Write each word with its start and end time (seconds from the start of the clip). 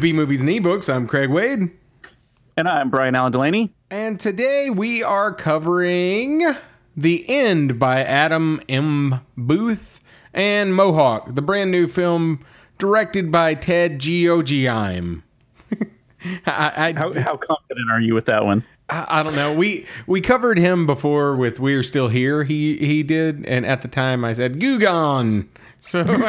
B 0.00 0.12
Movies 0.12 0.40
and 0.40 0.48
Ebooks. 0.48 0.92
I'm 0.92 1.06
Craig 1.06 1.30
Wade, 1.30 1.70
And 2.56 2.68
I'm 2.68 2.90
Brian 2.90 3.14
Allen 3.14 3.32
Delaney. 3.32 3.72
and 3.90 4.18
today 4.18 4.70
we 4.70 5.02
are 5.02 5.32
covering 5.34 6.54
The 6.96 7.24
End 7.28 7.78
by 7.78 8.02
Adam 8.02 8.60
M. 8.68 9.20
Booth 9.36 10.00
and 10.32 10.74
Mohawk, 10.74 11.34
the 11.34 11.42
brand 11.42 11.70
new 11.70 11.86
film 11.88 12.40
directed 12.78 13.30
by 13.30 13.54
Ted 13.54 13.98
Geoghegan. 13.98 15.22
I, 16.46 16.72
I, 16.76 16.92
How, 16.96 17.12
how 17.12 17.36
confident 17.36 17.90
are 17.90 18.00
you 18.00 18.14
with 18.14 18.26
that 18.26 18.44
one? 18.44 18.64
I, 18.88 19.06
I 19.08 19.22
don't 19.22 19.36
know. 19.36 19.52
We 19.54 19.86
we 20.06 20.20
covered 20.20 20.58
him 20.58 20.86
before 20.86 21.34
with 21.36 21.60
We're 21.60 21.82
Still 21.82 22.08
Here. 22.08 22.44
He 22.44 22.76
he 22.78 23.02
did, 23.02 23.44
and 23.46 23.64
at 23.66 23.82
the 23.82 23.88
time 23.88 24.24
I 24.24 24.32
said 24.34 24.60
Gugon. 24.60 25.48
So 25.80 26.04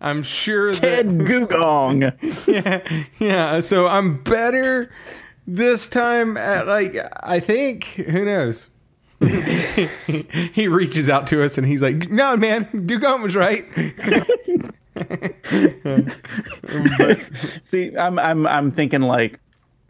I'm 0.00 0.22
sure 0.22 0.72
that 0.72 0.80
Ted 0.80 1.08
Gugong. 1.20 2.12
yeah, 2.46 3.04
yeah. 3.18 3.60
So 3.60 3.86
I'm 3.86 4.22
better 4.22 4.90
this 5.46 5.88
time. 5.88 6.36
At, 6.36 6.66
like 6.66 6.96
I 7.22 7.40
think. 7.40 7.84
Who 7.84 8.24
knows? 8.24 8.66
he 10.52 10.68
reaches 10.68 11.08
out 11.08 11.26
to 11.28 11.42
us 11.42 11.56
and 11.56 11.66
he's 11.66 11.82
like, 11.82 12.10
"No, 12.10 12.36
man, 12.36 12.66
Gugon 12.86 13.22
was 13.22 13.36
right." 13.36 13.64
See, 17.62 17.96
I'm 17.96 18.18
I'm 18.18 18.46
I'm 18.46 18.70
thinking 18.70 19.02
like 19.02 19.40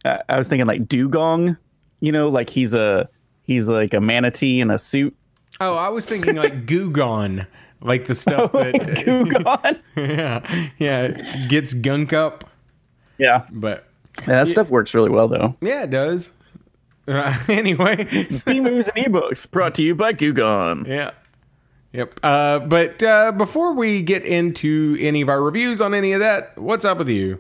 uh, 0.05 0.19
I 0.29 0.39
was 0.39 0.49
thinking 0.49 0.67
like 0.67 0.87
Dugong. 0.87 1.57
You 2.01 2.13
know, 2.13 2.29
like 2.29 2.51
he's 2.51 2.75
a 2.75 3.09
he's 3.43 3.69
like 3.69 3.95
a 3.95 4.01
manatee 4.01 4.61
in 4.61 4.71
a 4.71 4.79
suit. 4.79 5.17
oh, 5.61 5.77
I 5.77 5.89
was 5.89 6.07
thinking 6.07 6.37
like 6.37 6.67
Gugon, 6.67 7.47
like 7.85 8.07
the 8.07 8.15
stuff 8.17 8.51
that 8.53 8.75
Gugong. 9.05 9.79
yeah, 9.97 10.69
yeah 10.79 11.47
gets 11.49 11.73
gunk 11.75 12.13
up. 12.13 12.51
yeah. 13.19 13.47
But 13.53 13.87
Yeah, 14.23 14.27
that 14.45 14.49
stuff 14.49 14.71
works 14.71 14.93
really 14.95 15.11
well 15.11 15.29
though. 15.29 15.55
yeah, 15.61 15.85
it 15.85 15.91
does. 15.91 16.33
Uh, 17.07 17.39
anyway, 17.49 18.05
B 18.47 18.61
movies 18.61 18.89
and 18.97 19.05
ebooks 19.07 19.49
brought 19.51 19.75
to 19.77 19.83
you 19.83 19.95
by 19.95 20.13
Gugon. 20.15 20.87
Yeah. 20.87 21.11
Yep. 21.93 22.15
Uh, 22.25 22.59
but 22.59 23.01
uh, 23.05 23.31
before 23.33 23.73
we 23.75 24.03
get 24.03 24.25
into 24.25 24.97
any 24.99 25.21
of 25.21 25.29
our 25.29 25.41
reviews 25.43 25.81
on 25.81 25.95
any 25.95 26.13
of 26.13 26.19
that, 26.21 26.59
what's 26.59 26.85
up 26.85 26.99
with 26.99 27.09
you? 27.09 27.39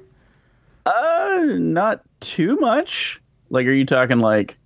Uh, 0.86 1.44
not 1.56 2.02
too 2.20 2.56
much. 2.56 3.20
Like, 3.50 3.66
are 3.66 3.72
you 3.72 3.84
talking 3.86 4.20
like 4.20 4.56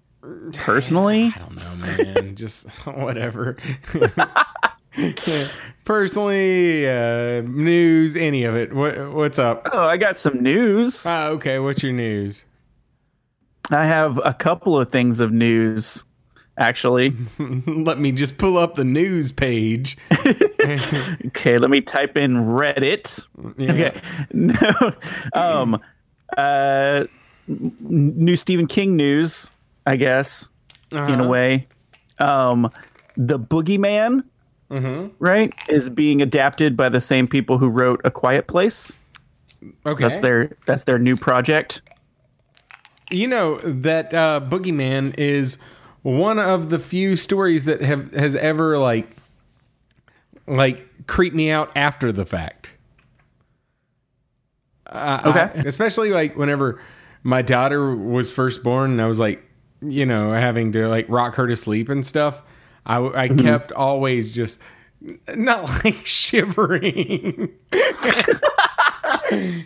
personally? 0.53 1.33
I 1.37 1.39
don't 1.39 1.57
know, 1.57 2.15
man. 2.15 2.37
Just 2.37 2.69
whatever. 2.85 3.57
Personally, 5.85 6.87
uh, 6.89 7.41
news, 7.43 8.15
any 8.17 8.45
of 8.45 8.57
it. 8.57 8.73
What, 8.75 9.13
what's 9.13 9.39
up? 9.39 9.67
Oh, 9.73 9.87
I 9.87 9.97
got 9.97 10.17
some 10.19 10.43
news. 10.43 11.07
Ah, 11.07 11.29
okay. 11.29 11.59
What's 11.59 11.83
your 11.83 11.93
news? 11.93 12.45
I 13.71 13.85
have 13.87 14.21
a 14.25 14.35
couple 14.35 14.79
of 14.79 14.91
things 14.91 15.21
of 15.21 15.31
news, 15.33 16.05
actually. 16.57 17.15
Let 17.67 17.99
me 17.99 18.13
just 18.13 18.39
pull 18.39 18.57
up 18.59 18.75
the 18.75 18.85
news 18.85 19.33
page. 19.33 19.97
Okay, 21.29 21.57
let 21.57 21.71
me 21.71 21.81
type 21.81 22.19
in 22.19 22.35
Reddit. 22.37 23.25
Okay, 23.59 23.99
no, 24.33 24.93
um, 25.33 25.81
uh, 26.37 27.05
new 27.47 28.37
Stephen 28.37 28.67
King 28.67 28.97
news, 28.97 29.51
I 29.87 29.97
guess, 29.97 30.51
in 30.91 30.99
Uh-huh. 30.99 31.25
a 31.25 31.29
way. 31.29 31.69
Um, 32.19 32.71
the 33.17 33.39
Boogeyman, 33.39 34.25
right, 34.71 35.53
is 35.69 35.89
being 35.89 36.21
adapted 36.23 36.77
by 36.77 36.89
the 36.89 37.01
same 37.01 37.27
people 37.27 37.59
who 37.59 37.69
wrote 37.69 38.01
A 38.05 38.11
Quiet 38.11 38.47
Place. 38.47 38.93
Okay. 39.87 40.03
That's 40.09 40.21
their 40.21 40.57
that's 40.67 40.85
their 40.85 40.99
new 40.99 41.17
project. 41.17 41.83
You 43.11 43.27
know 43.27 43.59
that 43.59 44.13
uh, 44.13 44.41
Boogeyman 44.47 45.19
is 45.19 45.57
one 46.03 46.39
of 46.39 46.71
the 46.71 46.79
few 46.79 47.17
stories 47.17 47.65
that 47.65 47.81
have 47.81 48.13
has 48.15 48.37
ever 48.37 48.79
like 48.79 49.09
like 50.47 50.87
creeped 51.07 51.35
me 51.35 51.51
out 51.51 51.71
after 51.75 52.13
the 52.13 52.25
fact. 52.27 52.75
Uh, 54.87 55.21
Okay. 55.27 55.41
I- 55.41 55.63
especially 55.67 56.11
like 56.11 56.37
whenever 56.37 56.81
my 57.23 57.43
daughter 57.43 57.95
was 57.95 58.31
first 58.31 58.63
born, 58.63 58.93
and 58.93 59.03
I 59.03 59.07
was 59.07 59.19
like, 59.19 59.43
you 59.81 60.07
know, 60.07 60.33
having 60.33 60.73
to 60.73 60.89
like 60.89 61.07
rock 61.09 61.35
her 61.35 61.47
to 61.47 61.57
sleep 61.57 61.89
and 61.89 62.05
stuff. 62.07 62.43
I, 62.89 63.25
I 63.25 63.29
kept 63.29 63.73
always 63.73 64.35
just 64.35 64.61
not 65.37 65.65
like 65.85 66.05
shivering. 66.05 67.51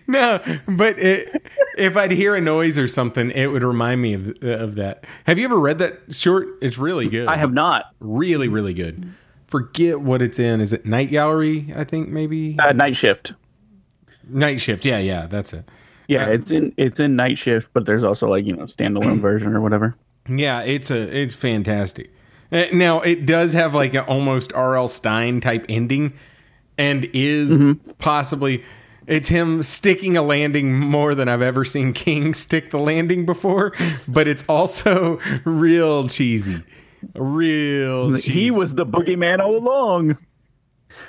no, 0.06 0.40
but 0.68 0.98
it, 0.98 1.42
if 1.78 1.96
I'd 1.96 2.10
hear 2.10 2.34
a 2.34 2.40
noise 2.40 2.78
or 2.78 2.88
something, 2.88 3.30
it 3.30 3.46
would 3.46 3.62
remind 3.62 4.02
me 4.02 4.14
of, 4.14 4.42
of 4.42 4.74
that. 4.74 5.04
Have 5.24 5.38
you 5.38 5.44
ever 5.44 5.58
read 5.58 5.78
that 5.78 6.14
short? 6.14 6.48
It's 6.60 6.78
really 6.78 7.08
good. 7.08 7.28
I 7.28 7.36
have 7.36 7.52
not. 7.52 7.86
really, 8.00 8.48
really 8.48 8.74
good. 8.74 9.12
Forget 9.46 10.00
what 10.00 10.22
it's 10.22 10.38
in. 10.38 10.60
Is 10.60 10.72
it 10.72 10.86
Night 10.86 11.10
Gallery? 11.10 11.72
I 11.76 11.84
think 11.84 12.08
maybe 12.08 12.56
Uh, 12.58 12.72
night 12.72 12.96
shift. 12.96 13.34
Night 14.28 14.60
Shift. 14.60 14.84
Yeah, 14.84 14.98
yeah, 14.98 15.26
that's 15.26 15.52
it. 15.52 15.64
Yeah, 16.08 16.26
it's 16.28 16.50
in 16.50 16.72
it's 16.76 17.00
in 17.00 17.16
night 17.16 17.38
shift, 17.38 17.70
but 17.72 17.86
there's 17.86 18.04
also 18.04 18.28
like 18.28 18.44
you 18.46 18.54
know 18.54 18.64
standalone 18.64 19.20
version 19.20 19.54
or 19.54 19.60
whatever. 19.60 19.94
Yeah, 20.28 20.60
it's 20.62 20.90
a 20.90 21.00
it's 21.16 21.34
fantastic. 21.34 22.10
Uh, 22.52 22.66
Now 22.72 23.00
it 23.00 23.26
does 23.26 23.52
have 23.54 23.74
like 23.74 23.94
an 23.94 24.04
almost 24.04 24.52
R.L. 24.52 24.88
Stine 24.88 25.40
type 25.40 25.64
ending, 25.68 26.12
and 26.76 27.08
is 27.12 27.76
possibly 27.98 28.62
it's 29.06 29.28
him 29.28 29.62
sticking 29.62 30.16
a 30.16 30.22
landing 30.22 30.78
more 30.78 31.14
than 31.14 31.28
I've 31.28 31.42
ever 31.42 31.64
seen 31.64 31.92
King 31.92 32.34
stick 32.44 32.70
the 32.70 32.78
landing 32.78 33.26
before. 33.26 33.72
But 34.06 34.28
it's 34.28 34.44
also 34.48 35.18
real 35.44 36.08
cheesy, 36.08 36.62
real. 37.14 38.12
Cheesy. 38.12 38.32
He 38.32 38.50
was 38.50 38.74
the 38.74 38.86
boogeyman 38.86 39.40
all 39.40 39.56
along. 39.56 40.18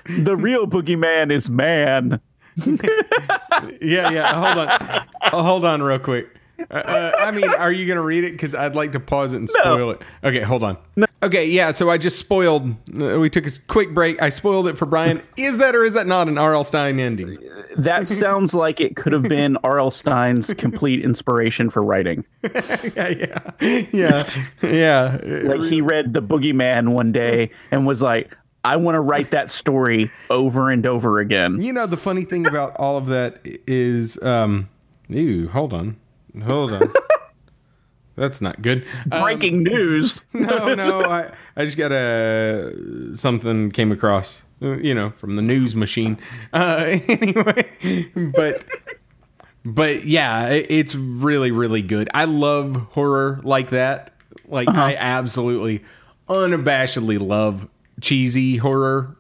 The 0.08 0.36
real 0.36 0.66
boogeyman 0.66 1.32
is 1.32 1.50
man. 1.50 2.22
yeah, 2.66 4.10
yeah. 4.12 4.34
Hold 4.34 4.68
on, 4.70 5.08
hold 5.44 5.66
on, 5.66 5.82
real 5.84 6.00
quick. 6.00 6.28
Uh, 6.70 6.74
uh, 6.74 7.12
I 7.20 7.32
mean, 7.32 7.50
are 7.50 7.72
you 7.72 7.88
gonna 7.88 8.02
read 8.02 8.24
it? 8.24 8.32
Because 8.32 8.56
I'd 8.56 8.76
like 8.76 8.92
to 8.94 9.00
pause 9.00 9.34
it 9.34 9.38
and 9.38 9.50
spoil 9.50 9.92
it. 9.92 10.02
Okay, 10.24 10.42
hold 10.42 10.64
on. 10.64 10.78
Okay, 11.22 11.48
yeah. 11.48 11.72
So 11.72 11.90
I 11.90 11.98
just 11.98 12.20
spoiled. 12.20 12.70
Uh, 12.94 13.20
we 13.20 13.30
took 13.30 13.48
a 13.48 13.52
quick 13.68 13.94
break. 13.94 14.22
I 14.22 14.30
spoiled 14.30 14.68
it 14.68 14.78
for 14.78 14.86
Brian. 14.86 15.22
Is 15.38 15.58
that 15.60 15.76
or 15.76 15.84
is 15.86 15.94
that 15.94 16.06
not 16.06 16.28
an 16.28 16.38
R.L. 16.38 16.64
Stine 16.64 17.00
ending? 17.00 17.38
That 17.78 18.08
sounds 18.08 18.54
like 18.54 18.82
it 18.82 18.96
could 18.96 19.14
have 19.14 19.24
been 19.24 19.58
R.L. 19.64 19.92
Stine's 19.92 20.54
complete 20.54 21.04
inspiration 21.04 21.70
for 21.70 21.84
writing. 21.84 22.26
yeah, 22.44 23.10
yeah, 23.10 23.86
yeah, 23.92 24.28
yeah. 24.62 25.20
Like 25.24 25.62
he 25.62 25.82
read 25.82 26.14
The 26.14 26.22
Boogeyman 26.22 26.90
one 26.90 27.12
day 27.12 27.52
and 27.72 27.88
was 27.88 28.02
like, 28.02 28.36
I 28.66 28.78
want 28.78 28.96
to 28.96 29.02
write 29.02 29.32
that 29.32 29.50
story 29.50 30.12
over 30.30 30.70
and 30.72 30.86
over 30.86 31.20
again. 31.20 31.62
You 31.62 31.74
know, 31.74 31.86
the 31.86 31.98
funny 31.98 32.24
thing 32.24 32.46
about 32.46 32.76
all 32.78 32.98
of 32.98 33.08
that 33.08 33.40
is, 33.44 34.22
um, 34.24 34.70
ew, 35.10 35.50
hold 35.50 35.74
on, 35.74 35.98
hold 36.42 36.72
on. 36.72 36.92
That's 38.16 38.42
not 38.42 38.62
good. 38.62 38.86
Um, 39.12 39.24
Breaking 39.24 39.64
news. 39.64 40.22
no, 40.34 40.76
no, 40.76 41.02
I, 41.02 41.32
I 41.56 41.66
just 41.66 41.78
got 41.78 41.92
a 41.92 42.72
something 43.16 43.72
came 43.72 43.92
across, 43.92 44.44
you 44.62 44.94
know, 44.94 45.10
from 45.12 45.36
the 45.36 45.42
news 45.42 45.76
machine. 45.76 46.20
Uh, 46.54 47.00
anyway, 47.08 48.12
but 48.36 48.66
but 49.66 50.06
yeah, 50.06 50.50
it, 50.50 50.68
it's 50.70 50.94
really 50.94 51.50
really 51.50 51.82
good. 51.82 52.08
I 52.14 52.26
love 52.26 52.76
horror 52.92 53.40
like 53.44 53.72
that. 53.72 54.12
Like 54.48 54.70
I 54.70 54.94
absolutely, 54.96 55.84
unabashedly 56.30 57.20
love 57.20 57.68
cheesy 58.00 58.58
horror, 58.58 59.16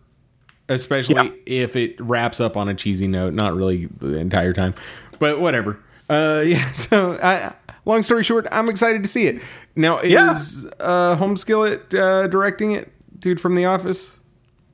especially 0.69 1.15
Yeah. 1.15 1.31
if 1.47 1.75
it 1.75 1.99
wraps 1.99 2.39
up 2.39 2.55
on 2.55 2.69
a 2.69 2.75
cheesy 2.75 3.07
note. 3.07 3.33
Not 3.33 3.55
really 3.55 3.87
the 3.97 4.19
entire 4.19 4.53
time, 4.53 4.75
but 5.17 5.39
whatever. 5.39 5.79
Uh, 6.09 6.41
yeah, 6.45 6.71
so 6.73 7.17
I 7.21 7.53
long 7.85 8.03
story 8.03 8.23
short, 8.23 8.47
I'm 8.51 8.69
excited 8.69 9.03
to 9.03 9.09
see 9.09 9.27
it. 9.27 9.41
Now, 9.75 10.01
Yeah. 10.01 10.31
is 10.33 10.67
uh, 10.79 11.15
Homeskillet 11.17 11.93
uh, 11.97 12.27
directing 12.27 12.71
it? 12.71 12.91
Dude 13.19 13.39
from 13.41 13.55
The 13.55 13.65
Office? 13.65 14.19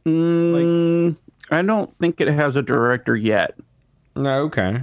Mm, 0.05 1.15
I 1.51 1.61
don't 1.61 1.95
think 1.99 2.19
it 2.19 2.27
has 2.27 2.55
a 2.55 2.61
director 2.61 3.15
yet. 3.15 3.55
No, 4.15 4.41
okay. 4.43 4.81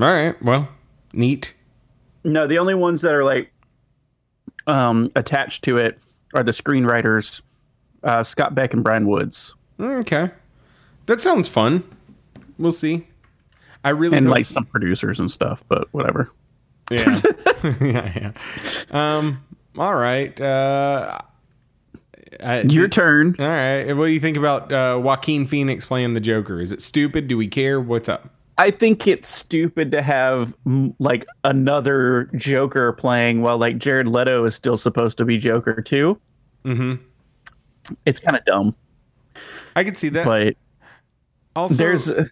All 0.00 0.06
right. 0.12 0.40
Well, 0.42 0.68
neat. 1.12 1.54
No, 2.24 2.46
the 2.46 2.58
only 2.58 2.74
ones 2.74 3.02
that 3.02 3.14
are 3.14 3.24
like 3.24 3.52
um, 4.66 5.12
attached 5.14 5.64
to 5.64 5.76
it 5.76 5.98
are 6.34 6.42
the 6.42 6.52
screenwriters, 6.52 7.42
uh, 8.02 8.22
Scott 8.22 8.54
Beck 8.54 8.72
and 8.74 8.82
Bryan 8.82 9.06
Woods, 9.06 9.54
Okay. 9.78 10.30
That 11.06 11.20
sounds 11.20 11.46
fun. 11.46 11.84
We'll 12.58 12.72
see. 12.72 13.06
I 13.86 13.90
really 13.90 14.18
and 14.18 14.28
like 14.28 14.46
some 14.46 14.64
producers 14.64 15.20
and 15.20 15.30
stuff. 15.30 15.62
But 15.68 15.86
whatever. 15.92 16.28
Yeah. 16.90 17.20
yeah, 17.80 18.32
yeah. 18.32 18.32
Um, 18.90 19.44
all 19.78 19.94
right. 19.94 20.38
Uh, 20.40 21.18
I, 22.40 22.62
Your 22.62 22.88
turn. 22.88 23.36
all 23.38 23.46
right. 23.46 23.92
What 23.92 24.06
do 24.06 24.10
you 24.10 24.18
think 24.18 24.36
about 24.36 24.72
uh, 24.72 24.98
Joaquin 25.00 25.46
Phoenix 25.46 25.86
playing 25.86 26.14
the 26.14 26.20
Joker? 26.20 26.60
Is 26.60 26.72
it 26.72 26.82
stupid? 26.82 27.28
Do 27.28 27.36
we 27.36 27.46
care? 27.46 27.80
What's 27.80 28.08
up? 28.08 28.28
I 28.58 28.72
think 28.72 29.06
it's 29.06 29.28
stupid 29.28 29.92
to 29.92 30.02
have 30.02 30.56
like 30.98 31.24
another 31.44 32.24
Joker 32.34 32.92
playing 32.92 33.42
while 33.42 33.58
like 33.58 33.78
Jared 33.78 34.08
Leto 34.08 34.44
is 34.46 34.56
still 34.56 34.76
supposed 34.76 35.18
to 35.18 35.24
be 35.24 35.38
Joker 35.38 35.80
too. 35.80 36.18
Mm-hmm. 36.64 36.94
It's 38.04 38.18
kind 38.18 38.36
of 38.36 38.44
dumb, 38.44 38.74
I 39.76 39.84
could 39.84 39.96
see 39.96 40.08
that. 40.08 40.24
but 40.24 40.56
also, 41.56 41.74
there's 41.74 42.10
uh, 42.10 42.24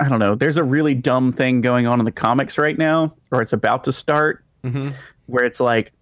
I 0.00 0.08
don't 0.08 0.18
know. 0.18 0.34
There's 0.34 0.56
a 0.56 0.64
really 0.64 0.94
dumb 0.94 1.32
thing 1.32 1.60
going 1.60 1.86
on 1.86 1.98
in 2.00 2.04
the 2.04 2.12
comics 2.12 2.58
right 2.58 2.76
now, 2.76 3.14
or 3.30 3.40
it's 3.40 3.52
about 3.52 3.84
to 3.84 3.92
start, 3.92 4.44
where 5.26 5.44
it's 5.44 5.60
like 5.60 5.92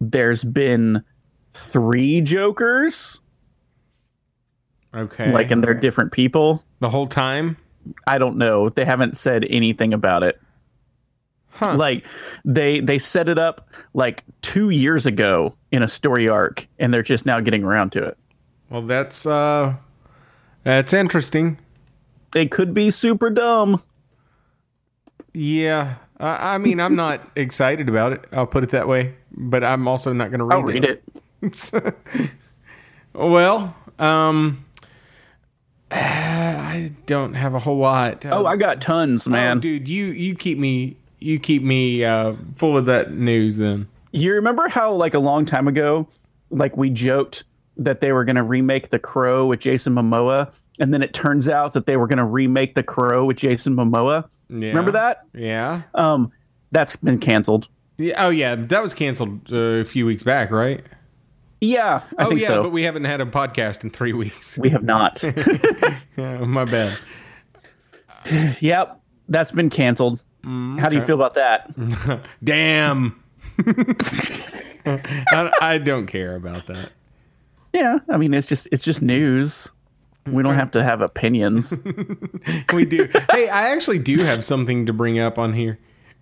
there's 0.00 0.44
been 0.44 1.02
three 1.54 2.20
Jokers, 2.20 3.20
okay. 4.94 5.32
like 5.32 5.50
and 5.50 5.62
they're 5.62 5.74
different 5.74 6.12
people. 6.12 6.62
the 6.80 6.90
whole 6.90 7.06
time. 7.06 7.56
I 8.06 8.18
don't 8.18 8.36
know. 8.36 8.68
They 8.68 8.84
haven't 8.84 9.16
said 9.16 9.46
anything 9.48 9.94
about 9.94 10.22
it. 10.22 10.40
Huh. 11.50 11.76
Like 11.76 12.04
they 12.44 12.80
they 12.80 12.98
set 12.98 13.28
it 13.28 13.38
up 13.38 13.70
like 13.94 14.24
2 14.42 14.70
years 14.70 15.06
ago 15.06 15.54
in 15.70 15.82
a 15.82 15.88
story 15.88 16.28
arc 16.28 16.66
and 16.78 16.92
they're 16.92 17.02
just 17.02 17.24
now 17.24 17.40
getting 17.40 17.62
around 17.64 17.92
to 17.92 18.02
it. 18.02 18.18
Well, 18.68 18.82
that's 18.82 19.24
uh, 19.24 19.76
that's 20.64 20.92
interesting. 20.92 21.58
They 22.36 22.44
could 22.44 22.74
be 22.74 22.90
super 22.90 23.30
dumb. 23.30 23.82
Yeah. 25.32 25.94
I 26.20 26.56
I 26.56 26.58
mean, 26.58 26.80
I'm 26.80 26.94
not 26.94 27.26
excited 27.36 27.88
about 27.88 28.12
it. 28.12 28.26
I'll 28.30 28.46
put 28.46 28.62
it 28.62 28.68
that 28.70 28.86
way. 28.86 29.14
But 29.32 29.64
I'm 29.64 29.88
also 29.88 30.12
not 30.12 30.28
going 30.30 30.40
to 30.40 30.44
read 30.44 30.54
I'll 30.54 30.62
read 30.62 30.84
it. 30.84 32.32
well, 33.14 33.74
um, 33.98 34.66
I 35.90 36.92
don't 37.06 37.32
have 37.32 37.54
a 37.54 37.58
whole 37.58 37.78
lot. 37.78 38.26
Oh, 38.26 38.44
I 38.44 38.56
got 38.56 38.82
tons, 38.82 39.26
Oh, 39.26 39.30
man. 39.30 39.58
dude, 39.60 39.88
you 39.88 40.04
you 40.08 40.34
keep 40.34 40.58
me 40.58 40.98
you 41.20 41.38
keep 41.38 41.62
me 41.62 42.04
uh, 42.04 42.34
full 42.56 42.76
of 42.76 42.84
that 42.84 43.12
news. 43.14 43.56
Then 43.56 43.88
You 44.12 44.34
remember 44.34 44.68
how 44.68 44.92
like 44.92 45.14
a 45.14 45.20
long 45.20 45.46
time 45.46 45.68
ago 45.68 46.06
like 46.50 46.76
we 46.76 46.90
joked 46.90 47.44
that 47.78 48.02
they 48.02 48.12
were 48.12 48.26
going 48.26 48.36
to 48.36 48.42
remake 48.42 48.90
The 48.90 48.98
Crow 48.98 49.46
with 49.46 49.60
Jason 49.60 49.94
Momoa 49.94 50.52
and 50.78 50.92
then 50.92 51.02
it 51.02 51.12
turns 51.14 51.48
out 51.48 51.72
that 51.74 51.86
they 51.86 51.96
were 51.96 52.06
going 52.06 52.18
to 52.18 52.24
remake 52.24 52.74
The 52.74 52.82
Crow 52.82 53.24
with 53.24 53.36
Jason 53.36 53.74
Momoa? 53.74 54.28
yeah. 54.48 54.68
Remember 54.68 54.92
that? 54.92 55.24
Yeah. 55.34 55.82
Um 55.94 56.32
that's 56.72 56.96
been 56.96 57.18
canceled. 57.18 57.68
yeah. 57.98 58.26
Oh 58.26 58.30
yeah, 58.30 58.54
that 58.56 58.82
was 58.82 58.92
canceled 58.94 59.52
uh, 59.52 59.56
a 59.56 59.84
few 59.84 60.04
weeks 60.06 60.22
back, 60.22 60.50
right? 60.50 60.84
Yeah, 61.60 62.02
I 62.18 62.24
oh 62.24 62.28
think 62.28 62.42
yeah, 62.42 62.48
so. 62.48 62.62
but 62.64 62.70
we 62.72 62.82
haven't 62.82 63.04
had 63.04 63.20
a 63.20 63.24
podcast 63.24 63.82
in 63.82 63.90
three 63.90 64.12
weeks. 64.22 64.58
we 64.58 64.68
have 64.70 64.82
not. 64.84 65.22
Yeah, 66.16 66.38
my 66.44 66.64
bad. 66.64 66.96
Yep, 68.60 69.00
that's 69.28 69.52
been 69.52 69.70
canceled. 69.70 70.22
How 70.44 70.88
do 70.88 70.96
you 70.96 71.02
feel 71.02 71.14
about 71.16 71.34
that? 71.34 71.70
Damn. 72.44 73.22
I, 74.86 75.50
I 75.60 75.78
don't 75.78 76.06
care 76.06 76.36
about 76.36 76.66
that. 76.68 76.90
Yeah, 77.72 77.98
I 78.08 78.16
mean 78.16 78.32
it's 78.34 78.46
just 78.46 78.68
it's 78.72 78.82
just 78.82 79.02
news. 79.02 79.70
We 80.26 80.42
don't 80.42 80.54
have 80.54 80.70
to 80.72 80.82
have 80.82 81.00
opinions. 81.00 81.76
we 82.72 82.84
do. 82.84 83.08
hey, 83.32 83.48
I 83.48 83.68
actually 83.70 83.98
do 83.98 84.18
have 84.18 84.44
something 84.44 84.86
to 84.86 84.92
bring 84.92 85.18
up 85.18 85.38
on 85.38 85.52
here. 85.52 85.78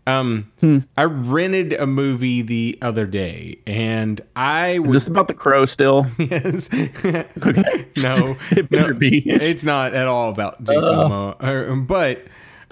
Um, 0.07 0.51
I 0.99 1.05
rented 1.05 1.73
a 1.73 1.87
movie 1.87 2.43
the 2.43 2.77
other 2.83 3.07
day, 3.07 3.59
and 3.67 4.21
I 4.37 4.73
Is 4.73 4.81
was 4.81 4.93
this 4.93 5.07
about 5.07 5.29
the 5.29 5.35
crow 5.35 5.65
still? 5.65 6.07
yes. 6.19 6.69
Okay. 6.73 7.89
no, 7.97 8.37
It 8.51 8.69
better 8.69 8.93
no, 8.93 8.99
be. 8.99 9.23
it's 9.27 9.65
not 9.65 9.95
at 9.95 10.07
all 10.07 10.29
about 10.31 10.63
Jason 10.63 10.91
Momoa, 10.91 11.87
but 11.87 12.23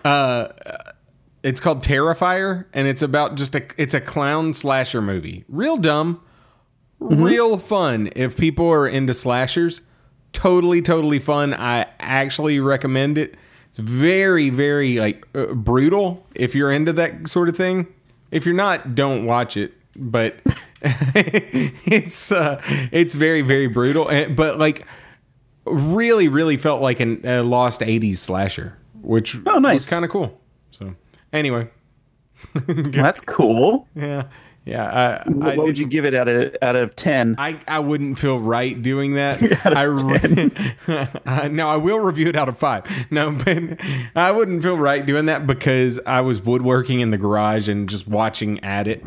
uh, 0.04 0.48
it's 1.42 1.58
called 1.58 1.82
Terrifier, 1.82 2.66
and 2.74 2.86
it's 2.86 3.00
about 3.00 3.36
just 3.36 3.54
a 3.54 3.62
it's 3.78 3.94
a 3.94 4.00
clown 4.00 4.52
slasher 4.52 5.00
movie. 5.00 5.46
Real 5.48 5.78
dumb, 5.78 6.20
real 7.00 7.56
fun. 7.56 8.10
If 8.14 8.36
people 8.36 8.68
are 8.70 8.86
into 8.86 9.14
slashers, 9.14 9.80
totally 10.32 10.82
totally 10.82 11.18
fun. 11.18 11.54
I 11.54 11.86
actually 12.00 12.60
recommend 12.60 13.18
it. 13.18 13.34
It's 13.70 13.78
very 13.78 14.50
very 14.50 14.98
like 14.98 15.26
uh, 15.34 15.46
brutal. 15.54 16.26
If 16.34 16.54
you're 16.54 16.70
into 16.72 16.92
that 16.94 17.28
sort 17.28 17.48
of 17.48 17.56
thing, 17.56 17.86
if 18.30 18.44
you're 18.46 18.54
not, 18.54 18.94
don't 18.94 19.24
watch 19.24 19.56
it. 19.56 19.72
But 19.96 20.36
it's 20.82 22.32
uh, 22.32 22.60
it's 22.92 23.14
very 23.14 23.42
very 23.42 23.66
brutal. 23.66 24.08
And, 24.08 24.34
but 24.36 24.58
like 24.58 24.86
really 25.64 26.28
really 26.28 26.56
felt 26.56 26.82
like 26.82 27.00
an, 27.00 27.20
a 27.24 27.42
lost 27.42 27.80
80s 27.82 28.16
slasher 28.18 28.76
which 29.00 29.36
Oh, 29.46 29.58
nice. 29.58 29.74
was 29.74 29.86
kind 29.86 30.04
of 30.04 30.10
cool 30.10 30.40
so 30.72 30.96
anyway 31.32 31.70
That's 32.66 33.20
cool. 33.20 33.86
yeah 33.94 34.24
yeah 34.64 35.22
I, 35.26 35.28
I 35.28 35.30
what 35.30 35.56
would 35.58 35.66
did 35.66 35.78
you 35.78 35.86
give 35.86 36.04
it 36.04 36.14
out 36.14 36.28
of 36.28 36.56
out 36.62 36.76
of 36.76 36.94
ten? 36.96 37.34
I, 37.38 37.58
I 37.66 37.80
wouldn't 37.80 38.18
feel 38.18 38.38
right 38.38 38.80
doing 38.80 39.14
that. 39.14 39.42
I, 39.66 39.82
re- 39.82 40.50
I 40.86 41.08
uh, 41.44 41.48
no, 41.48 41.68
I 41.68 41.76
will 41.76 42.00
review 42.00 42.28
it 42.28 42.36
out 42.36 42.48
of 42.48 42.58
five. 42.58 42.84
No, 43.10 43.32
but 43.32 43.58
I 44.14 44.30
wouldn't 44.30 44.62
feel 44.62 44.76
right 44.76 45.04
doing 45.04 45.26
that 45.26 45.46
because 45.46 45.98
I 46.06 46.20
was 46.20 46.42
woodworking 46.42 47.00
in 47.00 47.10
the 47.10 47.18
garage 47.18 47.68
and 47.68 47.88
just 47.88 48.06
watching 48.06 48.62
at 48.64 48.86
it. 48.86 49.04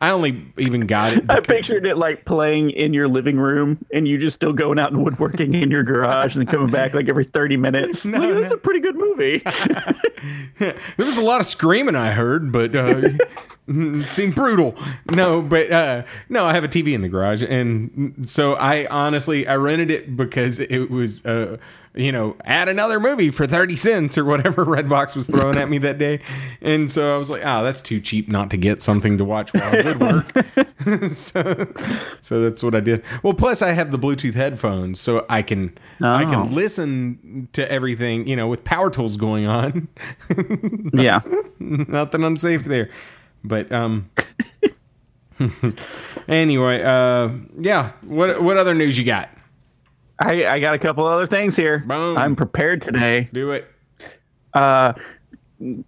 I 0.00 0.10
only 0.10 0.46
even 0.58 0.86
got 0.86 1.12
it. 1.16 1.24
I 1.28 1.40
pictured 1.40 1.86
it 1.86 1.96
like 1.98 2.24
playing 2.24 2.70
in 2.70 2.94
your 2.94 3.08
living 3.08 3.38
room, 3.38 3.84
and 3.92 4.06
you 4.06 4.16
just 4.18 4.36
still 4.36 4.52
going 4.52 4.78
out 4.78 4.92
and 4.92 5.02
woodworking 5.04 5.54
in 5.54 5.70
your 5.70 5.82
garage, 5.82 6.36
and 6.36 6.46
then 6.46 6.52
coming 6.54 6.70
back 6.70 6.94
like 6.94 7.08
every 7.08 7.24
thirty 7.24 7.56
minutes. 7.56 8.06
No, 8.06 8.18
Like, 8.18 8.34
that's 8.34 8.50
no. 8.52 8.56
a 8.56 8.60
pretty 8.60 8.80
good 8.80 8.96
movie. 8.96 9.38
there 10.58 10.74
was 10.98 11.18
a 11.18 11.24
lot 11.24 11.40
of 11.40 11.46
screaming 11.46 11.94
I 11.96 12.12
heard, 12.12 12.52
but 12.52 12.74
uh, 12.74 13.10
it 13.68 14.04
seemed 14.04 14.34
brutal. 14.34 14.74
No, 15.10 15.42
but 15.42 15.70
uh, 15.70 16.02
no, 16.28 16.44
I 16.46 16.54
have 16.54 16.64
a 16.64 16.68
TV 16.68 16.94
in 16.94 17.02
the 17.02 17.08
garage, 17.08 17.42
and 17.42 18.24
so 18.28 18.54
I 18.54 18.86
honestly 18.86 19.46
I 19.46 19.56
rented 19.56 19.90
it 19.90 20.16
because 20.16 20.58
it 20.58 20.90
was 20.90 21.24
uh, 21.26 21.58
you 21.98 22.12
know 22.12 22.36
add 22.44 22.68
another 22.68 22.98
movie 23.00 23.30
for 23.30 23.46
thirty 23.46 23.76
cents 23.76 24.16
or 24.16 24.24
whatever 24.24 24.64
Redbox 24.76 25.14
was 25.16 25.26
throwing 25.26 25.56
at 25.58 25.68
me 25.68 25.78
that 25.78 25.98
day, 25.98 26.20
and 26.62 26.90
so 26.90 27.14
I 27.14 27.18
was 27.18 27.28
like, 27.28 27.42
oh, 27.44 27.62
that's 27.64 27.82
too 27.82 28.00
cheap 28.00 28.28
not 28.28 28.50
to 28.50 28.56
get 28.56 28.80
something 28.82 29.18
to 29.18 29.24
watch 29.24 29.52
while 29.52 29.64
I 29.64 29.82
woodwork. 29.82 30.32
so, 31.12 31.66
so 32.20 32.40
that's 32.40 32.62
what 32.62 32.74
I 32.74 32.80
did. 32.80 33.02
Well, 33.22 33.34
plus 33.34 33.60
I 33.62 33.72
have 33.72 33.90
the 33.90 33.98
Bluetooth 33.98 34.34
headphones, 34.34 35.00
so 35.00 35.26
I 35.28 35.42
can 35.42 35.76
I 36.00 36.24
Oh. 36.24 36.30
can 36.30 36.54
listen 36.54 37.48
to 37.52 37.70
everything 37.70 38.26
you 38.28 38.36
know 38.36 38.48
with 38.48 38.64
power 38.64 38.90
tools 38.90 39.16
going 39.16 39.46
on. 39.46 39.88
yeah, 40.94 41.20
nothing 41.58 42.22
unsafe 42.24 42.64
there. 42.64 42.90
But 43.44 43.70
um 43.72 44.08
anyway, 46.28 46.82
uh 46.82 47.30
yeah, 47.58 47.92
what 48.02 48.42
what 48.42 48.56
other 48.56 48.74
news 48.74 48.98
you 48.98 49.04
got? 49.04 49.28
I, 50.18 50.46
I 50.46 50.60
got 50.60 50.74
a 50.74 50.78
couple 50.78 51.06
other 51.06 51.26
things 51.26 51.54
here. 51.56 51.78
Boom. 51.80 52.18
I'm 52.18 52.34
prepared 52.36 52.82
today. 52.82 53.28
Do 53.32 53.52
it. 53.52 53.70
Uh, 54.52 54.94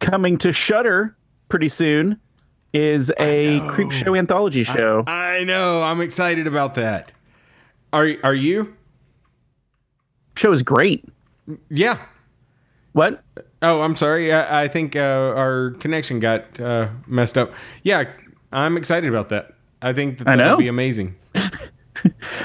Coming 0.01 0.37
to 0.39 0.53
Shudder 0.53 1.17
pretty 1.49 1.69
soon 1.69 2.21
is 2.73 3.13
a 3.19 3.61
Creepshow 3.61 4.19
anthology 4.19 4.65
show. 4.65 5.05
I 5.07 5.45
know. 5.45 5.83
I'm 5.83 6.01
excited 6.01 6.47
about 6.47 6.75
that. 6.75 7.13
Are 7.93 8.09
are 8.25 8.35
you? 8.35 8.75
show 10.37 10.53
is 10.53 10.63
great. 10.63 11.05
Yeah. 11.69 11.99
What? 12.93 13.23
Oh, 13.63 13.83
I'm 13.83 13.95
sorry. 13.95 14.33
I, 14.33 14.65
I 14.65 14.69
think 14.69 14.97
uh, 14.97 15.35
our 15.37 15.71
connection 15.79 16.19
got 16.19 16.59
uh, 16.59 16.89
messed 17.07 17.37
up. 17.39 17.53
Yeah, 17.83 18.05
I'm 18.51 18.77
excited 18.77 19.09
about 19.09 19.29
that. 19.29 19.55
I 19.83 19.93
think 19.93 20.19
that 20.19 20.29
I 20.29 20.37
that'll 20.37 20.57
be 20.57 20.69
amazing. 20.69 21.17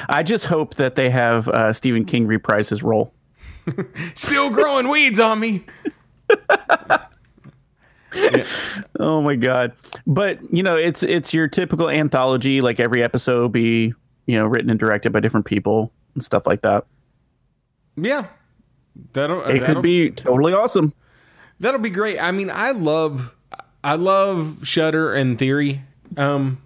I 0.09 0.23
just 0.23 0.45
hope 0.45 0.75
that 0.75 0.95
they 0.95 1.09
have 1.09 1.47
uh, 1.49 1.73
Stephen 1.73 2.05
King 2.05 2.27
reprise 2.27 2.69
his 2.69 2.83
role. 2.83 3.13
Still 4.15 4.49
growing 4.49 4.89
weeds 4.89 5.19
on 5.19 5.39
me. 5.39 5.65
Oh 8.97 9.21
my 9.21 9.35
god! 9.35 9.73
But 10.07 10.39
you 10.53 10.63
know, 10.63 10.77
it's 10.77 11.03
it's 11.03 11.33
your 11.33 11.49
typical 11.49 11.89
anthology. 11.89 12.61
Like 12.61 12.79
every 12.79 13.03
episode 13.03 13.51
be 13.51 13.93
you 14.25 14.37
know 14.37 14.45
written 14.45 14.69
and 14.69 14.79
directed 14.79 15.11
by 15.11 15.19
different 15.19 15.45
people 15.45 15.91
and 16.13 16.23
stuff 16.23 16.47
like 16.47 16.61
that. 16.61 16.85
Yeah, 17.97 18.27
that'll 19.11 19.41
It 19.43 19.59
that'll, 19.59 19.75
could 19.75 19.83
be 19.83 20.11
totally 20.11 20.53
awesome. 20.53 20.93
that'll 21.59 21.81
be 21.81 21.89
great. 21.89 22.17
I 22.17 22.31
mean, 22.31 22.49
I 22.49 22.71
love 22.71 23.35
I 23.83 23.95
love 23.95 24.59
Shudder 24.63 25.13
and 25.13 25.37
Theory. 25.37 25.81
Um, 26.15 26.61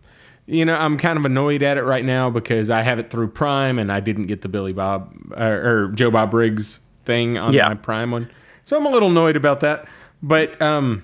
you 0.50 0.66
know, 0.66 0.76
I'm 0.76 0.98
kind 0.98 1.18
of 1.20 1.26
annoyed 1.26 1.62
at 1.64 1.78
it 1.78 1.84
right 1.84 2.04
now 2.04 2.30
because 2.30 2.70
I 2.70 2.82
have 2.82 2.98
it 3.00 3.10
through 3.12 3.28
Prime 3.30 3.78
and 3.78 3.92
I 3.92 4.00
didn't 4.00 4.26
get 4.28 4.42
the 4.42 4.50
Billy 4.50 4.74
Bob 4.74 5.14
or, 5.38 5.86
or 5.86 5.88
Joe 5.94 6.10
Bob 6.12 6.32
Briggs 6.32 6.80
thing 7.06 7.38
on 7.38 7.54
Yeah. 7.54 7.68
my 7.68 7.76
Prime 7.76 8.12
one, 8.12 8.30
so 8.64 8.78
I'm 8.78 8.86
a 8.86 8.90
little 8.90 9.10
annoyed 9.10 9.36
about 9.36 9.60
that. 9.62 9.88
But 10.24 10.62
um, 10.62 11.04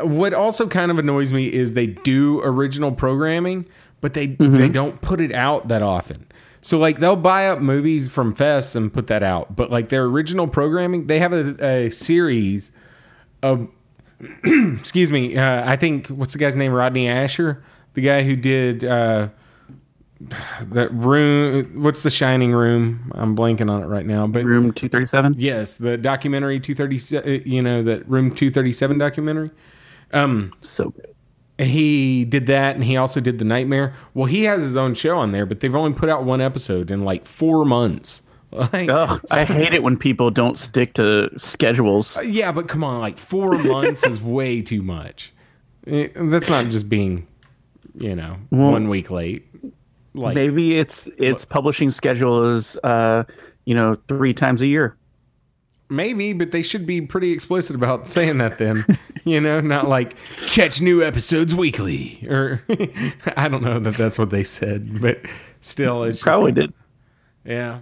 what 0.00 0.34
also 0.34 0.66
kind 0.68 0.90
of 0.90 0.98
annoys 0.98 1.32
me 1.32 1.52
is 1.52 1.72
they 1.74 1.86
do 1.86 2.40
original 2.42 2.92
programming, 2.92 3.66
but 4.00 4.14
they 4.14 4.26
they 4.26 4.68
don't 4.68 5.00
put 5.00 5.20
it 5.20 5.32
out 5.34 5.68
that 5.68 5.82
often. 5.82 6.26
So 6.60 6.78
like 6.78 6.98
they'll 7.00 7.16
buy 7.16 7.48
up 7.48 7.60
movies 7.60 8.08
from 8.08 8.34
fests 8.34 8.74
and 8.76 8.92
put 8.92 9.06
that 9.06 9.22
out, 9.22 9.54
but 9.56 9.70
like 9.70 9.88
their 9.90 10.04
original 10.04 10.48
programming, 10.48 11.06
they 11.06 11.18
have 11.20 11.32
a, 11.32 11.64
a 11.64 11.90
series 11.90 12.72
of 13.42 13.68
excuse 14.44 15.10
me, 15.12 15.36
uh, 15.36 15.68
I 15.70 15.76
think 15.76 16.08
what's 16.08 16.32
the 16.32 16.38
guy's 16.40 16.56
name? 16.56 16.72
Rodney 16.72 17.06
Ascher, 17.06 17.62
the 17.98 18.06
guy 18.06 18.22
who 18.22 18.36
did 18.36 18.84
uh, 18.84 19.28
that 20.20 20.92
room. 20.92 21.82
What's 21.82 22.02
the 22.02 22.10
Shining 22.10 22.52
Room? 22.52 23.10
I'm 23.14 23.36
blanking 23.36 23.68
on 23.70 23.82
it 23.82 23.86
right 23.86 24.06
now, 24.06 24.26
but 24.26 24.44
Room 24.44 24.72
two 24.72 24.88
thirty 24.88 25.06
seven. 25.06 25.34
yes, 25.36 25.76
the 25.76 25.96
documentary 25.96 26.60
237. 26.60 27.42
You 27.44 27.62
know 27.62 27.82
that 27.82 28.08
Room 28.08 28.30
237 28.30 28.98
documentary. 28.98 29.50
Um, 30.12 30.52
So 30.62 30.90
good. 30.90 31.14
He 31.60 32.24
did 32.24 32.46
that, 32.46 32.76
and 32.76 32.84
he 32.84 32.96
also 32.96 33.20
did 33.20 33.38
the 33.40 33.44
Nightmare. 33.44 33.92
Well, 34.14 34.26
he 34.26 34.44
has 34.44 34.62
his 34.62 34.76
own 34.76 34.94
show 34.94 35.18
on 35.18 35.32
there, 35.32 35.44
but 35.44 35.58
they've 35.58 35.74
only 35.74 35.92
put 35.92 36.08
out 36.08 36.22
one 36.24 36.40
episode 36.40 36.88
in 36.92 37.02
like 37.02 37.26
four 37.26 37.64
months. 37.64 38.22
Like, 38.50 38.90
Ugh, 38.90 39.20
I 39.30 39.44
hate 39.44 39.74
it 39.74 39.82
when 39.82 39.98
people 39.98 40.30
don't 40.30 40.56
stick 40.56 40.94
to 40.94 41.28
schedules. 41.36 42.16
yeah, 42.24 42.50
but 42.50 42.66
come 42.66 42.82
on, 42.82 42.98
like 42.98 43.18
four 43.18 43.58
months 43.62 44.06
is 44.06 44.22
way 44.22 44.62
too 44.62 44.80
much. 44.80 45.34
Eh, 45.86 46.08
That's 46.16 46.48
not 46.48 46.64
just 46.70 46.88
being, 46.88 47.26
you 47.98 48.14
know, 48.16 48.36
one 48.50 48.88
week 48.88 49.10
late. 49.10 49.46
Like, 50.14 50.34
Maybe 50.34 50.76
it's 50.78 51.06
its 51.18 51.44
publishing 51.44 51.90
schedule 51.90 52.52
is 52.54 52.76
uh 52.82 53.24
you 53.66 53.74
know 53.74 53.96
three 54.08 54.32
times 54.34 54.62
a 54.62 54.66
year. 54.66 54.96
maybe, 55.90 56.32
but 56.32 56.50
they 56.50 56.62
should 56.62 56.86
be 56.86 57.00
pretty 57.00 57.30
explicit 57.32 57.76
about 57.76 58.10
saying 58.10 58.38
that. 58.38 58.58
Then, 58.58 58.84
you 59.24 59.40
know, 59.40 59.60
not 59.60 59.88
like 59.88 60.16
catch 60.48 60.80
new 60.80 61.02
episodes 61.02 61.54
weekly, 61.54 62.24
or 62.28 62.62
I 63.36 63.48
don't 63.48 63.62
know 63.62 63.78
that 63.78 63.94
that's 63.94 64.18
what 64.18 64.30
they 64.30 64.44
said, 64.44 65.00
but 65.00 65.20
still, 65.60 66.04
it's 66.04 66.18
just, 66.18 66.24
Probably 66.24 66.52
did. 66.52 66.72
yeah. 67.44 67.80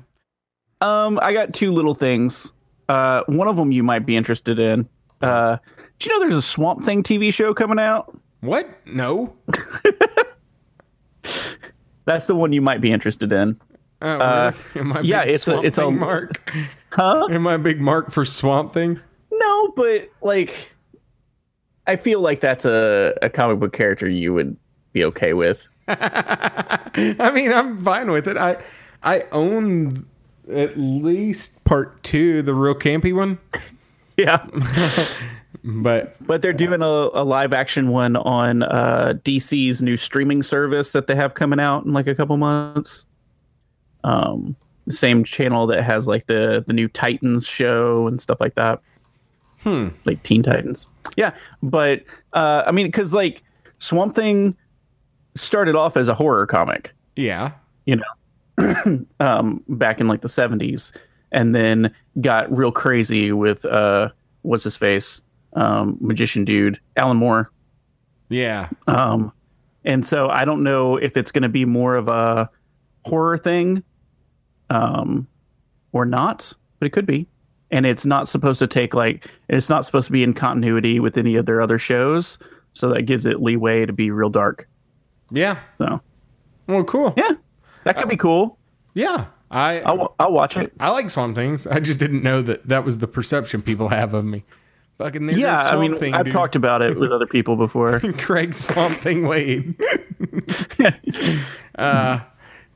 Um, 0.83 1.19
I 1.23 1.33
got 1.33 1.55
two 1.55 1.73
little 1.73 1.95
things. 1.95 2.53
Uh, 2.89 3.23
one 3.27 3.49
of 3.49 3.57
them 3.57 3.73
you 3.73 3.83
might 3.83 4.05
be 4.07 4.15
interested 4.17 4.59
in. 4.59 4.89
Uh, 5.23 5.57
do 5.99 6.09
you 6.11 6.15
know 6.15 6.27
there's 6.27 6.37
a 6.39 6.43
Swamp 6.43 6.85
Thing 6.85 7.03
TV 7.03 7.33
show 7.33 7.55
coming 7.55 7.79
out? 7.81 8.17
What? 8.41 8.69
No. 8.87 9.37
That's 12.05 12.27
the 12.27 12.35
one 12.37 12.53
you 12.53 12.63
might 12.63 12.81
be 12.81 12.93
interested 12.93 13.33
in. 13.33 13.59
Uh, 14.01 14.53
am 14.77 14.93
I 14.93 15.01
yeah, 15.01 15.23
it's 15.23 15.49
a- 15.49 15.61
it's 15.63 15.79
a- 15.79 15.91
mark. 15.91 16.53
Huh? 16.91 17.27
Am 17.31 17.47
I 17.47 17.55
a 17.55 17.59
big 17.59 17.81
mark 17.81 18.11
for 18.11 18.25
Swamp 18.25 18.73
Thing? 18.73 19.01
No, 19.33 19.69
but 19.77 20.09
like, 20.23 20.75
I 21.87 21.97
feel 21.97 22.21
like 22.21 22.41
that's 22.41 22.65
a, 22.65 23.15
a 23.23 23.29
comic 23.29 23.59
book 23.59 23.73
character 23.73 24.09
you 24.09 24.33
would 24.35 24.57
be 24.93 25.05
okay 25.05 25.33
with. 25.35 25.67
I 25.89 27.31
mean, 27.35 27.53
I'm 27.53 27.81
fine 27.83 28.11
with 28.11 28.29
it. 28.29 28.37
I 28.37 28.57
I 29.03 29.23
own 29.33 30.07
at 30.51 30.79
least 30.79 31.65
part 31.65 32.03
two, 32.03 32.41
the 32.43 32.55
real 32.55 32.75
campy 32.75 33.15
one, 33.15 33.39
Yeah, 34.17 34.47
but 35.67 36.15
but 36.25 36.43
they're 36.43 36.53
doing 36.53 36.81
a, 36.81 36.85
a 36.87 37.25
live 37.25 37.53
action 37.53 37.89
one 37.89 38.15
on 38.15 38.63
uh, 38.63 39.15
DC's 39.25 39.83
new 39.83 39.97
streaming 39.97 40.45
service 40.45 40.93
that 40.93 41.09
they 41.09 41.17
have 41.17 41.35
coming 41.35 41.59
out 41.59 41.85
in 41.85 41.93
like 41.93 42.07
a 42.07 42.15
couple 42.15 42.37
months. 42.37 43.05
Um, 44.05 44.55
the 44.87 44.93
same 44.93 45.25
channel 45.25 45.67
that 45.67 45.83
has 45.83 46.07
like 46.07 46.27
the 46.27 46.63
the 46.65 46.73
new 46.73 46.87
Titans 46.87 47.49
show 47.49 48.07
and 48.07 48.21
stuff 48.21 48.41
like 48.41 48.55
that. 48.55 48.81
Hmm. 49.63 49.89
Like 50.05 50.23
Teen 50.23 50.45
Titans. 50.45 50.87
Yeah, 51.17 51.35
but 51.65 52.05
uh, 52.33 52.63
I 52.65 52.71
mean, 52.71 52.87
because 52.87 53.13
like 53.13 53.43
Swamp 53.81 54.15
Thing 54.15 54.57
started 55.35 55.75
off 55.75 55.97
as 55.97 56.07
a 56.07 56.15
horror 56.15 56.47
comic. 56.47 56.95
yeah, 57.17 57.53
you 57.87 57.97
know, 57.97 59.05
um, 59.21 59.65
back 59.69 60.01
in 60.01 60.07
like 60.07 60.21
the 60.21 60.29
70s, 60.29 60.93
and 61.33 61.55
then 61.57 61.93
got 62.21 62.55
real 62.57 62.71
crazy 62.71 63.33
with 63.33 63.65
uh, 63.65 64.11
what's 64.43 64.63
his 64.63 64.77
face, 64.77 65.23
um, 65.57 65.97
magician 66.01 66.45
dude, 66.45 66.79
Alan 66.97 67.17
Moore. 67.17 67.51
yeah, 68.29 68.69
Um, 68.87 69.33
and 69.85 70.05
so 70.07 70.29
I 70.29 70.45
don't 70.45 70.63
know 70.63 70.97
if 70.97 71.17
it's 71.17 71.33
going 71.33 71.43
to 71.43 71.49
be 71.49 71.65
more 71.65 71.97
of 71.97 72.07
a 72.09 72.49
horror 73.05 73.39
thing, 73.39 73.83
um, 74.71 75.27
or 75.93 76.05
not, 76.05 76.53
but 76.79 76.87
it 76.87 76.91
could 76.91 77.07
be. 77.07 77.27
And 77.71 77.85
it's 77.87 78.05
not 78.07 78.29
supposed 78.29 78.59
to 78.61 78.67
take 78.69 78.95
like 78.95 79.27
it's 79.49 79.69
not 79.69 79.85
supposed 79.85 80.07
to 80.07 80.13
be 80.13 80.23
in 80.23 80.35
continuity 80.35 81.01
with 81.01 81.17
any 81.17 81.35
of 81.37 81.47
their 81.47 81.61
other 81.61 81.79
shows, 81.79 82.39
so 82.75 82.91
that 82.91 83.03
gives 83.03 83.27
it 83.27 83.43
leeway 83.43 83.87
to 83.87 83.93
be 83.93 84.11
real 84.13 84.29
dark. 84.31 84.69
yeah. 85.33 85.59
So 85.79 86.01
Well, 86.69 86.85
cool. 86.85 87.13
yeah, 87.17 87.33
that 87.85 87.99
could 87.99 88.09
be 88.09 88.17
cool. 88.17 88.59
Yeah, 88.95 89.27
I 89.51 89.81
I'll 89.81 90.15
I'll 90.21 90.33
watch 90.33 90.57
it. 90.57 90.73
I 90.79 90.91
like 90.91 91.11
Swamp 91.11 91.35
Things. 91.35 91.67
I 91.67 91.81
just 91.81 91.99
didn't 91.99 92.23
know 92.23 92.41
that 92.43 92.69
that 92.69 92.85
was 92.85 92.99
the 92.99 93.09
perception 93.09 93.63
people 93.63 93.89
have 93.89 94.15
of 94.15 94.25
me. 94.25 94.45
Fucking 94.99 95.27
there 95.27 95.37
Yeah, 95.39 95.57
I 95.63 95.77
mean, 95.77 95.95
Thing, 95.95 96.15
I've 96.15 96.25
dude. 96.25 96.33
talked 96.35 96.57
about 96.57 96.81
it 96.83 96.99
with 96.99 97.13
other 97.13 97.27
people 97.27 97.57
before. 97.57 98.01
Craig 98.19 98.55
Swamp 98.55 98.95
Thing 98.97 99.27
Wade. 99.29 99.75
uh, 101.79 102.21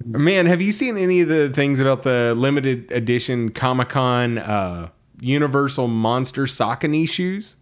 man, 0.05 0.47
have 0.47 0.61
you 0.61 0.73
seen 0.73 0.97
any 0.99 1.23
of 1.23 1.29
the 1.29 1.49
things 1.51 1.81
about 1.81 2.03
the 2.03 2.35
limited 2.37 2.91
edition 2.93 3.51
Comic 3.51 3.89
Con 3.91 4.39
uh, 4.39 4.89
Universal 5.21 5.89
Monster 5.89 6.45
Saucony 6.45 7.09
shoes? 7.09 7.57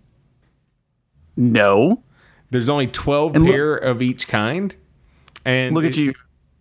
no, 1.37 2.03
There's 2.51 2.69
only 2.69 2.89
12 2.89 3.37
And 3.37 3.45
look- 3.45 3.53
pair 3.55 3.75
of 3.77 4.03
each 4.03 4.27
kind. 4.27 4.75
And 5.45 5.73
look 5.75 5.85
it- 5.85 5.89
at 5.91 5.97
you 5.97 6.15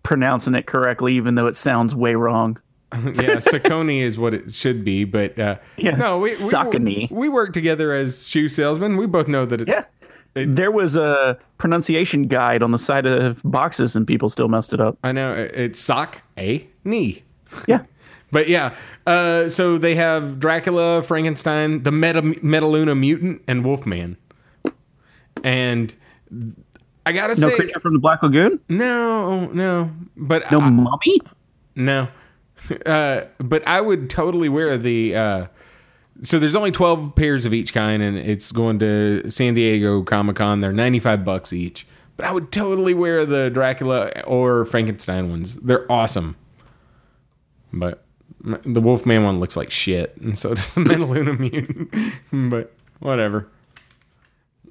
pronouncing 0.04 0.54
it 0.54 0.68
correctly, 0.68 1.16
even 1.16 1.34
though 1.36 1.48
it 1.48 1.56
sounds 1.56 1.96
way 1.96 2.14
wrong. 2.16 2.60
yeah, 2.94 3.36
Saucony 3.38 4.02
is 4.02 4.18
what 4.18 4.34
it 4.34 4.54
should 4.54 4.84
be, 4.86 5.04
but 5.04 5.38
uh, 5.38 5.58
Yeah, 5.78 5.92
no, 5.98 6.20
we, 6.20 6.34
we, 6.80 7.08
we 7.12 7.30
work 7.30 7.52
together 7.54 7.92
as 7.92 8.26
shoe 8.28 8.48
salesmen. 8.48 8.96
We 8.98 9.06
both 9.08 9.28
know 9.28 9.46
that 9.46 9.60
it's 9.62 9.70
Yeah, 9.70 9.84
there 10.34 10.72
was 10.72 10.96
a 10.96 11.38
pronunciation 11.58 12.28
guide 12.28 12.64
on 12.64 12.72
the 12.72 12.78
side 12.78 13.06
of 13.06 13.42
boxes, 13.44 13.96
and 13.96 14.08
people 14.08 14.30
still 14.30 14.48
messed 14.48 14.72
it 14.74 14.80
up. 14.80 14.98
I 15.04 15.12
know 15.12 15.34
it's 15.34 15.80
sock 15.80 16.22
a 16.38 16.66
knee. 16.86 17.24
Yeah, 17.68 17.84
But 18.32 18.48
yeah, 18.50 18.76
uh, 19.06 19.48
so 19.50 19.78
they 19.78 19.96
have 19.96 20.40
Dracula, 20.40 21.02
Frankenstein, 21.04 21.84
the 21.84 21.92
Meta 21.92 22.22
Metaluna 22.22 22.98
mutant, 22.98 23.42
and 23.48 23.64
Wolfman. 23.66 24.18
And 25.44 25.96
I 27.06 27.12
gotta 27.14 27.40
no 27.40 27.48
say, 27.48 27.50
no 27.50 27.56
creature 27.56 27.80
from 27.80 27.94
the 27.94 28.00
Black 28.00 28.22
Lagoon, 28.24 28.60
no, 28.70 29.46
no, 29.48 29.92
but 30.16 30.50
no 30.52 30.60
I- 30.62 30.70
mummy. 30.70 31.20
no, 31.76 32.08
uh, 32.86 33.22
but 33.40 33.68
I 33.68 33.82
would 33.82 34.10
totally 34.10 34.50
wear 34.50 34.78
the. 34.78 35.16
Uh, 35.16 35.48
so 36.24 36.40
there's 36.40 36.56
only 36.56 36.72
twelve 36.72 37.16
pairs 37.16 37.46
of 37.46 37.54
each 37.54 37.74
kind, 37.74 38.02
and 38.02 38.18
it's 38.18 38.52
going 38.52 38.80
to 38.80 39.30
San 39.30 39.54
Diego 39.54 40.04
Comic 40.04 40.38
Con. 40.38 40.60
They're 40.60 40.72
ninety 40.74 41.00
five 41.00 41.24
bucks 41.24 41.54
each. 41.54 41.86
But 42.16 42.26
I 42.26 42.32
would 42.32 42.52
totally 42.52 42.96
wear 42.96 43.26
the 43.26 43.50
Dracula 43.52 44.10
or 44.26 44.66
Frankenstein 44.66 45.30
ones. 45.30 45.56
They're 45.58 45.90
awesome. 45.92 46.36
But 47.72 48.04
the 48.42 48.82
Wolfman 48.82 49.24
one 49.24 49.40
looks 49.40 49.56
like 49.56 49.70
shit, 49.70 50.18
and 50.18 50.38
so 50.38 50.54
does 50.56 50.74
the 50.74 50.82
Metaluna 50.82 51.38
mutant. 52.32 52.50
but 52.52 52.74
whatever. 53.00 53.50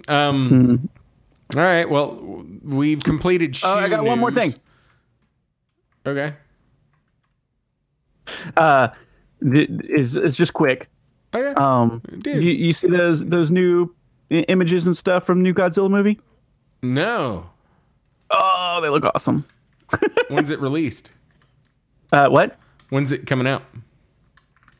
Um. 0.08 0.88
All 1.54 1.62
right. 1.62 1.88
Well, 1.88 2.44
we've 2.64 3.02
completed. 3.04 3.56
Oh, 3.62 3.74
I 3.78 3.88
got 3.88 4.04
one 4.04 4.18
more 4.18 4.32
thing. 4.32 4.54
Okay. 6.04 6.34
Uh, 8.56 8.88
th- 9.42 9.68
is 9.88 10.16
it's 10.16 10.36
just 10.36 10.52
quick. 10.52 10.88
Okay. 11.34 11.52
Um, 11.60 12.02
Dude. 12.20 12.42
you, 12.42 12.50
you 12.50 12.72
see 12.72 12.88
those 12.88 13.24
those 13.24 13.50
new 13.50 13.94
images 14.30 14.86
and 14.86 14.96
stuff 14.96 15.24
from 15.24 15.42
new 15.42 15.52
Godzilla 15.54 15.90
movie? 15.90 16.20
no. 16.82 17.50
Oh, 18.30 18.80
they 18.82 18.88
look 18.88 19.04
awesome. 19.04 19.44
When's 20.28 20.50
it 20.50 20.60
released? 20.60 21.12
Uh, 22.12 22.28
what? 22.28 22.58
When's 22.90 23.12
it 23.12 23.24
coming 23.26 23.46
out? 23.46 23.62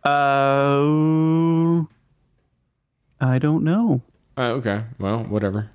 Uh, 0.04 1.84
I 3.20 3.38
don't 3.38 3.62
know. 3.62 4.02
Uh, 4.36 4.50
okay. 4.58 4.84
Well, 4.98 5.20
whatever. 5.24 5.70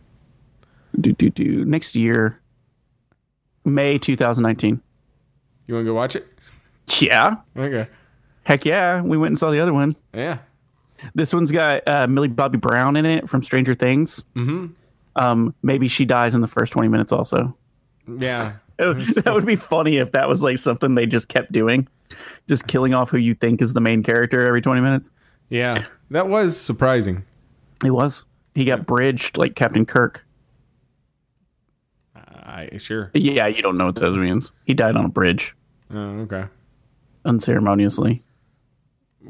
Do 0.99 1.13
do 1.13 1.29
do. 1.29 1.63
Next 1.65 1.95
year, 1.95 2.39
May 3.63 3.97
2019. 3.97 4.81
You 5.67 5.75
want 5.75 5.85
to 5.85 5.89
go 5.89 5.93
watch 5.93 6.15
it? 6.17 6.27
Yeah. 6.99 7.35
Okay. 7.55 7.87
Heck 8.43 8.65
yeah. 8.65 9.01
We 9.01 9.17
went 9.17 9.31
and 9.31 9.37
saw 9.37 9.51
the 9.51 9.59
other 9.59 9.73
one. 9.73 9.95
Yeah. 10.13 10.39
This 11.15 11.33
one's 11.33 11.51
got 11.51 11.87
uh, 11.87 12.07
Millie 12.07 12.27
Bobby 12.27 12.57
Brown 12.57 12.95
in 12.95 13.05
it 13.05 13.29
from 13.29 13.43
Stranger 13.43 13.73
Things. 13.73 14.23
Mm-hmm. 14.35 14.67
Um, 15.15 15.55
maybe 15.63 15.87
she 15.87 16.05
dies 16.05 16.35
in 16.35 16.41
the 16.41 16.47
first 16.47 16.73
20 16.73 16.87
minutes 16.87 17.11
also. 17.11 17.55
Yeah. 18.07 18.53
that 18.77 19.31
would 19.33 19.45
be 19.45 19.55
funny 19.55 19.97
if 19.97 20.11
that 20.13 20.27
was 20.27 20.41
like 20.41 20.57
something 20.57 20.95
they 20.95 21.05
just 21.05 21.27
kept 21.27 21.51
doing. 21.51 21.87
Just 22.47 22.67
killing 22.67 22.93
off 22.93 23.09
who 23.09 23.17
you 23.17 23.35
think 23.35 23.61
is 23.61 23.73
the 23.73 23.81
main 23.81 24.03
character 24.03 24.45
every 24.45 24.61
20 24.61 24.81
minutes. 24.81 25.11
Yeah. 25.49 25.85
That 26.09 26.27
was 26.27 26.59
surprising. 26.59 27.23
He 27.83 27.89
was. 27.89 28.23
He 28.55 28.65
got 28.65 28.85
bridged 28.85 29.37
like 29.37 29.55
Captain 29.55 29.85
Kirk. 29.85 30.25
I 32.15 32.77
sure. 32.77 33.11
Yeah, 33.13 33.47
you 33.47 33.61
don't 33.61 33.77
know 33.77 33.85
what 33.85 33.95
that 33.95 34.11
means. 34.11 34.51
He 34.65 34.73
died 34.73 34.97
on 34.97 35.05
a 35.05 35.09
bridge 35.09 35.55
Oh, 35.93 36.19
okay. 36.21 36.45
Unceremoniously. 37.25 38.23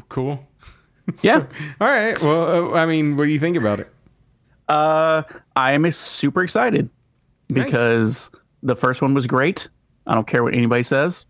Cool. 0.10 0.48
Yeah. 1.24 1.46
All 1.82 1.88
right. 1.90 2.22
Well, 2.22 2.74
uh, 2.74 2.78
I 2.78 2.86
mean, 2.86 3.18
what 3.18 3.26
do 3.26 3.32
you 3.32 3.40
think 3.40 3.58
about 3.58 3.82
it? 3.82 3.92
Uh, 4.70 5.24
I 5.58 5.74
am 5.74 5.90
super 5.92 6.42
excited 6.42 6.90
because 7.50 8.32
the 8.64 8.76
first 8.76 9.02
one 9.02 9.14
was 9.14 9.28
great. 9.28 9.68
I 10.08 10.14
don't 10.14 10.28
care 10.28 10.44
what 10.44 10.54
anybody 10.54 10.84
says. 10.84 11.26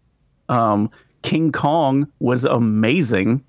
Um, 0.50 0.92
King 1.22 1.52
Kong 1.52 2.12
was 2.20 2.44
amazing, 2.44 3.44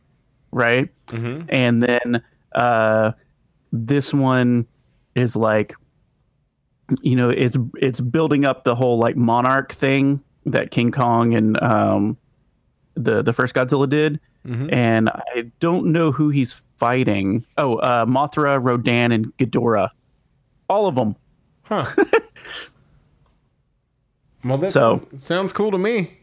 right? 0.53 0.89
Mm-hmm. 1.09 1.47
And 1.49 1.83
then 1.83 2.23
uh, 2.55 3.13
this 3.73 4.15
one 4.15 4.67
is 5.15 5.37
like, 5.37 5.75
you 7.01 7.17
know, 7.17 7.31
it's 7.31 7.57
it's 7.77 8.01
building 8.01 8.45
up 8.45 8.65
the 8.65 8.75
whole 8.75 8.99
like 8.99 9.17
monarch 9.17 9.73
thing 9.73 10.23
that 10.47 10.71
King 10.71 10.93
Kong 10.93 11.35
and 11.35 11.61
um, 11.63 12.17
the 12.95 13.23
the 13.23 13.33
first 13.33 13.55
Godzilla 13.55 13.89
did. 13.89 14.21
And 14.45 15.09
I 15.09 15.53
don't 15.61 15.87
know 15.93 16.11
who 16.11 16.31
he's 16.31 16.63
fighting. 16.77 17.47
Oh, 17.57 17.77
uh, 17.77 18.05
Mothra, 18.07 18.61
Rodan, 18.61 19.13
and 19.13 19.37
Ghidorah. 19.37 19.91
All 20.69 20.89
of 20.89 20.97
them. 20.97 21.15
Huh. 21.63 21.85
well, 24.45 24.59
that 24.59 24.73
So- 24.73 25.07
sounds 25.17 25.53
cool 25.53 25.71
to 25.71 25.79
me. 25.79 26.19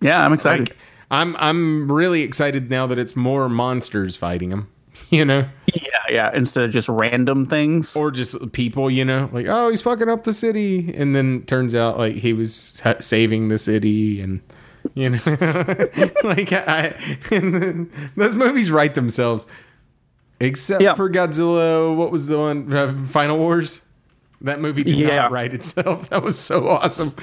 Yeah, 0.00 0.24
I'm 0.24 0.32
excited. 0.32 0.70
Like, 0.70 0.78
I'm 1.10 1.36
I'm 1.36 1.90
really 1.92 2.22
excited 2.22 2.70
now 2.70 2.86
that 2.86 2.98
it's 2.98 3.14
more 3.14 3.48
monsters 3.48 4.16
fighting 4.16 4.50
him. 4.50 4.68
You 5.10 5.24
know, 5.24 5.48
yeah, 5.74 5.98
yeah. 6.10 6.30
Instead 6.34 6.62
of 6.64 6.70
just 6.70 6.88
random 6.88 7.44
things. 7.46 7.96
or 7.96 8.10
just 8.12 8.52
people. 8.52 8.90
You 8.90 9.04
know, 9.04 9.28
like 9.32 9.46
oh, 9.48 9.68
he's 9.70 9.82
fucking 9.82 10.08
up 10.08 10.24
the 10.24 10.32
city, 10.32 10.94
and 10.96 11.16
then 11.16 11.42
turns 11.46 11.74
out 11.74 11.98
like 11.98 12.14
he 12.16 12.32
was 12.32 12.78
ha- 12.80 13.00
saving 13.00 13.48
the 13.48 13.58
city, 13.58 14.20
and 14.20 14.40
you 14.94 15.10
know, 15.10 15.18
like 16.24 16.52
I. 16.52 16.94
And 17.30 17.54
then 17.54 17.90
those 18.16 18.36
movies 18.36 18.70
write 18.70 18.94
themselves, 18.94 19.46
except 20.40 20.82
Yeah. 20.82 20.94
for 20.94 21.10
Godzilla. 21.10 21.94
What 21.94 22.10
was 22.12 22.26
the 22.26 22.38
one? 22.38 22.72
Uh, 22.72 22.92
Final 23.06 23.38
Wars. 23.38 23.82
That 24.42 24.60
movie 24.60 24.82
did 24.82 24.96
Yeah. 24.96 25.18
not 25.18 25.32
write 25.32 25.52
itself. 25.54 26.08
That 26.10 26.22
was 26.22 26.38
so 26.38 26.68
awesome. 26.68 27.14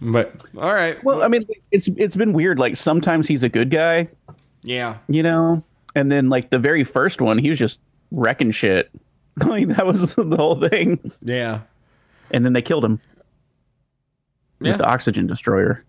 But 0.00 0.44
all 0.56 0.72
right, 0.74 1.02
well, 1.02 1.22
I 1.22 1.28
mean, 1.28 1.46
it's 1.70 1.88
it's 1.96 2.16
been 2.16 2.32
weird. 2.32 2.58
Like 2.58 2.76
sometimes 2.76 3.26
he's 3.28 3.42
a 3.42 3.48
good 3.48 3.70
guy, 3.70 4.08
yeah. 4.62 4.98
you 5.08 5.22
know, 5.22 5.62
and 5.94 6.10
then 6.12 6.28
like 6.28 6.50
the 6.50 6.58
very 6.58 6.84
first 6.84 7.20
one, 7.20 7.38
he 7.38 7.48
was 7.48 7.58
just 7.58 7.78
wrecking 8.10 8.50
shit. 8.50 8.90
like 9.46 9.68
that 9.68 9.86
was 9.86 10.14
the 10.14 10.36
whole 10.36 10.60
thing. 10.60 10.98
Yeah. 11.22 11.60
And 12.30 12.44
then 12.44 12.52
they 12.52 12.62
killed 12.62 12.84
him 12.84 13.00
Yeah. 14.60 14.72
with 14.72 14.78
the 14.78 14.86
oxygen 14.88 15.26
destroyer. 15.26 15.84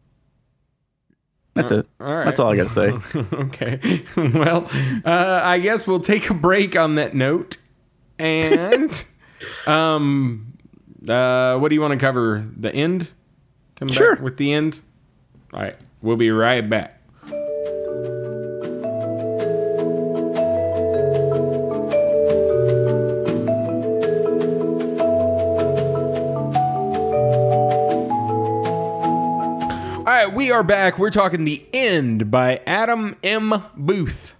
That's 1.55 1.71
it. 1.71 1.87
all 2.01 2.07
right. 2.13 2.25
That's 2.25 2.39
all 2.39 2.51
I 2.51 2.57
gotta 2.57 2.69
say. 2.69 3.19
okay. 3.33 4.03
Well, 4.17 4.69
uh, 5.05 5.41
I 5.43 5.59
guess 5.59 5.87
we'll 5.87 5.99
take 6.01 6.29
a 6.29 6.33
break 6.33 6.75
on 6.75 6.95
that 6.95 7.13
note. 7.15 7.57
And 8.19 9.03
um 9.67 10.53
uh 11.07 11.57
what 11.57 11.69
do 11.69 11.75
you 11.75 11.81
want 11.81 11.91
to 11.93 11.97
cover? 11.99 12.45
The 12.57 12.73
end? 12.73 13.09
Come 13.77 13.87
Sure. 13.89 14.15
back 14.15 14.23
with 14.23 14.37
the 14.37 14.53
end? 14.53 14.79
All 15.53 15.61
right. 15.61 15.75
We'll 16.01 16.17
be 16.17 16.29
right 16.31 16.67
back. 16.69 17.01
We 30.45 30.51
are 30.51 30.61
back. 30.61 30.99
We're 30.99 31.09
talking 31.09 31.43
The 31.43 31.65
End 31.73 32.29
by 32.29 32.61
Adam 32.67 33.15
M. 33.23 33.51
Booth. 33.75 34.35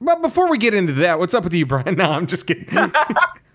But 0.00 0.22
before 0.22 0.50
we 0.50 0.58
get 0.58 0.74
into 0.74 0.92
that, 0.94 1.20
what's 1.20 1.34
up 1.34 1.44
with 1.44 1.54
you, 1.54 1.66
Brian? 1.66 1.94
No, 1.96 2.10
I'm 2.10 2.26
just 2.26 2.48
kidding. 2.48 2.76
Uh, 2.76 2.90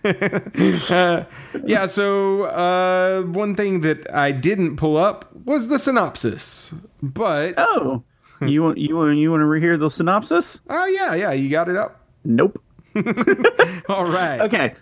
yeah, 1.65 1.85
so 1.85 2.43
uh, 2.43 3.23
one 3.23 3.55
thing 3.57 3.81
that 3.81 4.09
I 4.15 4.31
didn't 4.31 4.77
pull 4.77 4.95
up 4.95 5.35
was 5.35 5.67
the 5.67 5.79
synopsis. 5.79 6.73
But, 7.03 7.55
Oh, 7.57 8.01
you 8.39 8.63
want 8.63 8.77
you 8.77 8.95
want 8.95 9.17
you 9.17 9.31
want 9.31 9.41
to 9.41 9.45
rehear 9.47 9.77
the 9.77 9.89
synopsis? 9.89 10.61
oh, 10.69 10.85
yeah, 10.85 11.13
yeah, 11.13 11.33
you 11.33 11.49
got 11.49 11.67
it 11.67 11.75
up. 11.75 12.05
Nope. 12.23 12.63
All 13.89 14.05
right. 14.05 14.39
Okay. 14.39 14.75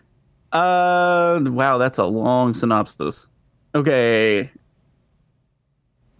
Uh, 0.52 1.39
wow, 1.45 1.80
that's 1.80 1.97
a 1.97 2.06
long 2.06 2.54
synopsis. 2.54 3.28
Okay. 3.73 4.52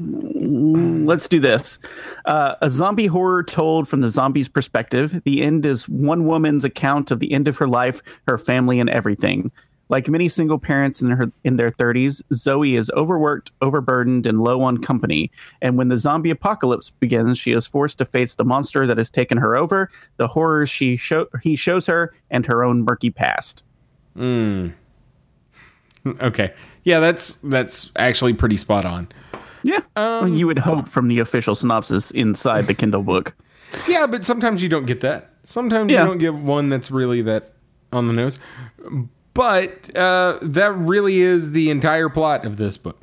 Mm, 0.02 1.06
Let's 1.08 1.28
do 1.28 1.40
this. 1.40 1.80
Uh, 2.26 2.56
a 2.62 2.70
zombie 2.70 3.08
horror 3.08 3.44
told 3.44 3.88
from 3.88 4.02
the 4.02 4.10
zombie's 4.10 4.48
perspective. 4.48 5.22
The 5.26 5.42
end 5.42 5.66
is 5.66 5.88
one 5.88 6.26
woman's 6.26 6.64
account 6.66 7.12
of 7.12 7.20
the 7.20 7.32
end 7.32 7.48
of 7.48 7.58
her 7.58 7.68
life, 7.68 8.02
her 8.28 8.38
family, 8.38 8.80
and 8.80 8.90
everything. 8.90 9.52
Like 9.90 10.08
many 10.08 10.30
single 10.30 10.58
parents 10.58 11.02
in 11.02 11.10
her 11.12 11.32
in 11.44 11.58
their 11.58 11.70
30s, 11.70 12.24
Zoe 12.34 12.76
is 12.78 12.90
overworked, 12.92 13.52
overburdened, 13.62 14.26
and 14.26 14.42
low 14.42 14.62
on 14.62 14.78
company. 14.80 15.30
And 15.62 15.78
when 15.78 15.90
the 15.90 15.98
zombie 15.98 16.32
apocalypse 16.32 16.90
begins, 16.90 17.38
she 17.38 17.52
is 17.52 17.68
forced 17.68 17.98
to 18.00 18.06
face 18.06 18.36
the 18.36 18.46
monster 18.46 18.88
that 18.88 18.98
has 18.98 19.12
taken 19.12 19.38
her 19.38 19.56
over, 19.58 19.90
the 20.18 20.28
horrors 20.28 20.70
she 20.70 20.96
show, 20.96 21.28
he 21.44 21.56
shows 21.56 21.86
her, 21.86 22.14
and 22.32 22.46
her 22.46 22.64
own 22.64 22.84
murky 22.86 23.10
past. 23.12 23.64
Okay. 26.22 26.54
Yeah, 26.84 27.00
that's 27.00 27.36
that's 27.36 27.92
actually 27.96 28.34
pretty 28.34 28.58
spot 28.58 28.84
on. 28.86 29.08
Yeah, 29.64 29.80
well, 29.96 30.28
you 30.28 30.46
would 30.48 30.60
hope 30.60 30.88
from 30.90 31.08
the 31.08 31.20
official 31.20 31.56
synopsis 31.56 32.12
inside 32.12 32.68
the 32.68 32.74
Kindle 32.74 33.04
book. 33.04 33.34
Yeah, 33.88 34.08
but 34.08 34.24
sometimes 34.26 34.62
you 34.62 34.70
don't 34.70 34.86
get 34.86 35.02
that. 35.02 35.32
Sometimes 35.46 35.92
Yeah. 35.92 36.02
you 36.02 36.08
don't 36.08 36.18
get 36.20 36.34
one 36.36 36.70
that's 36.70 36.92
really 36.92 37.22
that 37.24 37.54
on 37.92 38.08
the 38.08 38.14
nose. 38.14 38.40
But 39.34 39.96
uh, 39.96 40.38
that 40.42 40.74
really 40.74 41.22
is 41.22 41.52
the 41.54 41.70
entire 41.70 42.10
plot 42.10 42.46
of 42.46 42.58
this 42.58 42.78
book. 42.78 43.02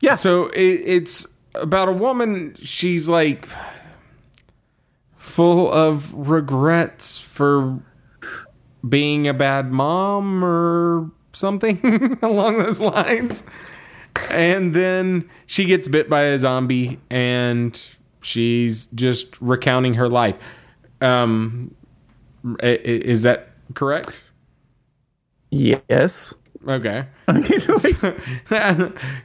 Yeah, 0.00 0.14
So 0.16 0.46
it, 0.48 0.58
it's 0.84 1.26
about 1.54 1.88
a 1.88 1.92
woman. 1.92 2.56
She's 2.58 3.08
like 3.08 3.46
full 5.16 5.70
of 5.72 6.12
regrets 6.14 7.18
for 7.18 7.78
being 8.88 9.28
a 9.28 9.34
bad 9.34 9.70
mom 9.72 10.44
or 10.44 11.10
something 11.32 12.18
along 12.22 12.58
those 12.58 12.80
lines. 12.80 13.44
And 14.30 14.74
then 14.74 15.28
she 15.46 15.64
gets 15.64 15.88
bit 15.88 16.08
by 16.08 16.22
a 16.22 16.38
zombie 16.38 17.00
and 17.10 17.80
she's 18.20 18.86
just 18.86 19.40
recounting 19.40 19.94
her 19.94 20.08
life. 20.08 20.36
Um, 21.00 21.74
is 22.60 23.22
that 23.22 23.48
correct? 23.74 24.22
yes. 25.50 26.34
Okay. 26.66 27.06
it's 27.28 27.98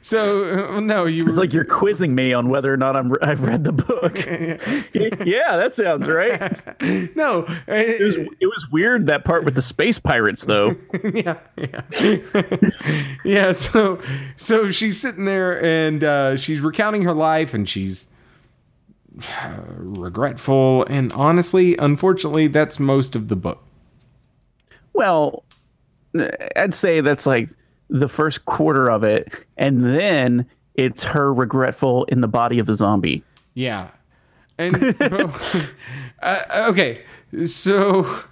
so 0.00 0.74
uh, 0.74 0.80
no, 0.80 1.04
you 1.06 1.24
were 1.24 1.32
like 1.32 1.52
you're 1.52 1.64
quizzing 1.64 2.14
me 2.14 2.32
on 2.32 2.48
whether 2.48 2.72
or 2.72 2.76
not 2.76 2.96
I'm 2.96 3.12
I've 3.22 3.42
read 3.42 3.64
the 3.64 3.72
book. 3.72 4.16
yeah, 5.26 5.56
that 5.56 5.74
sounds 5.74 6.08
right. 6.08 6.40
no. 7.16 7.44
It 7.68 8.02
was, 8.02 8.16
it 8.40 8.46
was 8.46 8.68
weird 8.72 9.06
that 9.06 9.24
part 9.24 9.44
with 9.44 9.54
the 9.54 9.62
space 9.62 9.98
pirates, 9.98 10.46
though. 10.46 10.76
yeah, 11.14 11.38
yeah, 11.56 11.82
yeah. 13.24 13.52
So, 13.52 14.00
so 14.36 14.70
she's 14.70 15.00
sitting 15.00 15.24
there 15.24 15.62
and 15.62 16.02
uh, 16.02 16.36
she's 16.36 16.60
recounting 16.60 17.02
her 17.02 17.14
life, 17.14 17.54
and 17.54 17.68
she's 17.68 18.08
regretful. 19.76 20.86
And 20.86 21.12
honestly, 21.12 21.76
unfortunately, 21.76 22.48
that's 22.48 22.80
most 22.80 23.14
of 23.14 23.28
the 23.28 23.36
book. 23.36 23.62
Well, 24.92 25.44
I'd 26.56 26.74
say 26.74 27.00
that's 27.00 27.26
like 27.26 27.48
the 27.88 28.08
first 28.08 28.44
quarter 28.44 28.90
of 28.90 29.04
it, 29.04 29.32
and 29.56 29.84
then 29.84 30.46
it's 30.74 31.04
her 31.04 31.32
regretful 31.32 32.04
in 32.04 32.20
the 32.20 32.28
body 32.28 32.58
of 32.58 32.68
a 32.68 32.74
zombie. 32.74 33.22
Yeah, 33.54 33.88
and 34.58 34.94
but- 34.98 35.72
uh, 36.22 36.66
okay, 36.70 37.02
so 37.44 38.22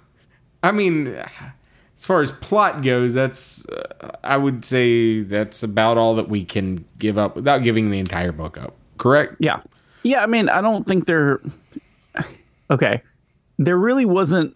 I 0.63 0.71
mean, 0.71 1.07
as 1.07 2.05
far 2.05 2.21
as 2.21 2.31
plot 2.31 2.81
goes, 2.83 3.13
that's 3.13 3.65
uh, 3.67 4.11
I 4.23 4.37
would 4.37 4.63
say 4.65 5.21
that's 5.21 5.63
about 5.63 5.97
all 5.97 6.15
that 6.15 6.29
we 6.29 6.45
can 6.45 6.85
give 6.97 7.17
up 7.17 7.35
without 7.35 7.63
giving 7.63 7.91
the 7.91 7.99
entire 7.99 8.31
book 8.31 8.57
up. 8.57 8.75
Correct? 8.97 9.35
Yeah. 9.39 9.61
Yeah, 10.03 10.23
I 10.23 10.25
mean, 10.27 10.47
I 10.49 10.61
don't 10.61 10.87
think 10.87 11.05
there 11.05 11.41
Okay. 12.71 13.01
There 13.59 13.77
really 13.77 14.05
wasn't 14.05 14.55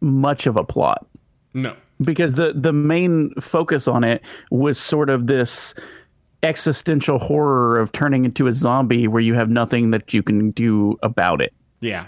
much 0.00 0.46
of 0.46 0.56
a 0.56 0.64
plot 0.64 1.06
No. 1.54 1.74
Because 2.00 2.34
the 2.34 2.52
the 2.54 2.72
main 2.72 3.32
focus 3.40 3.88
on 3.88 4.04
it 4.04 4.22
was 4.50 4.78
sort 4.78 5.10
of 5.10 5.26
this 5.26 5.74
existential 6.42 7.18
horror 7.18 7.78
of 7.78 7.92
turning 7.92 8.24
into 8.24 8.46
a 8.46 8.52
zombie 8.52 9.08
where 9.08 9.22
you 9.22 9.34
have 9.34 9.48
nothing 9.50 9.90
that 9.90 10.12
you 10.14 10.22
can 10.22 10.50
do 10.50 10.98
about 11.02 11.40
it. 11.40 11.52
Yeah. 11.80 12.06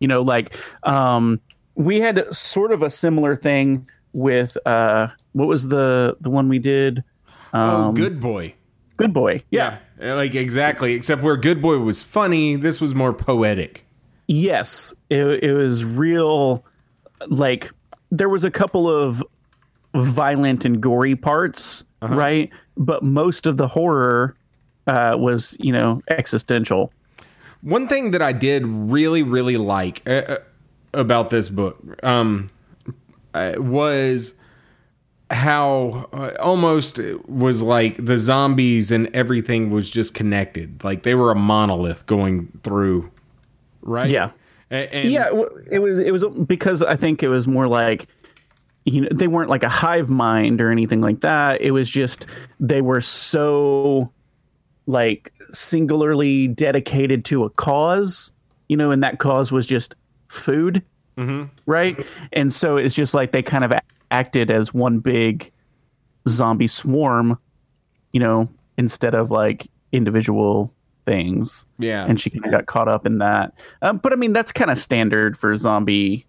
You 0.00 0.08
know, 0.08 0.22
like 0.22 0.56
um 0.84 1.40
we 1.74 2.00
had 2.00 2.34
sort 2.34 2.72
of 2.72 2.82
a 2.82 2.90
similar 2.90 3.36
thing 3.36 3.86
with 4.12 4.56
uh 4.66 5.08
what 5.32 5.48
was 5.48 5.68
the 5.68 6.16
the 6.20 6.30
one 6.30 6.48
we 6.48 6.58
did? 6.58 7.04
oh, 7.52 7.92
good 7.92 8.20
boy. 8.20 8.54
Good 8.96 9.12
boy. 9.12 9.42
Yeah. 9.50 9.78
Yeah. 10.00 10.14
Like 10.14 10.34
exactly. 10.34 10.94
Except 10.94 11.22
where 11.22 11.36
good 11.36 11.60
boy 11.60 11.78
was 11.78 12.02
funny, 12.02 12.56
this 12.56 12.80
was 12.80 12.94
more 12.94 13.12
poetic. 13.12 13.86
Yes, 14.28 14.92
it, 15.08 15.24
it 15.44 15.52
was 15.52 15.84
real. 15.84 16.64
Like 17.28 17.70
there 18.18 18.28
was 18.28 18.44
a 18.44 18.50
couple 18.50 18.88
of 18.88 19.22
violent 19.94 20.64
and 20.64 20.80
gory 20.80 21.16
parts, 21.16 21.84
right? 22.02 22.50
But 22.76 23.02
most 23.02 23.46
of 23.46 23.56
the 23.56 23.68
horror 23.68 24.36
uh, 24.86 25.16
was, 25.18 25.56
you 25.58 25.72
know, 25.72 26.02
existential. 26.10 26.92
One 27.62 27.88
thing 27.88 28.12
that 28.12 28.22
I 28.22 28.32
did 28.32 28.66
really, 28.66 29.22
really 29.22 29.56
like 29.56 30.02
uh, 30.06 30.10
uh, 30.10 30.36
about 30.92 31.30
this 31.30 31.48
book 31.48 31.78
um, 32.04 32.50
uh, 33.34 33.54
was 33.56 34.34
how 35.30 36.08
uh, 36.12 36.30
almost 36.38 36.98
it 36.98 37.28
was 37.28 37.62
like 37.62 38.04
the 38.04 38.18
zombies 38.18 38.92
and 38.92 39.08
everything 39.14 39.70
was 39.70 39.90
just 39.90 40.14
connected. 40.14 40.84
Like 40.84 41.02
they 41.02 41.14
were 41.14 41.32
a 41.32 41.34
monolith 41.34 42.06
going 42.06 42.60
through, 42.62 43.10
right? 43.82 44.10
Yeah. 44.10 44.30
And, 44.70 45.10
Yeah, 45.10 45.28
it 45.70 45.78
was. 45.78 45.98
It 45.98 46.10
was 46.12 46.24
because 46.46 46.82
I 46.82 46.96
think 46.96 47.22
it 47.22 47.28
was 47.28 47.46
more 47.46 47.68
like, 47.68 48.08
you 48.84 49.02
know, 49.02 49.08
they 49.12 49.28
weren't 49.28 49.50
like 49.50 49.62
a 49.62 49.68
hive 49.68 50.10
mind 50.10 50.60
or 50.60 50.70
anything 50.70 51.00
like 51.00 51.20
that. 51.20 51.60
It 51.60 51.70
was 51.72 51.88
just 51.88 52.26
they 52.58 52.80
were 52.80 53.00
so 53.00 54.12
like 54.86 55.32
singularly 55.50 56.48
dedicated 56.48 57.24
to 57.26 57.44
a 57.44 57.50
cause, 57.50 58.34
you 58.68 58.76
know, 58.76 58.90
and 58.90 59.02
that 59.02 59.18
cause 59.18 59.50
was 59.50 59.66
just 59.66 59.94
food, 60.28 60.82
mm-hmm. 61.16 61.44
right? 61.66 62.04
And 62.32 62.52
so 62.52 62.76
it's 62.76 62.94
just 62.94 63.14
like 63.14 63.32
they 63.32 63.42
kind 63.42 63.64
of 63.64 63.72
acted 64.10 64.50
as 64.50 64.72
one 64.72 65.00
big 65.00 65.52
zombie 66.28 66.68
swarm, 66.68 67.38
you 68.12 68.20
know, 68.20 68.48
instead 68.78 69.14
of 69.14 69.30
like 69.30 69.68
individual 69.92 70.72
things 71.06 71.64
Yeah. 71.78 72.04
and 72.04 72.20
she 72.20 72.28
kind 72.30 72.44
of 72.44 72.50
got 72.50 72.66
caught 72.66 72.88
up 72.88 73.06
in 73.06 73.18
that. 73.18 73.54
Um, 73.80 73.98
but 73.98 74.12
I 74.12 74.16
mean, 74.16 74.32
that's 74.34 74.52
kind 74.52 74.70
of 74.70 74.76
standard 74.78 75.38
for 75.38 75.56
zombie 75.56 76.26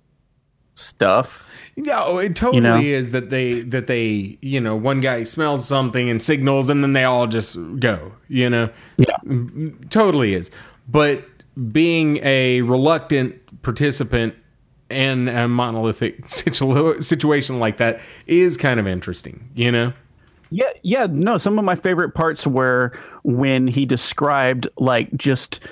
stuff. 0.76 1.46
Yeah, 1.76 2.04
oh, 2.06 2.18
it 2.20 2.36
totally 2.36 2.62
know? 2.62 2.80
is 2.80 3.12
that 3.12 3.30
they 3.30 3.62
that 3.62 3.88
they 3.88 4.38
you 4.42 4.60
know 4.62 4.76
one 4.76 5.00
guy 5.02 5.24
smells 5.24 5.68
something 5.68 6.10
and 6.10 6.22
signals 6.22 6.70
and 6.70 6.84
then 6.84 6.94
they 6.94 7.04
all 7.04 7.28
just 7.28 7.58
go. 7.80 8.14
You 8.30 8.50
know, 8.50 8.70
Yeah, 8.98 9.18
totally 9.90 10.34
is. 10.36 10.52
But 10.88 11.26
being 11.72 12.18
a 12.24 12.62
reluctant 12.62 13.62
participant 13.64 14.36
in 14.90 15.28
a 15.28 15.48
monolithic 15.48 16.24
situ- 16.30 17.02
situation 17.02 17.60
like 17.60 17.78
that 17.78 18.00
is 18.28 18.58
kind 18.58 18.80
of 18.80 18.88
interesting. 18.88 19.50
You 19.56 19.72
know. 19.72 19.94
Yeah, 20.50 20.70
yeah. 20.84 21.08
No, 21.10 21.38
some 21.38 21.60
of 21.60 21.66
my 21.66 21.76
favorite 21.76 22.14
parts 22.14 22.46
were 22.46 22.98
when 23.24 23.68
he 23.68 23.86
described 23.86 24.68
like 24.78 25.16
just 25.16 25.66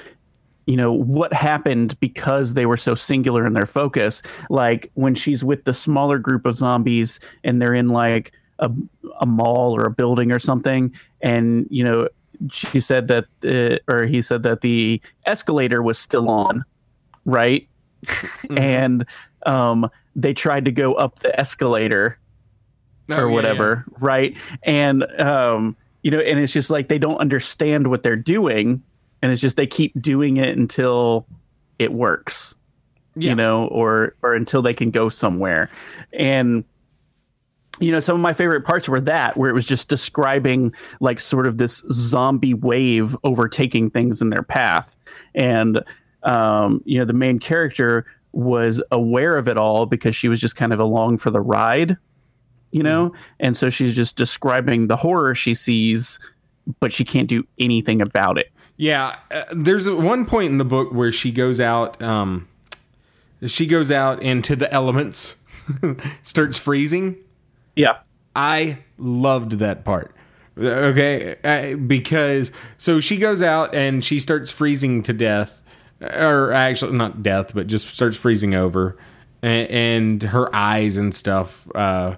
you 0.65 0.75
know 0.75 0.91
what 0.91 1.31
happened 1.33 1.99
because 1.99 2.55
they 2.55 2.65
were 2.65 2.77
so 2.77 2.95
singular 2.95 3.45
in 3.45 3.53
their 3.53 3.65
focus. 3.65 4.21
Like 4.49 4.91
when 4.95 5.15
she's 5.15 5.43
with 5.43 5.63
the 5.63 5.73
smaller 5.73 6.17
group 6.17 6.45
of 6.45 6.55
zombies 6.55 7.19
and 7.43 7.61
they're 7.61 7.73
in 7.73 7.89
like 7.89 8.31
a, 8.59 8.71
a 9.19 9.25
mall 9.25 9.75
or 9.75 9.83
a 9.83 9.91
building 9.91 10.31
or 10.31 10.39
something, 10.39 10.93
and 11.21 11.67
you 11.69 11.83
know 11.83 12.09
she 12.51 12.79
said 12.79 13.07
that 13.07 13.25
uh, 13.43 13.77
or 13.91 14.05
he 14.05 14.21
said 14.21 14.43
that 14.43 14.61
the 14.61 15.01
escalator 15.25 15.81
was 15.81 15.97
still 15.97 16.29
on, 16.29 16.65
right? 17.25 17.67
and 18.57 19.05
um, 19.45 19.89
they 20.15 20.33
tried 20.33 20.65
to 20.65 20.71
go 20.71 20.93
up 20.93 21.17
the 21.19 21.39
escalator 21.39 22.19
Oh, 23.09 23.15
or 23.15 23.27
yeah, 23.29 23.33
whatever, 23.33 23.85
right? 23.99 24.35
And 24.63 25.03
um, 25.19 25.75
you 26.01 26.11
know, 26.11 26.19
and 26.19 26.39
it's 26.39 26.53
just 26.53 26.69
like 26.69 26.87
they 26.87 26.97
don't 26.99 27.17
understand 27.17 27.87
what 27.87 28.03
they're 28.03 28.15
doing, 28.15 28.81
and 29.21 29.31
it's 29.31 29.41
just 29.41 29.57
they 29.57 29.67
keep 29.67 29.99
doing 30.01 30.37
it 30.37 30.57
until 30.57 31.27
it 31.79 31.91
works, 31.93 32.55
Yeah. 33.15 33.29
you 33.29 33.35
know, 33.35 33.67
or 33.67 34.15
or 34.21 34.33
until 34.33 34.61
they 34.61 34.73
can 34.73 34.91
go 34.91 35.09
somewhere. 35.09 35.69
And 36.13 36.63
you 37.79 37.91
know, 37.91 37.99
some 37.99 38.15
of 38.15 38.21
my 38.21 38.31
favorite 38.33 38.63
parts 38.65 38.87
were 38.87 39.01
that 39.01 39.35
where 39.35 39.49
it 39.49 39.53
was 39.53 39.65
just 39.65 39.89
describing 39.89 40.73
like 41.01 41.19
sort 41.19 41.45
of 41.45 41.57
this 41.57 41.83
zombie 41.91 42.53
wave 42.53 43.17
overtaking 43.25 43.89
things 43.89 44.21
in 44.21 44.29
their 44.29 44.43
path, 44.43 44.95
and 45.35 45.83
um, 46.23 46.81
you 46.85 46.97
know, 46.97 47.05
the 47.05 47.13
main 47.13 47.37
character 47.37 48.05
was 48.31 48.81
aware 48.91 49.37
of 49.37 49.47
it 49.47 49.57
all 49.57 49.85
because 49.85 50.15
she 50.15 50.27
was 50.27 50.39
just 50.41 50.55
kind 50.55 50.73
of 50.73 50.79
along 50.79 51.17
for 51.17 51.29
the 51.31 51.39
ride 51.39 51.97
you 52.75 52.83
know 52.83 53.13
and 53.39 53.55
so 53.55 53.69
she's 53.69 53.95
just 53.95 54.15
describing 54.17 54.87
the 54.87 54.97
horror 54.97 55.33
she 55.33 55.53
sees 55.53 56.19
but 56.79 56.91
she 56.91 57.05
can't 57.05 57.29
do 57.29 57.43
anything 57.57 58.01
about 58.01 58.37
it 58.37 58.51
Yeah, 58.77 59.15
uh, 59.31 59.45
there's 59.55 59.87
one 59.89 60.25
point 60.25 60.51
in 60.51 60.57
the 60.57 60.65
book 60.65 60.91
where 60.91 61.11
she 61.11 61.31
goes 61.31 61.59
out. 61.61 62.01
Um, 62.01 62.47
she 63.45 63.67
goes 63.67 63.89
out 63.89 64.21
into 64.21 64.55
the 64.57 64.67
elements, 64.73 65.37
starts 66.23 66.57
freezing. 66.57 67.15
yeah 67.77 67.99
I 68.35 68.79
loved 68.97 69.53
that 69.59 69.85
part. 69.85 70.13
Okay, 70.57 71.35
uh, 71.43 71.77
because 71.77 72.51
so 72.75 72.99
she 72.99 73.15
goes 73.17 73.41
out 73.41 73.73
and 73.73 74.03
she 74.03 74.19
starts 74.19 74.51
freezing 74.51 75.03
to 75.03 75.13
death, 75.13 75.61
or 76.01 76.51
actually 76.51 76.97
not 76.97 77.23
death, 77.23 77.53
but 77.53 77.67
just 77.67 77.87
starts 77.87 78.17
freezing 78.17 78.53
over, 78.55 78.97
and, 79.41 79.69
and 79.69 80.23
her 80.23 80.53
eyes 80.53 80.97
and 80.97 81.15
stuff 81.15 81.67
uh, 81.75 82.15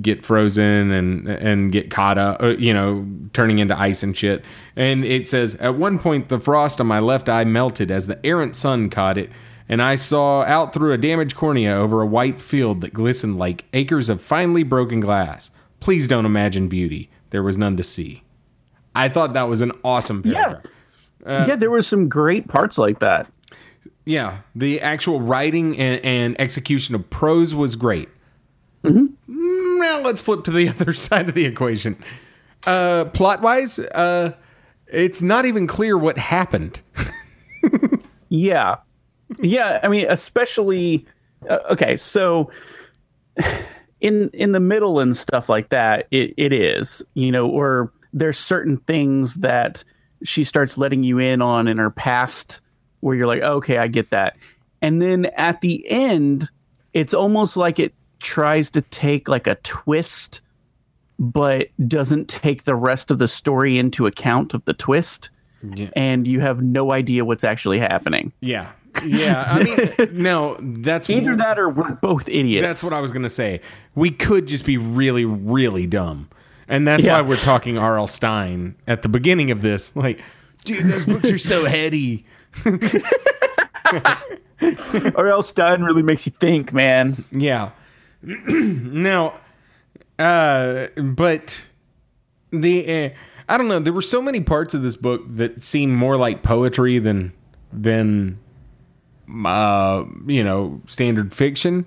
get 0.00 0.24
frozen 0.24 0.90
and 0.90 1.28
and 1.28 1.72
get 1.72 1.90
caught 1.90 2.18
up, 2.18 2.42
uh, 2.42 2.56
you 2.56 2.72
know, 2.72 3.06
turning 3.32 3.58
into 3.58 3.78
ice 3.78 4.02
and 4.02 4.16
shit. 4.16 4.44
And 4.76 5.04
it 5.04 5.28
says 5.28 5.54
at 5.56 5.76
one 5.76 5.98
point 5.98 6.28
the 6.28 6.38
frost 6.40 6.80
on 6.80 6.86
my 6.86 6.98
left 7.00 7.28
eye 7.28 7.44
melted 7.44 7.90
as 7.90 8.06
the 8.06 8.24
errant 8.24 8.56
sun 8.56 8.90
caught 8.90 9.18
it. 9.18 9.30
And 9.68 9.82
I 9.82 9.96
saw 9.96 10.42
out 10.42 10.72
through 10.72 10.92
a 10.92 10.98
damaged 10.98 11.36
cornea 11.36 11.74
over 11.74 12.00
a 12.00 12.06
white 12.06 12.40
field 12.40 12.80
that 12.82 12.94
glistened 12.94 13.36
like 13.36 13.64
acres 13.72 14.08
of 14.08 14.22
finely 14.22 14.62
broken 14.62 15.00
glass. 15.00 15.50
Please 15.80 16.06
don't 16.06 16.26
imagine 16.26 16.68
beauty. 16.68 17.10
There 17.30 17.42
was 17.42 17.58
none 17.58 17.76
to 17.76 17.82
see. 17.82 18.22
I 18.94 19.08
thought 19.08 19.32
that 19.34 19.48
was 19.48 19.60
an 19.60 19.72
awesome 19.84 20.22
paragraph. 20.22 20.64
yeah 21.26 21.56
there 21.56 21.70
were 21.70 21.82
some 21.82 22.08
great 22.08 22.46
parts 22.46 22.78
like 22.78 23.00
that 23.00 23.30
Yeah, 24.04 24.38
the 24.54 24.80
actual 24.80 25.20
writing 25.20 25.76
and, 25.76 26.04
and 26.04 26.40
execution 26.40 26.94
of 26.94 27.10
prose 27.10 27.52
was 27.54 27.74
great. 27.74 28.08
Now 29.86 30.00
let's 30.00 30.20
flip 30.20 30.42
to 30.44 30.50
the 30.50 30.68
other 30.80 30.92
side 30.92 31.28
of 31.28 31.34
the 31.34 31.44
equation. 31.44 31.96
Uh, 32.66 33.04
plot 33.04 33.40
wise, 33.40 33.78
uh, 33.78 34.32
it's 34.88 35.22
not 35.22 35.46
even 35.46 35.68
clear 35.68 35.96
what 35.96 36.18
happened. 36.18 36.80
yeah 38.28 38.76
yeah 39.40 39.80
i 39.82 39.88
mean 39.88 40.06
especially 40.08 41.06
uh, 41.48 41.58
okay 41.70 41.96
so 41.96 42.50
in 44.00 44.30
in 44.32 44.52
the 44.52 44.60
middle 44.60 45.00
and 45.00 45.16
stuff 45.16 45.48
like 45.48 45.68
that 45.70 46.06
it, 46.10 46.32
it 46.36 46.52
is 46.52 47.02
you 47.14 47.32
know 47.32 47.48
or 47.48 47.92
there's 48.12 48.38
certain 48.38 48.76
things 48.78 49.36
that 49.36 49.82
she 50.22 50.44
starts 50.44 50.78
letting 50.78 51.02
you 51.02 51.18
in 51.18 51.42
on 51.42 51.68
in 51.68 51.78
her 51.78 51.90
past 51.90 52.60
where 53.00 53.14
you're 53.14 53.26
like 53.26 53.42
okay 53.42 53.78
i 53.78 53.86
get 53.86 54.10
that 54.10 54.36
and 54.82 55.00
then 55.02 55.26
at 55.36 55.60
the 55.60 55.88
end 55.88 56.48
it's 56.92 57.14
almost 57.14 57.56
like 57.56 57.78
it 57.78 57.94
tries 58.20 58.70
to 58.70 58.80
take 58.80 59.28
like 59.28 59.46
a 59.46 59.54
twist 59.56 60.40
but 61.18 61.68
doesn't 61.88 62.28
take 62.28 62.64
the 62.64 62.74
rest 62.74 63.10
of 63.10 63.18
the 63.18 63.28
story 63.28 63.78
into 63.78 64.06
account 64.06 64.52
of 64.54 64.64
the 64.66 64.74
twist 64.74 65.30
Yeah. 65.62 65.88
and 65.96 66.26
you 66.26 66.40
have 66.40 66.62
no 66.62 66.92
idea 66.92 67.24
what's 67.24 67.44
actually 67.44 67.78
happening 67.78 68.32
Yeah, 68.40 68.70
yeah. 69.04 69.44
I 69.48 69.62
mean, 69.62 70.08
no, 70.22 70.56
that's 70.60 71.08
Either 71.10 71.36
that 71.36 71.58
or 71.58 71.68
we're 71.68 71.94
both 71.96 72.28
idiots. 72.28 72.62
That's 72.62 72.82
what 72.84 72.92
I 72.92 73.00
was 73.00 73.12
gonna 73.12 73.28
say. 73.28 73.60
We 73.94 74.10
could 74.10 74.46
just 74.46 74.64
be 74.66 74.76
really, 74.78 75.24
really 75.24 75.86
dumb, 75.86 76.28
and 76.68 76.86
that's 76.86 77.04
Yeah. 77.04 77.14
why 77.14 77.22
we're 77.22 77.36
talking 77.36 77.78
R.L. 77.78 78.06
Stine 78.06 78.74
at 78.86 79.02
the 79.02 79.08
beginning 79.08 79.50
of 79.50 79.62
this. 79.62 79.94
Like, 79.96 80.20
dude, 80.64 80.84
those 80.84 81.04
books 81.06 81.30
are 81.30 81.38
so 81.38 81.64
heady. 81.64 82.24
else 84.60 85.48
Stine 85.50 85.82
really 85.82 86.02
makes 86.02 86.26
you 86.26 86.32
think, 86.32 86.72
man. 86.72 87.24
Yeah. 87.30 87.70
now, 88.48 89.34
uh, 90.18 90.86
but 90.96 91.64
the 92.50 93.04
uh, 93.06 93.10
I 93.48 93.56
don't 93.58 93.68
know. 93.68 93.78
There 93.78 93.92
were 93.92 94.02
so 94.02 94.20
many 94.20 94.40
parts 94.40 94.74
of 94.74 94.82
this 94.82 94.96
book 94.96 95.22
that 95.26 95.62
seemed 95.62 95.94
more 95.94 96.16
like 96.16 96.42
poetry 96.42 96.98
than 96.98 97.32
than 97.72 98.38
uh, 99.44 100.04
you 100.26 100.42
know 100.42 100.80
standard 100.86 101.32
fiction. 101.34 101.86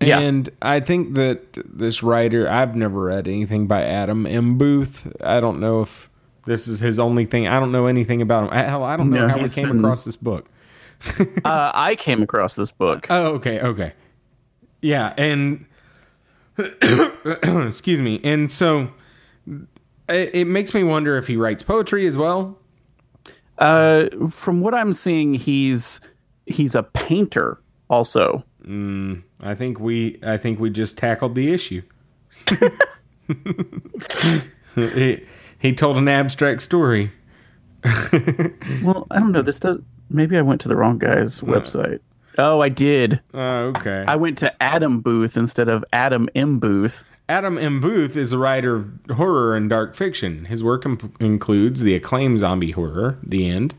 Yeah. 0.00 0.18
And 0.18 0.50
I 0.60 0.80
think 0.80 1.14
that 1.14 1.56
this 1.64 2.02
writer, 2.02 2.48
I've 2.48 2.74
never 2.76 3.04
read 3.04 3.26
anything 3.28 3.66
by 3.66 3.84
Adam 3.84 4.26
M. 4.26 4.58
Booth. 4.58 5.10
I 5.22 5.40
don't 5.40 5.60
know 5.60 5.80
if 5.82 6.10
this 6.44 6.66
is 6.68 6.80
his 6.80 6.98
only 6.98 7.24
thing. 7.24 7.46
I 7.48 7.58
don't 7.60 7.72
know 7.72 7.86
anything 7.86 8.20
about 8.20 8.44
him. 8.44 8.50
Hell, 8.58 8.82
I 8.82 8.96
don't 8.96 9.08
know 9.10 9.26
No, 9.26 9.28
how 9.28 9.42
we 9.42 9.48
came 9.48 9.68
been- 9.68 9.78
across 9.78 10.04
this 10.04 10.16
book. 10.16 10.48
Uh, 11.44 11.70
I 11.74 11.96
came 11.96 12.22
across 12.22 12.54
this 12.54 12.70
book. 12.70 13.06
Oh, 13.10 13.34
okay, 13.34 13.60
okay. 13.60 13.92
Yeah, 14.84 15.14
and 15.16 15.64
excuse 16.58 18.02
me. 18.02 18.20
And 18.22 18.52
so 18.52 18.90
it, 20.10 20.34
it 20.34 20.46
makes 20.46 20.74
me 20.74 20.84
wonder 20.84 21.16
if 21.16 21.26
he 21.26 21.38
writes 21.38 21.62
poetry 21.62 22.06
as 22.06 22.18
well. 22.18 22.58
Uh, 23.56 24.10
from 24.28 24.60
what 24.60 24.74
I'm 24.74 24.92
seeing, 24.92 25.32
he's 25.32 26.02
he's 26.44 26.74
a 26.74 26.82
painter 26.82 27.62
also. 27.88 28.44
I 29.42 29.54
think 29.54 29.80
we 29.80 30.18
I 30.22 30.36
think 30.36 30.60
we 30.60 30.68
just 30.68 30.98
tackled 30.98 31.34
the 31.34 31.50
issue. 31.50 31.80
he, 34.74 35.24
he 35.58 35.72
told 35.72 35.96
an 35.96 36.08
abstract 36.08 36.60
story. 36.60 37.10
Well, 38.82 39.06
I 39.10 39.18
don't 39.18 39.32
know. 39.32 39.40
This 39.40 39.60
does. 39.60 39.78
Maybe 40.10 40.36
I 40.36 40.42
went 40.42 40.60
to 40.62 40.68
the 40.68 40.76
wrong 40.76 40.98
guy's 40.98 41.40
website. 41.40 42.00
Oh, 42.38 42.60
I 42.60 42.68
did. 42.68 43.20
Oh, 43.32 43.68
okay. 43.68 44.04
I 44.06 44.16
went 44.16 44.38
to 44.38 44.62
Adam 44.62 45.00
Booth 45.00 45.36
instead 45.36 45.68
of 45.68 45.84
Adam 45.92 46.28
M. 46.34 46.58
Booth. 46.58 47.04
Adam 47.28 47.56
M. 47.56 47.80
Booth 47.80 48.16
is 48.16 48.32
a 48.32 48.38
writer 48.38 48.76
of 48.76 48.90
horror 49.16 49.56
and 49.56 49.70
dark 49.70 49.94
fiction. 49.94 50.44
His 50.46 50.62
work 50.62 50.84
im- 50.84 51.12
includes 51.20 51.80
the 51.80 51.94
acclaimed 51.94 52.40
zombie 52.40 52.72
horror, 52.72 53.18
The 53.22 53.48
End, 53.48 53.74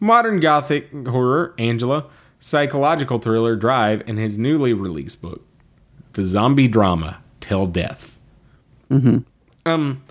modern 0.00 0.40
gothic 0.40 0.90
horror, 1.06 1.54
Angela, 1.58 2.06
psychological 2.40 3.18
thriller, 3.20 3.54
Drive, 3.54 4.02
and 4.06 4.18
his 4.18 4.36
newly 4.38 4.72
released 4.72 5.22
book, 5.22 5.44
the 6.14 6.24
zombie 6.26 6.66
drama, 6.68 7.18
Till 7.40 7.66
Death. 7.66 8.18
Mm-hmm. 8.90 9.18
Um, 9.64 10.02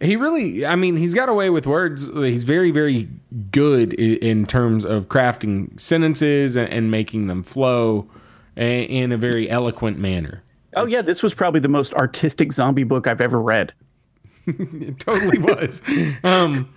he 0.00 0.16
really, 0.16 0.64
I 0.64 0.76
mean, 0.76 0.96
he's 0.96 1.14
got 1.14 1.28
away 1.28 1.50
with 1.50 1.66
words. 1.66 2.06
He's 2.06 2.44
very, 2.44 2.70
very 2.70 3.08
good 3.50 3.92
in, 3.94 4.16
in 4.18 4.46
terms 4.46 4.84
of 4.84 5.08
crafting 5.08 5.78
sentences 5.78 6.56
and, 6.56 6.68
and 6.72 6.90
making 6.90 7.26
them 7.26 7.42
flow 7.42 8.08
in 8.56 9.12
a 9.12 9.16
very 9.16 9.48
eloquent 9.50 9.98
manner. 9.98 10.42
Oh 10.76 10.86
yeah, 10.86 11.02
this 11.02 11.22
was 11.22 11.34
probably 11.34 11.60
the 11.60 11.68
most 11.68 11.92
artistic 11.94 12.52
zombie 12.52 12.84
book 12.84 13.06
I've 13.06 13.20
ever 13.20 13.40
read. 13.40 13.72
It 14.46 14.98
totally 14.98 15.38
was. 15.38 15.82
um, 16.24 16.72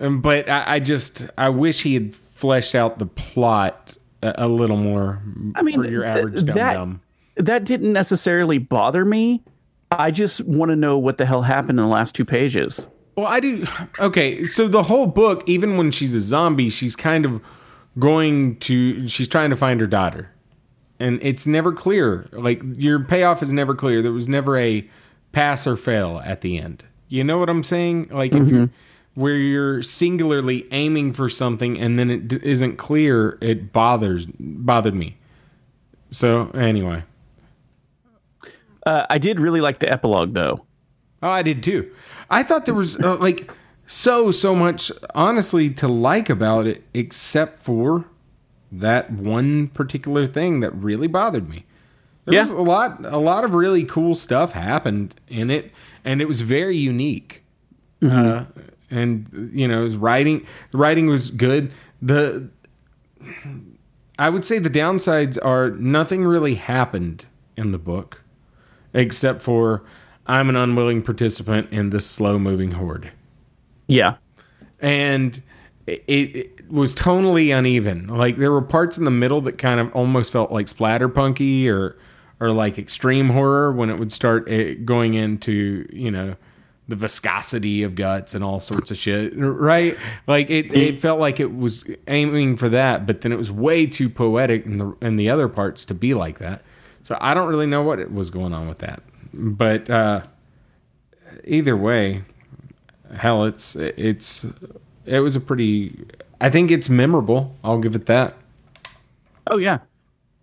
um, 0.00 0.20
but 0.20 0.48
I, 0.48 0.74
I 0.74 0.78
just 0.80 1.26
I 1.36 1.48
wish 1.48 1.82
he 1.82 1.94
had 1.94 2.14
fleshed 2.14 2.74
out 2.74 2.98
the 2.98 3.06
plot 3.06 3.96
a, 4.22 4.46
a 4.46 4.48
little 4.48 4.76
more. 4.76 5.22
I 5.54 5.62
mean, 5.62 5.74
for 5.82 5.90
your 5.90 6.04
th- 6.04 6.16
average 6.16 6.44
dumb 6.44 6.56
that- 6.56 6.74
dumb. 6.74 7.00
That 7.36 7.64
didn't 7.64 7.92
necessarily 7.92 8.58
bother 8.58 9.04
me. 9.04 9.44
I 9.90 10.10
just 10.10 10.44
want 10.44 10.70
to 10.70 10.76
know 10.76 10.98
what 10.98 11.18
the 11.18 11.26
hell 11.26 11.42
happened 11.42 11.78
in 11.78 11.84
the 11.84 11.86
last 11.86 12.14
two 12.14 12.24
pages. 12.24 12.88
Well, 13.16 13.26
I 13.26 13.40
do. 13.40 13.66
Okay, 13.98 14.44
so 14.44 14.68
the 14.68 14.84
whole 14.84 15.06
book, 15.06 15.42
even 15.48 15.76
when 15.76 15.90
she's 15.90 16.14
a 16.14 16.20
zombie, 16.20 16.68
she's 16.68 16.94
kind 16.94 17.24
of 17.24 17.40
going 17.98 18.56
to. 18.60 19.08
She's 19.08 19.28
trying 19.28 19.50
to 19.50 19.56
find 19.56 19.80
her 19.80 19.86
daughter, 19.86 20.30
and 21.00 21.18
it's 21.22 21.46
never 21.46 21.72
clear. 21.72 22.28
Like 22.32 22.62
your 22.76 23.00
payoff 23.02 23.42
is 23.42 23.52
never 23.52 23.74
clear. 23.74 24.02
There 24.02 24.12
was 24.12 24.28
never 24.28 24.56
a 24.56 24.88
pass 25.32 25.66
or 25.66 25.76
fail 25.76 26.20
at 26.24 26.42
the 26.42 26.58
end. 26.58 26.84
You 27.08 27.24
know 27.24 27.38
what 27.38 27.48
I'm 27.48 27.64
saying? 27.64 28.08
Like 28.12 28.32
if 28.32 28.42
mm-hmm. 28.42 28.54
you're 28.54 28.70
where 29.18 29.34
you're 29.34 29.82
singularly 29.82 30.64
aiming 30.70 31.12
for 31.12 31.28
something 31.28 31.76
and 31.76 31.98
then 31.98 32.08
it 32.08 32.28
d- 32.28 32.38
isn't 32.40 32.76
clear, 32.76 33.36
it 33.40 33.72
bothers 33.72 34.26
bothered 34.38 34.94
me. 34.94 35.16
So 36.10 36.50
anyway, 36.50 37.02
Uh, 38.88 39.06
I 39.10 39.18
did 39.18 39.38
really 39.40 39.60
like 39.60 39.78
the 39.80 39.90
epilogue 39.92 40.32
though. 40.34 40.64
Oh, 41.22 41.28
I 41.30 41.42
did 41.42 41.62
too. 41.62 41.90
I 42.30 42.42
thought 42.42 42.64
there 42.66 42.74
was 42.74 42.98
uh, 43.00 43.16
like 43.16 43.50
so 43.86 44.30
so 44.30 44.54
much 44.54 44.90
honestly 45.14 45.68
to 45.70 45.88
like 45.88 46.30
about 46.30 46.66
it, 46.66 46.84
except 46.94 47.62
for 47.62 48.06
that 48.72 49.10
one 49.10 49.68
particular 49.68 50.26
thing 50.26 50.60
that 50.60 50.70
really 50.74 51.06
bothered 51.06 51.48
me. 51.48 51.64
There 52.24 52.34
Yeah. 52.34 52.40
was 52.40 52.50
a 52.50 52.56
lot 52.56 53.04
a 53.04 53.18
lot 53.18 53.44
of 53.44 53.54
really 53.54 53.84
cool 53.84 54.14
stuff 54.14 54.52
happened 54.52 55.14
in 55.28 55.50
it, 55.50 55.70
and 56.04 56.20
it 56.22 56.28
was 56.28 56.40
very 56.42 56.76
unique. 56.76 57.42
Uh, 58.02 58.44
and 58.90 59.50
you 59.52 59.66
know, 59.68 59.84
his 59.84 59.96
writing 59.96 60.46
the 60.70 60.78
writing 60.78 61.06
was 61.08 61.30
good. 61.30 61.72
The 62.00 62.48
I 64.18 64.30
would 64.30 64.44
say 64.44 64.58
the 64.58 64.70
downsides 64.70 65.36
are 65.44 65.70
nothing 65.70 66.24
really 66.24 66.54
happened 66.54 67.26
in 67.56 67.72
the 67.72 67.78
book 67.78 68.22
except 68.94 69.42
for 69.42 69.84
I'm 70.26 70.48
an 70.48 70.56
unwilling 70.56 71.02
participant 71.02 71.72
in 71.72 71.90
this 71.90 72.06
slow 72.06 72.38
moving 72.38 72.72
horde. 72.72 73.10
Yeah. 73.86 74.16
And 74.80 75.42
it, 75.86 76.02
it 76.36 76.70
was 76.70 76.94
tonally 76.94 77.56
uneven. 77.56 78.06
Like 78.06 78.36
there 78.36 78.52
were 78.52 78.62
parts 78.62 78.98
in 78.98 79.04
the 79.04 79.10
middle 79.10 79.40
that 79.42 79.58
kind 79.58 79.80
of 79.80 79.92
almost 79.94 80.32
felt 80.32 80.52
like 80.52 80.66
splatterpunky 80.66 81.68
or 81.68 81.98
or 82.40 82.52
like 82.52 82.78
extreme 82.78 83.30
horror 83.30 83.72
when 83.72 83.90
it 83.90 83.98
would 83.98 84.12
start 84.12 84.48
eh, 84.48 84.74
going 84.74 85.14
into, 85.14 85.88
you 85.92 86.10
know, 86.10 86.36
the 86.86 86.96
viscosity 86.96 87.82
of 87.82 87.94
guts 87.94 88.34
and 88.34 88.44
all 88.44 88.60
sorts 88.60 88.90
of 88.90 88.96
shit, 88.96 89.32
right? 89.36 89.96
Like 90.26 90.48
it, 90.48 90.72
it 90.72 90.98
felt 90.98 91.20
like 91.20 91.40
it 91.40 91.54
was 91.54 91.84
aiming 92.06 92.56
for 92.56 92.68
that, 92.68 93.06
but 93.06 93.20
then 93.20 93.32
it 93.32 93.36
was 93.36 93.50
way 93.50 93.86
too 93.86 94.08
poetic 94.08 94.64
in 94.64 94.78
the 94.78 94.96
in 95.00 95.16
the 95.16 95.28
other 95.28 95.48
parts 95.48 95.84
to 95.86 95.94
be 95.94 96.14
like 96.14 96.38
that. 96.38 96.62
So 97.08 97.16
I 97.22 97.32
don't 97.32 97.48
really 97.48 97.64
know 97.64 97.82
what 97.82 98.12
was 98.12 98.28
going 98.28 98.52
on 98.52 98.68
with 98.68 98.80
that, 98.80 99.02
but 99.32 99.88
uh, 99.88 100.24
either 101.42 101.74
way, 101.74 102.22
hell, 103.16 103.44
it's 103.44 103.74
it's 103.76 104.44
it 105.06 105.20
was 105.20 105.34
a 105.34 105.40
pretty. 105.40 106.04
I 106.38 106.50
think 106.50 106.70
it's 106.70 106.90
memorable. 106.90 107.56
I'll 107.64 107.78
give 107.78 107.94
it 107.94 108.04
that. 108.04 108.36
Oh 109.46 109.56
yeah, 109.56 109.78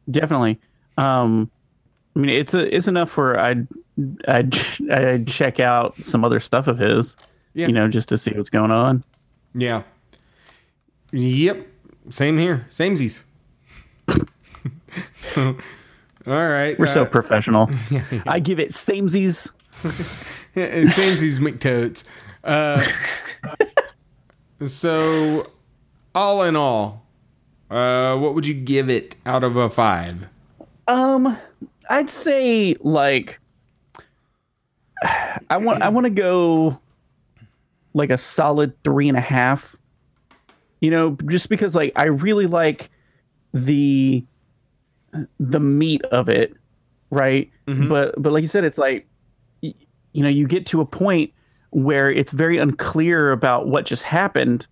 definitely. 0.10 0.60
Um, 0.98 1.52
I 2.16 2.20
mean, 2.20 2.32
it's 2.32 2.56
a, 2.56 2.76
it's 2.76 2.88
enough 2.88 3.12
for 3.12 3.40
I'd 3.40 3.68
I'd 4.28 4.56
I'd 4.90 5.28
check 5.28 5.60
out 5.60 6.04
some 6.04 6.26
other 6.26 6.40
stuff 6.40 6.68
of 6.68 6.80
his. 6.80 7.16
Yeah. 7.54 7.68
You 7.68 7.74
know, 7.74 7.88
just 7.88 8.10
to 8.10 8.18
see 8.18 8.32
what's 8.32 8.50
going 8.50 8.72
on. 8.72 9.04
Yeah. 9.54 9.84
Yep. 11.12 11.68
Same 12.10 12.40
here. 12.40 12.66
Samesies. 12.72 13.22
so, 15.14 15.58
all 16.28 16.50
right. 16.50 16.78
We're 16.78 16.88
so 16.88 17.04
uh, 17.04 17.06
professional. 17.06 17.70
I 18.28 18.40
give 18.40 18.60
it 18.60 18.72
samesies. 18.72 19.52
Samesies 20.56 21.40
McToads. 21.40 22.04
Uh, 22.44 22.82
so, 24.66 25.52
all 26.14 26.44
in 26.44 26.56
all, 26.56 27.06
uh, 27.70 28.16
what 28.18 28.34
would 28.36 28.48
you 28.48 28.54
give 28.54 28.90
it 28.90 29.16
out 29.26 29.44
of 29.44 29.58
a 29.58 29.70
five? 29.70 30.26
Um, 30.88 31.38
I'd 31.90 32.10
say 32.10 32.76
like 32.80 33.40
I 35.50 35.58
want 35.58 35.82
I 35.82 35.90
want 35.90 36.06
to 36.06 36.12
go 36.12 36.80
like 37.94 38.10
a 38.10 38.18
solid 38.18 38.82
three 38.84 39.08
and 39.10 39.18
a 39.18 39.22
half. 39.22 39.76
You 40.80 40.92
know, 40.92 41.18
just 41.28 41.50
because 41.50 41.76
like 41.76 41.94
I 41.96 42.06
really 42.06 42.48
like 42.48 42.90
the 43.54 44.24
the 45.40 45.60
meat 45.60 46.04
of 46.06 46.30
it, 46.30 46.54
right? 47.10 47.50
Mm-hmm. 47.68 47.90
But 47.90 48.22
but 48.22 48.34
like 48.34 48.42
you 48.42 48.48
said, 48.48 48.64
it's 48.64 48.78
like 48.78 49.08
you 49.62 49.74
know 50.24 50.30
you 50.30 50.48
get 50.48 50.66
to 50.68 50.82
a 50.82 50.86
point 50.86 51.32
where 51.72 52.10
it's 52.10 52.32
very 52.32 52.58
unclear 52.58 53.32
about 53.32 53.68
what 53.68 53.86
just 53.86 54.04
happened, 54.04 54.68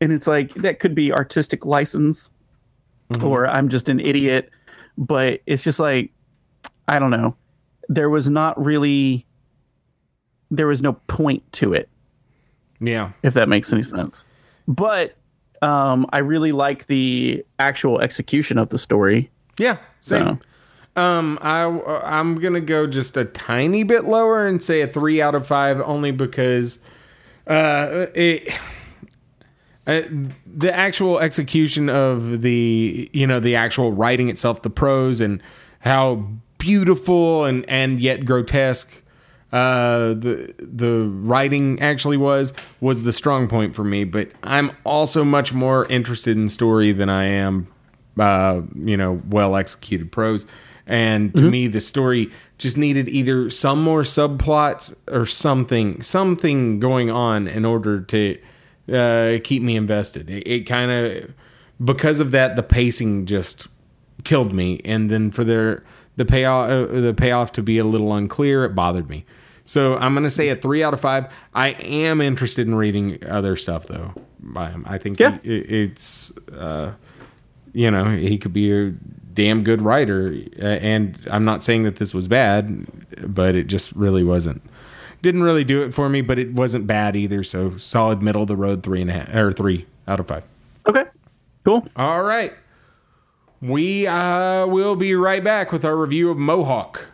and 0.00 0.12
it's 0.12 0.26
like 0.26 0.54
that 0.54 0.80
could 0.80 0.94
be 0.94 1.12
artistic 1.12 1.64
license, 1.64 2.30
mm-hmm. 3.12 3.24
or 3.24 3.46
I'm 3.46 3.68
just 3.68 3.88
an 3.88 4.00
idiot. 4.00 4.50
But 4.96 5.40
it's 5.46 5.62
just 5.64 5.80
like 5.80 6.12
I 6.88 6.98
don't 6.98 7.10
know. 7.10 7.36
There 7.88 8.08
was 8.08 8.30
not 8.30 8.62
really 8.62 9.26
there 10.50 10.66
was 10.66 10.82
no 10.82 10.94
point 11.08 11.42
to 11.52 11.74
it 11.74 11.88
Yeah. 12.80 13.12
if 13.22 13.34
that 13.34 13.48
makes 13.48 13.72
any 13.72 13.82
sense. 13.82 14.26
But 14.68 15.16
um, 15.64 16.06
I 16.12 16.18
really 16.18 16.52
like 16.52 16.86
the 16.86 17.44
actual 17.58 18.00
execution 18.00 18.58
of 18.58 18.68
the 18.68 18.78
story. 18.78 19.30
Yeah. 19.58 19.78
Same. 20.00 20.40
So, 20.96 21.00
Um, 21.00 21.38
I 21.42 21.62
I'm 22.04 22.36
gonna 22.36 22.60
go 22.60 22.86
just 22.86 23.16
a 23.16 23.24
tiny 23.24 23.82
bit 23.82 24.04
lower 24.04 24.46
and 24.46 24.62
say 24.62 24.82
a 24.82 24.86
three 24.86 25.20
out 25.20 25.34
of 25.34 25.46
five, 25.46 25.80
only 25.80 26.12
because 26.12 26.78
uh, 27.48 28.06
it 28.14 28.48
uh, 29.86 30.02
the 30.46 30.72
actual 30.72 31.18
execution 31.18 31.88
of 31.88 32.42
the 32.42 33.10
you 33.12 33.26
know 33.26 33.40
the 33.40 33.56
actual 33.56 33.92
writing 33.92 34.28
itself, 34.28 34.62
the 34.62 34.70
prose 34.70 35.20
and 35.20 35.42
how 35.80 36.26
beautiful 36.58 37.44
and 37.44 37.68
and 37.68 38.00
yet 38.00 38.24
grotesque 38.24 39.02
uh, 39.54 40.14
the 40.14 40.52
the 40.58 41.08
writing 41.08 41.80
actually 41.80 42.16
was 42.16 42.52
was 42.80 43.04
the 43.04 43.12
strong 43.12 43.46
point 43.46 43.72
for 43.72 43.84
me. 43.84 44.02
But 44.02 44.32
I'm 44.42 44.72
also 44.82 45.22
much 45.22 45.52
more 45.52 45.86
interested 45.86 46.36
in 46.36 46.48
story 46.48 46.90
than 46.90 47.08
I 47.08 47.26
am, 47.26 47.68
uh, 48.18 48.62
you 48.74 48.96
know, 48.96 49.22
well 49.28 49.54
executed 49.54 50.10
prose. 50.10 50.44
And 50.86 51.34
to 51.36 51.50
me, 51.50 51.68
the 51.68 51.80
story 51.80 52.30
just 52.58 52.76
needed 52.76 53.08
either 53.08 53.48
some 53.48 53.80
more 53.80 54.02
subplots 54.02 54.94
or 55.08 55.24
something, 55.24 56.02
something 56.02 56.78
going 56.78 57.10
on 57.10 57.48
in 57.48 57.64
order 57.64 58.02
to 58.02 58.38
uh, 58.92 59.38
keep 59.42 59.62
me 59.62 59.76
invested. 59.76 60.28
It, 60.28 60.46
it 60.46 60.60
kind 60.66 60.90
of 60.90 61.32
because 61.82 62.20
of 62.20 62.32
that, 62.32 62.56
the 62.56 62.62
pacing 62.62 63.24
just 63.24 63.68
killed 64.24 64.52
me. 64.52 64.80
And 64.84 65.10
then 65.10 65.30
for 65.30 65.44
their 65.44 65.84
the 66.16 66.24
payoff 66.24 66.68
uh, 66.68 67.00
the 67.00 67.14
payoff 67.14 67.52
to 67.52 67.62
be 67.62 67.78
a 67.78 67.84
little 67.84 68.12
unclear, 68.12 68.64
it 68.64 68.74
bothered 68.74 69.08
me. 69.08 69.24
So 69.64 69.96
I'm 69.96 70.12
going 70.14 70.24
to 70.24 70.30
say 70.30 70.48
a 70.50 70.56
three 70.56 70.82
out 70.82 70.92
of 70.94 71.00
five. 71.00 71.32
I 71.54 71.68
am 71.70 72.20
interested 72.20 72.66
in 72.66 72.74
reading 72.74 73.18
other 73.26 73.56
stuff 73.56 73.86
though. 73.86 74.12
By 74.40 74.70
him, 74.70 74.84
I 74.88 74.98
think 74.98 75.18
Yeah. 75.18 75.38
he- 75.42 75.54
it's 75.56 76.36
uh, 76.48 76.92
you 77.72 77.90
know 77.90 78.04
he 78.16 78.36
could 78.38 78.52
be 78.52 78.70
a 78.72 78.90
damn 79.32 79.64
good 79.64 79.80
writer. 79.82 80.34
And 80.60 81.18
I'm 81.30 81.44
not 81.46 81.62
saying 81.64 81.84
that 81.84 81.96
this 81.96 82.12
was 82.12 82.28
bad, 82.28 82.86
but 83.26 83.56
it 83.56 83.66
just 83.66 83.92
really 83.92 84.22
wasn't. 84.22 84.62
Didn't 85.22 85.42
really 85.42 85.64
do 85.64 85.80
it 85.82 85.94
for 85.94 86.10
me, 86.10 86.20
but 86.20 86.38
it 86.38 86.52
wasn't 86.52 86.86
bad 86.86 87.16
either. 87.16 87.42
So 87.42 87.78
solid 87.78 88.20
middle 88.22 88.42
of 88.42 88.48
the 88.48 88.56
road, 88.56 88.82
three 88.82 89.00
and 89.00 89.08
a 89.10 89.14
half 89.14 89.34
or 89.34 89.50
three 89.52 89.86
out 90.06 90.20
of 90.20 90.26
five. 90.28 90.44
Okay. 90.86 91.04
Cool. 91.64 91.88
All 91.96 92.22
right. 92.22 92.52
We 93.62 94.06
uh, 94.06 94.66
will 94.66 94.94
be 94.96 95.14
right 95.14 95.42
back 95.42 95.72
with 95.72 95.84
our 95.86 95.96
review 95.96 96.30
of 96.30 96.36
Mohawk. 96.36 97.06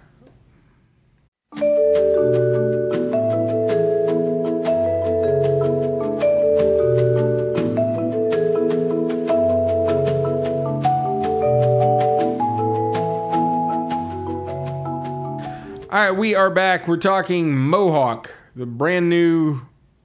All 15.90 15.98
right, 15.98 16.10
we 16.12 16.34
are 16.36 16.50
back. 16.50 16.86
We're 16.86 16.96
talking 16.98 17.56
Mohawk, 17.56 18.32
the 18.54 18.66
brand 18.66 19.08
new 19.10 19.60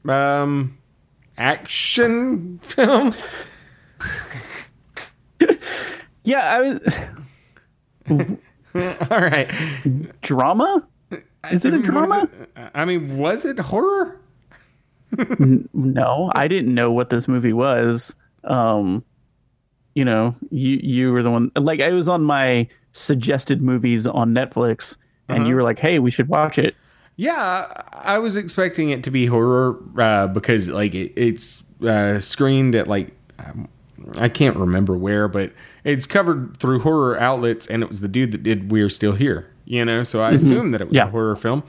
um, 0.08 0.78
action 1.38 2.58
film. 2.63 3.13
Yeah, 6.24 6.39
I 6.39 6.62
was 6.62 6.98
All 9.12 9.19
right. 9.21 9.48
drama. 10.21 10.88
Is 11.52 11.63
it 11.65 11.74
a 11.76 11.80
drama? 11.80 12.28
it- 12.34 12.50
I 12.74 12.86
mean, 12.86 13.17
was 13.17 13.45
it 13.45 13.60
horror? 13.60 14.19
No, 15.74 16.32
I 16.36 16.48
didn't 16.48 16.74
know 16.74 16.91
what 16.91 17.10
this 17.12 17.28
movie 17.28 17.54
was. 17.54 18.15
Um, 18.43 19.06
you 19.93 20.04
know, 20.04 20.36
you 20.50 20.80
you 20.82 21.12
were 21.12 21.21
the 21.21 21.30
one 21.32 21.52
like 21.56 21.80
I 21.80 21.91
was 21.91 22.10
on 22.10 22.24
my 22.24 22.67
suggested 22.91 23.62
movies 23.62 24.08
on 24.08 24.34
Netflix, 24.34 24.98
and 25.29 25.47
you 25.47 25.55
were 25.55 25.63
like, 25.63 25.79
"Hey, 25.79 25.99
we 25.99 26.11
should 26.11 26.27
watch 26.29 26.57
it." 26.57 26.75
Yeah, 27.17 27.71
I 27.93 28.17
was 28.19 28.35
expecting 28.35 28.89
it 28.89 29.03
to 29.05 29.11
be 29.11 29.25
horror 29.27 29.77
uh, 29.97 30.27
because 30.27 30.67
like 30.69 30.93
it, 30.93 31.13
it's 31.15 31.63
uh, 31.81 32.19
screened 32.19 32.75
at 32.75 32.88
like 32.88 33.13
um, 33.39 33.67
I 34.17 34.27
can't 34.29 34.57
remember 34.57 34.97
where, 34.97 35.27
but 35.27 35.53
it's 35.83 36.05
covered 36.05 36.57
through 36.57 36.79
horror 36.79 37.17
outlets, 37.19 37.67
and 37.67 37.81
it 37.83 37.88
was 37.89 38.01
the 38.01 38.07
dude 38.07 38.31
that 38.31 38.43
did 38.43 38.71
"We're 38.71 38.89
Still 38.89 39.13
Here," 39.13 39.49
you 39.65 39.85
know. 39.85 40.03
So 40.03 40.21
I 40.21 40.31
assumed 40.31 40.73
that 40.73 40.81
it 40.81 40.88
was 40.89 40.95
Yeah. 40.95 41.05
a 41.07 41.09
horror 41.09 41.35
film, 41.35 41.63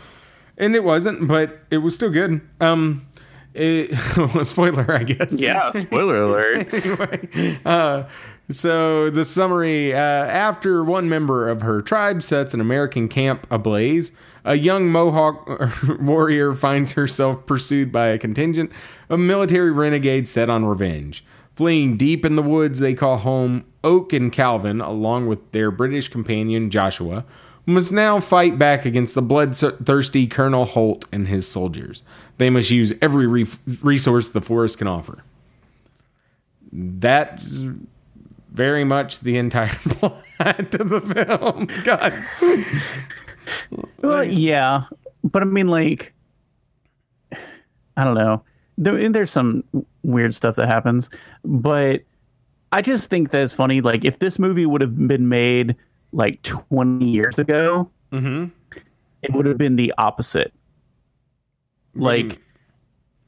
and 0.59 0.75
it 0.75 0.83
wasn't, 0.85 1.29
but 1.29 1.61
it 1.71 1.79
was 1.79 1.95
still 1.95 2.11
good. 2.11 2.41
Um, 2.61 3.07
it, 3.55 3.95
spoiler, 4.45 4.93
I 4.93 5.05
guess. 5.05 5.33
Yeah, 5.39 5.71
spoiler 5.73 6.23
alert. 6.25 6.75
anyway, 6.85 7.59
uh, 7.65 8.03
so 8.51 9.11
the 9.11 9.25
summary 9.25 9.93
uh, 9.93 9.97
after 9.97 10.85
one 10.85 11.09
member 11.09 11.49
of 11.49 11.63
her 11.63 11.83
tribe 11.83 12.23
sets 12.23 12.55
an 12.55 12.61
American 12.61 13.09
camp 13.09 13.47
ablaze, 13.51 14.13
a 14.45 14.55
young 14.55 14.89
Mohawk 14.89 15.49
warrior 16.01 16.55
finds 16.55 16.93
herself 16.93 17.45
pursued 17.47 17.91
by 17.91 18.09
a 18.09 18.19
contingent 18.19 18.71
of 19.09 19.19
military 19.19 19.73
renegades 19.73 20.31
set 20.31 20.49
on 20.49 20.65
revenge. 20.65 21.25
Fleeing 21.57 21.97
deep 21.97 22.25
in 22.25 22.37
the 22.37 22.43
woods 22.43 22.79
they 22.79 22.95
call 22.95 23.19
home, 23.19 23.65
Oak 23.83 24.13
and 24.13 24.33
Calvin, 24.33 24.81
along 24.81 25.27
with 25.27 25.51
their 25.53 25.71
British 25.71 26.09
companion 26.09 26.71
Joshua, 26.71 27.25
must 27.65 27.91
now 27.91 28.21
fight 28.21 28.59
back 28.59 28.85
against 28.85 29.15
the 29.15 29.23
bloodthirsty 29.23 30.27
Colonel 30.27 30.67
Holt 30.67 31.07
and 31.11 31.27
his 31.27 31.49
soldiers. 31.49 32.03
They 32.39 32.51
must 32.51 32.71
use 32.71 32.93
every 33.01 33.27
re- 33.27 33.47
resource 33.83 34.29
the 34.29 34.41
forest 34.41 34.79
can 34.79 34.87
offer 34.87 35.25
that's 36.77 37.65
very 38.57 38.85
much 38.85 39.21
the 39.21 39.37
entire 39.37 39.69
plot 39.75 40.75
of 40.75 40.89
the 40.89 41.01
film. 41.01 41.69
God. 41.85 42.13
Well, 44.03 44.25
yeah, 44.25 44.85
but 45.23 45.43
I 45.43 45.45
mean, 45.45 45.69
like, 45.69 46.15
I 47.97 48.05
don't 48.05 48.15
know. 48.15 48.43
There, 48.79 49.09
there's 49.11 49.31
some 49.31 49.63
weird 50.03 50.35
stuff 50.35 50.57
that 50.57 50.67
happens, 50.69 51.11
but 51.45 52.03
I 52.73 52.83
just 52.83 53.09
think 53.11 53.31
that 53.31 53.43
it's 53.43 53.55
funny. 53.55 53.81
Like, 53.81 54.05
if 54.05 54.19
this 54.19 54.39
movie 54.39 54.67
would 54.67 54.81
have 54.81 55.07
been 55.07 55.29
made 55.29 55.77
like 56.13 56.43
20 56.43 57.05
years 57.05 57.39
ago, 57.39 57.91
mm-hmm. 58.11 58.47
it 59.23 59.33
would 59.33 59.47
have 59.47 59.59
been 59.59 59.77
the 59.77 59.93
opposite. 59.99 60.53
Like, 61.95 62.41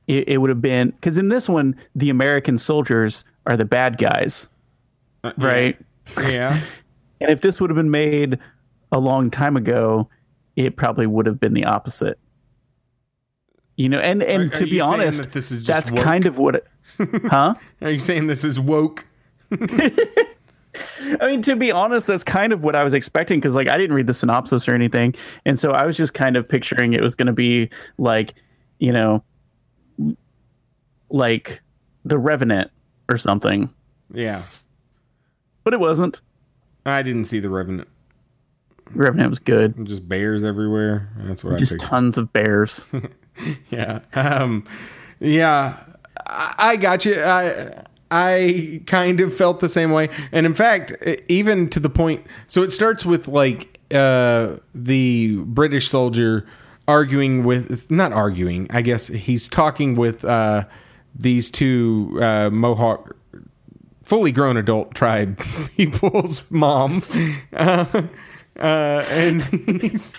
it, 0.07 0.29
it 0.29 0.39
would 0.39 0.51
have 0.51 0.61
been 0.61 0.91
because 0.91 1.19
in 1.19 1.29
this 1.29 1.49
one, 1.49 1.77
the 1.95 2.11
American 2.11 2.59
soldiers 2.59 3.25
are 3.47 3.57
the 3.57 3.65
bad 3.65 3.99
guys, 3.99 4.49
Uh, 5.25 5.33
right? 5.37 5.79
Yeah. 6.21 6.61
And 7.21 7.33
if 7.33 7.41
this 7.41 7.61
would 7.61 7.69
have 7.69 7.77
been 7.77 7.91
made 7.91 8.39
a 8.93 9.01
long 9.01 9.29
time 9.29 9.57
ago, 9.57 10.09
it 10.55 10.77
probably 10.77 11.05
would 11.09 11.27
have 11.27 11.41
been 11.41 11.53
the 11.53 11.65
opposite. 11.65 12.17
You 13.77 13.89
know, 13.89 13.99
and 13.99 14.23
and 14.23 14.43
Are- 14.43 14.47
are 14.55 14.59
to 14.61 14.65
be 14.67 14.81
honest, 14.81 15.19
that 15.25 15.33
this 15.33 15.51
is 15.51 15.67
that's 15.67 15.91
woke? 15.91 16.05
kind 16.05 16.27
of 16.27 16.39
what, 16.39 16.55
it, 16.55 16.67
huh? 17.25 17.57
Are 17.83 17.91
you 17.91 17.99
saying 17.99 18.29
this 18.29 18.45
is 18.45 18.61
woke? 18.61 19.05
I 19.53 21.27
mean, 21.27 21.43
to 21.43 21.57
be 21.57 21.73
honest, 21.73 22.07
that's 22.07 22.23
kind 22.23 22.53
of 22.53 22.63
what 22.63 22.77
I 22.77 22.85
was 22.85 22.95
expecting 22.95 23.41
because, 23.41 23.55
like, 23.57 23.69
I 23.69 23.77
didn't 23.77 23.97
read 23.97 24.07
the 24.07 24.15
synopsis 24.15 24.69
or 24.69 24.75
anything, 24.75 25.15
and 25.45 25.59
so 25.59 25.73
I 25.73 25.87
was 25.87 25.97
just 25.97 26.15
kind 26.15 26.37
of 26.37 26.49
picturing 26.49 26.93
it 26.93 27.03
was 27.03 27.17
going 27.17 27.27
to 27.27 27.33
be 27.33 27.69
like, 27.99 28.35
you 28.79 28.93
know, 28.93 29.25
like 31.11 31.61
the 32.05 32.19
Revenant 32.19 32.71
or 33.11 33.17
something, 33.17 33.73
Yeah. 34.13 34.43
But 35.69 35.75
it 35.75 35.81
wasn't. 35.81 36.23
I 36.87 37.03
didn't 37.03 37.25
see 37.25 37.41
the 37.41 37.51
Revenant. 37.51 37.89
Revenant 38.95 39.29
was 39.29 39.39
good. 39.39 39.85
Just 39.85 40.09
bears 40.09 40.45
everywhere. 40.45 41.11
That's 41.19 41.45
what 41.45 41.59
Just 41.59 41.73
I 41.73 41.75
pictured. 41.75 41.87
tons 41.91 42.17
of 42.17 42.33
bears. 42.33 42.87
Yeah. 43.71 44.01
Um, 44.15 44.65
yeah. 45.21 45.77
I, 46.27 46.55
I 46.59 46.77
got 46.77 47.05
you. 47.05 47.23
I 47.23 47.85
I 48.11 48.83
kind 48.87 49.21
of 49.21 49.33
felt 49.37 49.61
the 49.61 49.69
same 49.69 49.91
way, 49.93 50.09
and 50.33 50.47
in 50.47 50.55
fact, 50.55 50.93
even 51.29 51.69
to 51.69 51.79
the 51.79 51.91
point. 51.91 52.27
So 52.47 52.63
it 52.63 52.73
starts 52.73 53.05
with 53.05 53.29
like 53.29 53.79
uh, 53.93 54.57
the 54.75 55.37
British 55.45 55.89
soldier 55.89 56.47
arguing 56.89 57.45
with, 57.45 57.89
not 57.93 58.13
arguing. 58.13 58.67
I 58.71 58.81
guess 58.83 59.07
he's 59.07 59.49
talking 59.49 59.95
with 59.95 60.25
uh, 60.25 60.65
these 61.15 61.49
two 61.51 62.19
uh, 62.21 62.51
Mohawk. 62.51 63.15
Fully 64.09 64.33
grown 64.33 64.57
adult 64.57 64.95
tribe 64.95 65.39
people's 65.77 66.51
mom, 66.51 67.03
uh, 67.53 67.85
uh, 68.59 69.05
and 69.11 69.43
he's 69.43 70.17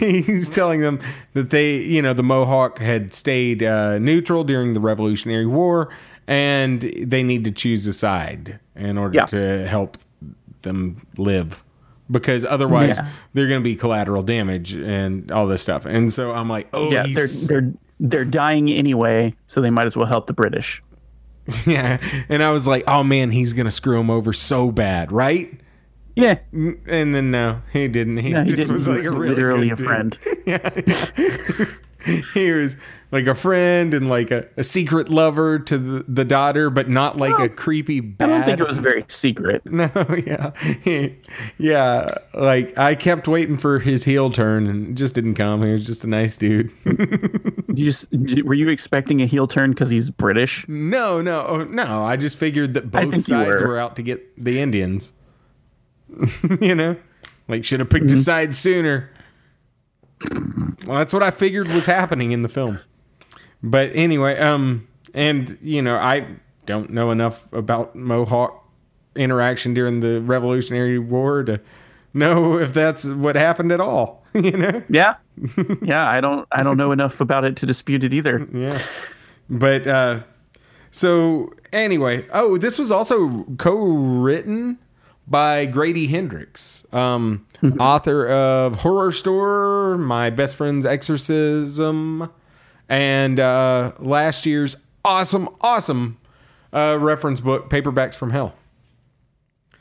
he's 0.00 0.50
telling 0.50 0.80
them 0.80 0.98
that 1.34 1.50
they, 1.50 1.76
you 1.76 2.02
know, 2.02 2.12
the 2.12 2.24
Mohawk 2.24 2.80
had 2.80 3.14
stayed 3.14 3.62
uh, 3.62 4.00
neutral 4.00 4.42
during 4.42 4.74
the 4.74 4.80
Revolutionary 4.80 5.46
War, 5.46 5.90
and 6.26 6.80
they 6.80 7.22
need 7.22 7.44
to 7.44 7.52
choose 7.52 7.86
a 7.86 7.92
side 7.92 8.58
in 8.74 8.98
order 8.98 9.14
Yeah. 9.18 9.26
to 9.26 9.64
help 9.68 9.96
them 10.62 11.06
live, 11.16 11.62
because 12.10 12.44
otherwise 12.44 12.98
Yeah. 12.98 13.08
they're 13.32 13.46
going 13.46 13.60
to 13.60 13.64
be 13.64 13.76
collateral 13.76 14.24
damage 14.24 14.72
and 14.74 15.30
all 15.30 15.46
this 15.46 15.62
stuff. 15.62 15.86
And 15.86 16.12
so 16.12 16.32
I'm 16.32 16.48
like, 16.48 16.68
oh, 16.72 16.90
yeah, 16.90 17.06
they're 17.06 17.26
they're 17.46 17.72
they're 18.00 18.24
dying 18.24 18.70
anyway, 18.72 19.34
so 19.46 19.60
they 19.60 19.70
might 19.70 19.86
as 19.86 19.96
well 19.96 20.06
help 20.08 20.26
the 20.26 20.32
British. 20.32 20.82
yeah. 21.66 21.98
And 22.28 22.42
I 22.42 22.50
was 22.50 22.66
like, 22.66 22.84
oh 22.86 23.04
man, 23.04 23.30
he's 23.30 23.52
going 23.52 23.66
to 23.66 23.72
screw 23.72 24.00
him 24.00 24.10
over 24.10 24.32
so 24.32 24.70
bad, 24.70 25.12
right? 25.12 25.52
Yeah, 26.14 26.40
mm, 26.52 26.78
And 26.86 27.14
then 27.14 27.30
no, 27.30 27.62
he 27.72 27.88
didn't. 27.88 28.18
He, 28.18 28.30
no, 28.30 28.42
he 28.44 28.50
just 28.50 28.58
didn't. 28.58 28.74
was 28.74 28.84
He 28.86 28.92
like 28.92 29.04
was 29.04 29.14
a 29.14 29.18
really 29.18 29.34
literally 29.34 29.70
a 29.70 29.76
friend. 29.76 30.18
he 32.34 32.52
was 32.52 32.76
like 33.10 33.26
a 33.26 33.34
friend 33.34 33.94
and 33.94 34.08
like 34.08 34.30
a, 34.30 34.46
a 34.56 34.64
secret 34.64 35.08
lover 35.08 35.58
to 35.58 35.78
the, 35.78 36.04
the 36.08 36.24
daughter, 36.24 36.70
but 36.70 36.88
not 36.88 37.16
like 37.16 37.38
a 37.38 37.48
creepy 37.48 37.98
I 38.20 38.26
don't 38.26 38.44
think 38.44 38.60
it 38.60 38.66
was 38.66 38.78
very 38.78 39.04
secret. 39.08 39.62
No, 39.72 39.90
yeah, 40.26 40.50
yeah. 41.56 42.14
Like 42.34 42.76
I 42.78 42.94
kept 42.94 43.26
waiting 43.26 43.56
for 43.56 43.78
his 43.78 44.04
heel 44.04 44.30
turn 44.30 44.66
and 44.66 44.88
it 44.88 44.94
just 44.94 45.14
didn't 45.14 45.34
come. 45.34 45.62
He 45.62 45.72
was 45.72 45.86
just 45.86 46.04
a 46.04 46.06
nice 46.06 46.36
dude. 46.36 46.70
You 48.10 48.44
were 48.44 48.54
you 48.54 48.68
expecting 48.68 49.22
a 49.22 49.26
heel 49.26 49.46
turn 49.46 49.70
because 49.70 49.90
he's 49.90 50.10
British? 50.10 50.66
no, 50.68 51.20
no, 51.22 51.46
oh, 51.46 51.64
no. 51.64 52.04
I 52.04 52.16
just 52.16 52.36
figured 52.36 52.74
that 52.74 52.90
both 52.90 53.20
sides 53.24 53.60
were. 53.62 53.68
were. 53.68 53.78
out 53.78 53.96
to 53.96 54.02
get 54.02 54.42
the 54.42 54.60
Indians. 54.60 55.12
you 56.60 56.74
know, 56.74 56.96
like 57.48 57.64
should 57.64 57.80
have 57.80 57.88
picked 57.90 58.06
Mm-hmm. 58.06 58.14
a 58.14 58.22
side 58.22 58.54
sooner. 58.54 59.10
Well, 60.86 60.98
that's 60.98 61.12
what 61.12 61.22
I 61.22 61.30
figured 61.30 61.68
was 61.68 61.86
happening 61.86 62.32
in 62.32 62.42
the 62.42 62.48
film. 62.48 62.78
But 63.62 63.94
anyway, 63.94 64.38
um, 64.38 64.86
and 65.14 65.58
you 65.62 65.82
know, 65.82 65.96
I 65.96 66.26
don't 66.66 66.90
know 66.90 67.10
enough 67.10 67.50
about 67.52 67.96
Mohawk 67.96 68.58
interaction 69.16 69.74
during 69.74 70.00
the 70.00 70.20
Revolutionary 70.20 70.98
War 70.98 71.42
to 71.44 71.60
know 72.14 72.58
if 72.58 72.72
that's 72.72 73.04
what 73.04 73.36
happened 73.36 73.72
at 73.72 73.80
all. 73.80 74.20
You 74.34 74.52
know. 74.52 74.82
Yeah, 74.88 75.16
yeah. 75.82 76.08
I 76.08 76.20
don't, 76.20 76.46
I 76.52 76.62
don't 76.62 76.76
know 76.76 76.92
enough 76.98 77.20
about 77.20 77.44
it 77.44 77.56
to 77.56 77.66
dispute 77.66 78.04
it 78.04 78.12
either. 78.12 78.46
Yeah. 78.52 78.80
But 79.50 79.86
uh 79.86 80.20
so 80.90 81.52
anyway, 81.72 82.26
oh, 82.32 82.58
this 82.58 82.78
was 82.78 82.90
also 82.90 83.44
co-written 83.58 84.78
by 85.26 85.66
Grady 85.66 86.06
Hendrix, 86.06 86.86
um 86.92 87.46
author 87.80 88.28
of 88.28 88.76
Horrorstör, 88.78 89.98
My 89.98 90.30
Best 90.30 90.56
Friend's 90.56 90.84
Exorcism, 90.86 92.30
and 92.88 93.40
uh 93.40 93.92
last 93.98 94.46
year's 94.46 94.76
awesome 95.04 95.48
awesome 95.60 96.18
uh 96.72 96.98
reference 97.00 97.40
book 97.40 97.68
Paperbacks 97.70 98.14
from 98.14 98.30
Hell. 98.30 98.54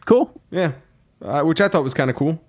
Cool. 0.06 0.32
Yeah. 0.50 0.74
Uh, 1.22 1.44
which 1.44 1.62
I 1.62 1.68
thought 1.68 1.84
was 1.84 1.94
kind 1.94 2.10
of 2.10 2.16
cool. 2.16 2.42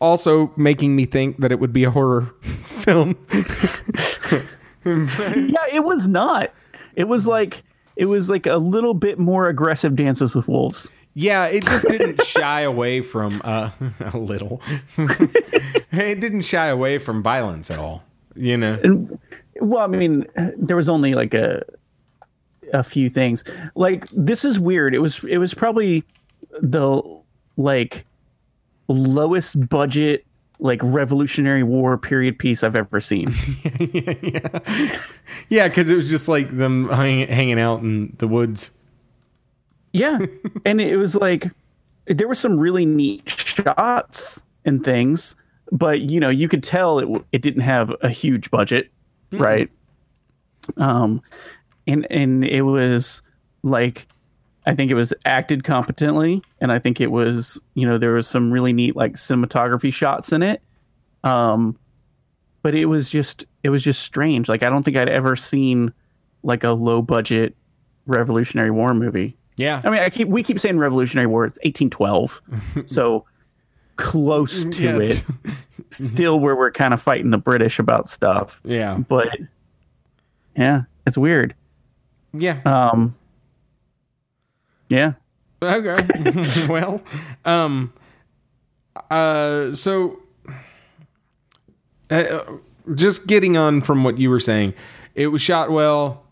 Also 0.00 0.52
making 0.56 0.94
me 0.94 1.04
think 1.04 1.38
that 1.38 1.50
it 1.50 1.58
would 1.60 1.72
be 1.72 1.84
a 1.84 1.90
horror 1.90 2.22
film. 2.42 3.16
Yeah, 4.84 5.66
it 5.70 5.84
was 5.84 6.08
not. 6.08 6.50
It 6.94 7.08
was 7.08 7.26
like, 7.26 7.62
it 7.96 8.06
was 8.06 8.30
like 8.30 8.46
a 8.46 8.56
little 8.56 8.94
bit 8.94 9.18
more 9.18 9.48
aggressive 9.48 9.96
Dances 9.96 10.34
with 10.34 10.48
Wolves. 10.48 10.88
Yeah, 11.14 11.46
it 11.46 11.64
just 11.64 11.86
didn't 11.88 12.22
shy 12.26 12.60
away 12.62 13.02
from 13.02 13.42
uh, 13.44 13.70
a 14.00 14.16
little. 14.16 14.62
it 14.96 16.20
didn't 16.20 16.42
shy 16.42 16.68
away 16.68 16.98
from 16.98 17.22
violence 17.22 17.70
at 17.70 17.78
all. 17.78 18.04
You 18.34 18.56
know. 18.56 18.78
And 18.82 19.18
well, 19.60 19.82
I 19.82 19.88
mean, 19.88 20.26
there 20.56 20.76
was 20.76 20.88
only 20.88 21.14
like 21.14 21.34
a 21.34 21.64
a 22.72 22.84
few 22.84 23.10
things. 23.10 23.44
Like 23.74 24.08
this 24.10 24.44
is 24.44 24.58
weird. 24.60 24.94
It 24.94 25.00
was 25.00 25.22
it 25.24 25.38
was 25.38 25.54
probably 25.54 26.04
the 26.60 27.02
like 27.56 28.06
lowest 28.88 29.68
budget 29.68 30.24
like 30.60 30.80
Revolutionary 30.82 31.62
War 31.62 31.96
period 31.96 32.38
piece 32.38 32.64
I've 32.64 32.76
ever 32.76 33.00
seen. 33.00 33.34
Yeah, 33.92 34.98
yeah, 35.48 35.68
because 35.68 35.88
it 35.88 35.94
was 35.96 36.10
just 36.10 36.28
like 36.28 36.56
them 36.56 36.88
hang, 36.88 37.26
hanging 37.28 37.60
out 37.60 37.80
in 37.80 38.14
the 38.18 38.26
woods. 38.28 38.70
yeah, 39.92 40.18
and 40.64 40.80
it 40.80 40.96
was 40.96 41.14
like 41.14 41.46
there 42.06 42.26
were 42.28 42.34
some 42.34 42.58
really 42.58 42.84
neat 42.84 43.28
shots 43.28 44.42
and 44.64 44.84
things, 44.84 45.36
but 45.70 46.00
you 46.00 46.18
know 46.20 46.28
you 46.28 46.48
could 46.48 46.62
tell 46.62 46.98
it 46.98 47.24
it 47.32 47.40
didn't 47.42 47.62
have 47.62 47.94
a 48.02 48.10
huge 48.10 48.50
budget, 48.50 48.90
right? 49.32 49.70
Um, 50.76 51.22
and 51.86 52.06
and 52.10 52.44
it 52.44 52.62
was 52.62 53.22
like 53.62 54.06
I 54.68 54.74
think 54.74 54.90
it 54.90 54.94
was 54.94 55.12
acted 55.24 55.64
competently, 55.64 56.42
and 56.60 56.70
I 56.70 56.78
think 56.78 57.00
it 57.00 57.10
was 57.10 57.60
you 57.74 57.86
know 57.88 57.98
there 57.98 58.12
was 58.12 58.28
some 58.28 58.52
really 58.52 58.72
neat 58.72 58.94
like 58.94 59.14
cinematography 59.14 59.92
shots 59.92 60.30
in 60.32 60.42
it. 60.42 60.62
Um, 61.24 61.76
but 62.62 62.74
it 62.74 62.84
was 62.86 63.10
just 63.10 63.46
it 63.62 63.70
was 63.70 63.82
just 63.82 64.02
strange. 64.02 64.48
Like 64.48 64.62
I 64.62 64.68
don't 64.68 64.82
think 64.82 64.96
I'd 64.96 65.08
ever 65.08 65.34
seen 65.36 65.92
like 66.42 66.64
a 66.64 66.72
low 66.72 67.02
budget 67.02 67.56
Revolutionary 68.06 68.70
War 68.70 68.94
movie. 68.94 69.36
Yeah. 69.56 69.80
I 69.84 69.90
mean, 69.90 70.00
I 70.00 70.10
keep 70.10 70.28
we 70.28 70.42
keep 70.42 70.60
saying 70.60 70.78
Revolutionary 70.78 71.26
War. 71.26 71.44
It's 71.46 71.58
1812, 71.64 72.42
so 72.86 73.24
close 73.96 74.64
to 74.66 74.82
Yeah. 74.84 74.98
it. 74.98 75.24
Still, 75.90 76.38
where 76.38 76.54
we're 76.54 76.70
kind 76.70 76.92
of 76.92 77.00
fighting 77.00 77.30
the 77.30 77.38
British 77.38 77.78
about 77.78 78.08
stuff, 78.08 78.60
Yeah. 78.64 78.98
but 78.98 79.38
yeah, 80.56 80.82
it's 81.06 81.16
weird. 81.16 81.54
Yeah. 82.34 82.60
Um, 82.66 83.14
yeah, 84.88 85.12
Okay. 85.62 86.66
well, 86.68 87.02
um, 87.44 87.92
uh, 89.10 89.72
so, 89.72 90.20
uh, 92.10 92.44
just 92.94 93.26
getting 93.26 93.56
on 93.56 93.80
from 93.80 94.04
what 94.04 94.18
you 94.18 94.30
were 94.30 94.40
saying, 94.40 94.74
it 95.14 95.28
was 95.28 95.42
shot 95.42 95.70
well. 95.70 96.24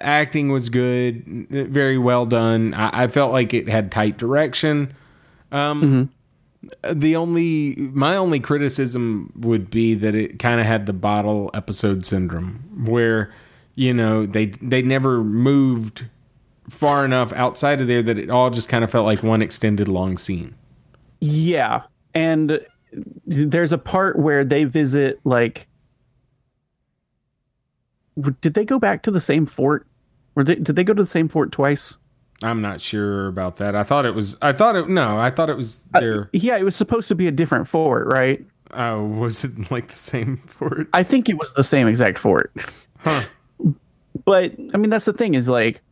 Acting 0.00 0.50
was 0.50 0.70
good, 0.70 1.46
very 1.48 1.98
well 1.98 2.26
done. 2.26 2.74
I, 2.74 3.04
I 3.04 3.06
felt 3.06 3.30
like 3.32 3.54
it 3.54 3.68
had 3.68 3.92
tight 3.92 4.18
direction. 4.18 4.92
Um, 5.52 6.10
the 6.90 7.14
only 7.14 7.76
my 7.76 8.16
only 8.16 8.40
criticism 8.40 9.32
would 9.36 9.70
be 9.70 9.94
that 9.94 10.16
it 10.16 10.40
kind 10.40 10.60
of 10.60 10.66
had 10.66 10.86
the 10.86 10.92
bottle 10.92 11.48
episode 11.54 12.04
syndrome, 12.04 12.84
where 12.88 13.32
you 13.76 13.94
know 13.94 14.26
they 14.26 14.46
they 14.46 14.82
never 14.82 15.22
moved 15.22 16.06
far 16.70 17.04
enough 17.04 17.32
outside 17.32 17.80
of 17.80 17.86
there 17.86 18.02
that 18.02 18.18
it 18.18 18.30
all 18.30 18.50
just 18.50 18.68
kind 18.68 18.84
of 18.84 18.90
felt 18.90 19.06
like 19.06 19.22
one 19.22 19.42
extended 19.42 19.88
long 19.88 20.18
scene. 20.18 20.54
yeah, 21.20 21.82
and 22.14 22.64
there's 23.26 23.72
a 23.72 23.78
part 23.78 24.18
where 24.18 24.44
they 24.44 24.64
visit 24.64 25.20
like. 25.24 25.66
Did 28.40 28.54
they 28.54 28.64
go 28.64 28.78
back 28.78 29.02
to 29.02 29.10
the 29.10 29.20
same 29.20 29.44
fort? 29.44 29.88
Were 30.36 30.44
they, 30.44 30.54
did 30.54 30.76
they 30.76 30.84
go 30.84 30.94
to 30.94 31.02
the 31.02 31.08
same 31.08 31.28
fort 31.28 31.50
twice? 31.50 31.98
I'm 32.42 32.60
not 32.60 32.80
sure 32.80 33.26
about 33.26 33.56
that. 33.56 33.74
I 33.74 33.82
thought 33.82 34.06
it 34.06 34.14
was. 34.14 34.36
I 34.40 34.52
thought 34.52 34.76
it. 34.76 34.88
No, 34.88 35.18
I 35.18 35.30
thought 35.30 35.50
it 35.50 35.56
was 35.56 35.80
there. 35.92 36.30
Yeah, 36.32 36.56
it 36.56 36.62
was 36.62 36.76
supposed 36.76 37.08
to 37.08 37.14
be 37.14 37.26
a 37.26 37.32
different 37.32 37.66
fort, 37.66 38.06
right? 38.06 38.44
Uh, 38.70 39.00
was 39.00 39.44
it 39.44 39.70
like 39.70 39.88
the 39.88 39.98
same 39.98 40.36
fort? 40.38 40.88
I 40.92 41.02
think 41.02 41.28
it 41.28 41.38
was 41.38 41.52
the 41.54 41.64
same 41.64 41.88
exact 41.88 42.18
fort. 42.18 42.52
Huh. 42.98 43.24
But 44.24 44.52
I 44.72 44.78
mean, 44.78 44.90
that's 44.90 45.04
the 45.04 45.12
thing 45.12 45.34
is 45.34 45.48
like, 45.48 45.82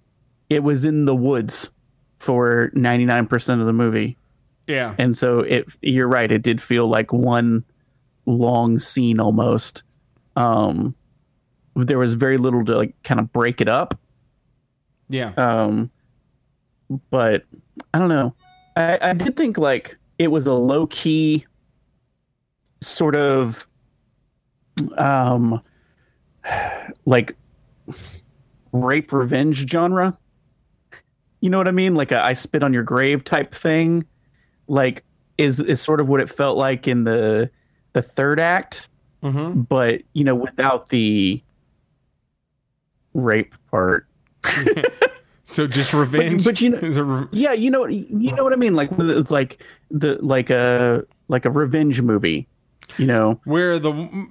it 0.53 0.63
was 0.63 0.85
in 0.85 1.07
the 1.07 1.15
woods 1.15 1.71
for 2.19 2.71
99% 2.75 3.61
of 3.61 3.67
the 3.67 3.73
movie. 3.73 4.19
Yeah. 4.67 4.95
And 4.99 5.17
so 5.17 5.41
it, 5.41 5.67
you're 5.81 6.07
right. 6.07 6.31
It 6.31 6.43
did 6.43 6.61
feel 6.61 6.87
like 6.87 7.13
one 7.13 7.65
long 8.27 8.79
scene 8.79 9.19
almost. 9.19 9.83
Um, 10.37 10.95
there 11.75 11.99
was 11.99 12.15
very 12.15 12.37
little 12.37 12.65
to 12.67 12.77
like 12.77 12.95
kind 13.03 13.19
of 13.19 13.33
break 13.33 13.61
it 13.63 13.69
up. 13.69 13.99
Yeah. 15.09 15.33
Um, 15.37 15.91
but 17.11 17.45
I 17.95 17.99
don't 17.99 18.11
know. 18.11 18.35
I, 18.77 18.99
I 19.01 19.13
did 19.15 19.35
think 19.37 19.57
like 19.57 19.97
it 20.19 20.29
was 20.29 20.47
a 20.47 20.53
low 20.53 20.87
key 20.87 21.47
sort 22.83 23.17
of 23.17 23.67
um 24.99 25.63
like 27.07 27.37
rape 28.73 29.13
revenge 29.13 29.69
genre. 29.71 30.19
You 31.43 31.51
know 31.51 31.59
what 31.59 31.69
I 31.69 31.73
mean? 31.73 31.95
Like 31.95 32.11
a 32.13 32.25
I 32.25 32.33
spit 32.33 32.63
on 32.63 32.73
your 32.73 32.85
grave 32.85 33.23
type 33.25 33.55
thing. 33.55 34.07
Like 34.69 35.05
is 35.37 35.61
is 35.61 35.81
sort 35.83 36.01
of 36.01 36.09
what 36.09 36.21
it 36.21 36.31
felt 36.31 36.57
like 36.57 36.89
in 36.89 37.05
the 37.05 37.51
the 37.93 38.01
third 38.03 38.41
act, 38.41 38.89
Mm-hmm. 39.23 39.61
but 39.63 40.01
you 40.15 40.25
know, 40.25 40.35
without 40.35 40.89
the 40.89 41.43
rape 43.15 43.55
part. 43.71 44.07
So 45.45 45.67
just 45.67 45.93
revenge. 45.93 46.45
but 46.45 46.63
you 46.63 46.71
know- 46.71 46.79
re- 47.03 47.27
Yeah, 47.31 47.53
you 47.53 47.71
know, 47.71 47.87
you 47.87 48.33
know 48.35 48.43
what 48.43 48.55
I 48.55 48.57
mean. 48.57 48.75
Like 48.75 48.89
it's 48.99 49.31
like 49.31 49.63
the 49.91 50.17
like 50.23 50.49
a 50.49 51.05
like 51.29 51.45
a 51.45 51.51
revenge 51.51 52.01
movie. 52.01 52.49
You 52.97 53.07
know, 53.07 53.39
where 53.45 53.79
the 53.79 54.29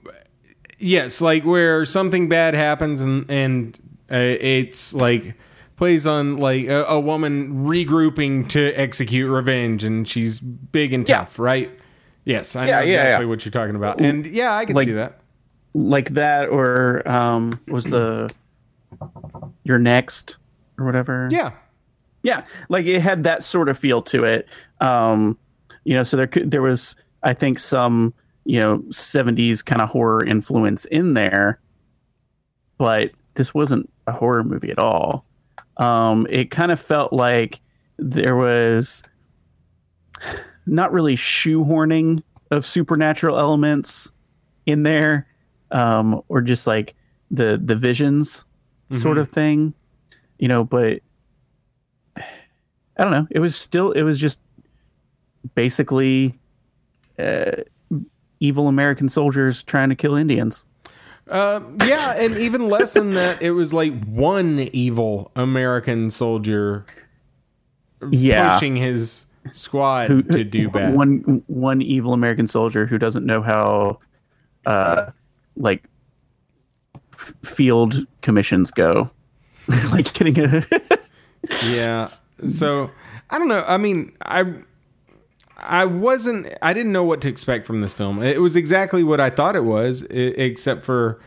yes, 0.80 1.22
like 1.22 1.43
where 1.45 1.86
something 1.86 2.28
bad 2.28 2.55
happens 2.55 3.01
and 3.01 3.30
and 3.30 3.78
uh, 4.12 4.16
it's 4.16 4.95
like 4.95 5.36
plays 5.82 6.05
on 6.05 6.38
like 6.38 6.67
a, 6.67 6.84
a 6.86 6.99
woman 6.99 7.65
regrouping 7.65 8.47
to 8.47 8.71
execute 8.79 9.27
revenge, 9.27 9.84
and 9.84 10.07
she's 10.07 10.39
big 10.39 10.93
and 10.93 11.09
Yeah. 11.09 11.17
tough, 11.17 11.39
right? 11.39 11.71
Yes, 12.23 12.55
I 12.55 12.67
Yeah, 12.67 12.71
know 12.82 12.86
yeah, 12.86 13.01
exactly 13.01 13.25
what 13.25 13.43
you're 13.45 13.51
talking 13.51 13.75
about, 13.75 13.99
and 13.99 14.27
yeah, 14.27 14.55
I 14.55 14.65
can 14.65 14.75
Like- 14.75 14.86
see 14.86 14.91
that. 14.93 15.19
like 15.73 16.09
that, 16.11 16.49
or 16.49 17.01
um, 17.09 17.59
was 17.67 17.86
the 17.86 18.29
You're 19.63 19.79
Next 19.79 20.38
or 20.77 20.86
whatever? 20.86 21.27
Yeah, 21.32 21.53
yeah, 22.21 22.43
like 22.69 22.86
it 22.86 22.99
had 23.01 23.23
that 23.23 23.43
sort 23.43 23.67
of 23.67 23.75
feel 23.75 24.03
to 24.03 24.23
it. 24.23 24.47
Um, 24.82 25.36
you 25.84 25.95
know, 25.95 26.03
so 26.03 26.15
there 26.15 26.27
could 26.27 26.51
there 26.51 26.61
was 26.61 26.95
I 27.23 27.34
think 27.34 27.57
some 27.57 28.13
you 28.45 28.59
know 28.59 28.84
'70s 28.91 29.65
kind 29.65 29.82
of 29.82 29.89
horror 29.89 30.23
influence 30.23 30.86
in 30.86 31.15
there. 31.15 31.57
but 32.77 33.11
this 33.34 33.51
wasn't 33.53 33.89
a 34.05 34.11
horror 34.11 34.43
movie 34.43 34.69
at 34.69 34.77
all. 34.77 35.25
Um, 35.82 36.27
it 36.29 36.51
kind 36.51 36.71
of 36.71 36.79
felt 36.79 37.11
like 37.11 37.59
there 37.97 38.36
was 38.36 39.03
not 40.65 40.93
really 40.93 41.15
shoehorning 41.15 42.21
of 42.51 42.65
supernatural 42.65 43.39
elements 43.39 44.11
in 44.65 44.84
there, 44.84 45.27
um, 45.71 46.21
or 46.29 46.41
just 46.41 46.67
like 46.67 46.95
the 47.32 47.59
the 47.63 47.75
visions 47.75 48.45
sort 48.91 49.17
of 49.17 49.29
thing, 49.29 49.73
you 50.38 50.47
know. 50.47 50.63
But 50.63 50.99
I 52.17 52.23
don't 53.03 53.11
know. 53.11 53.27
It 53.32 53.39
was 53.39 53.55
still. 53.55 53.91
It 53.91 54.03
was 54.03 54.19
just 54.19 54.39
basically 55.55 56.39
uh, 57.17 57.63
evil 58.39 58.67
American 58.67 59.09
soldiers 59.09 59.63
trying 59.63 59.89
to 59.89 59.95
kill 59.95 60.15
Indians. 60.15 60.65
Uh, 61.32 61.61
yeah, 61.86 62.13
and 62.17 62.38
even 62.38 62.67
less 62.67 62.91
than 62.93 63.13
that, 63.13 63.41
it 63.41 63.51
was 63.51 63.73
like 63.73 64.03
one 64.03 64.59
evil 64.73 65.32
American 65.36 66.09
soldier 66.09 66.86
Yeah, 68.09 68.53
pushing 68.53 68.75
his 68.75 69.27
squad 69.53 70.07
to 70.07 70.43
do 70.43 70.69
bad. 70.69 70.93
One 70.93 71.41
one 71.47 71.82
evil 71.82 72.13
American 72.13 72.47
soldier 72.47 72.86
who 72.86 72.97
doesn't 72.97 73.25
know 73.25 73.41
how, 73.41 73.99
uh, 74.65 75.11
like 75.55 75.86
f- 77.13 77.34
field 77.43 78.05
commissions 78.21 78.69
go. 78.69 79.09
like 79.91 80.11
getting 80.13 80.38
a 80.38 80.63
Yeah. 81.69 82.09
So 82.45 82.91
I 83.29 83.39
don't 83.39 83.47
know. 83.47 83.63
I 83.65 83.77
mean, 83.77 84.11
I 84.21 84.53
I 85.62 85.86
wasn't. 85.86 86.53
I 86.62 86.74
didn't 86.74 86.91
know 86.91 87.03
what 87.03 87.22
to 87.22 87.30
expect 87.30 87.66
from 87.66 87.82
this 87.82 87.93
film. 87.93 88.22
It 88.22 88.41
was 88.41 88.55
exactly 88.55 89.03
what 89.03 89.20
I 89.20 89.30
thought 89.30 89.55
it 89.55 89.64
was, 89.64 90.01
except 90.03 90.84
for 90.86 91.20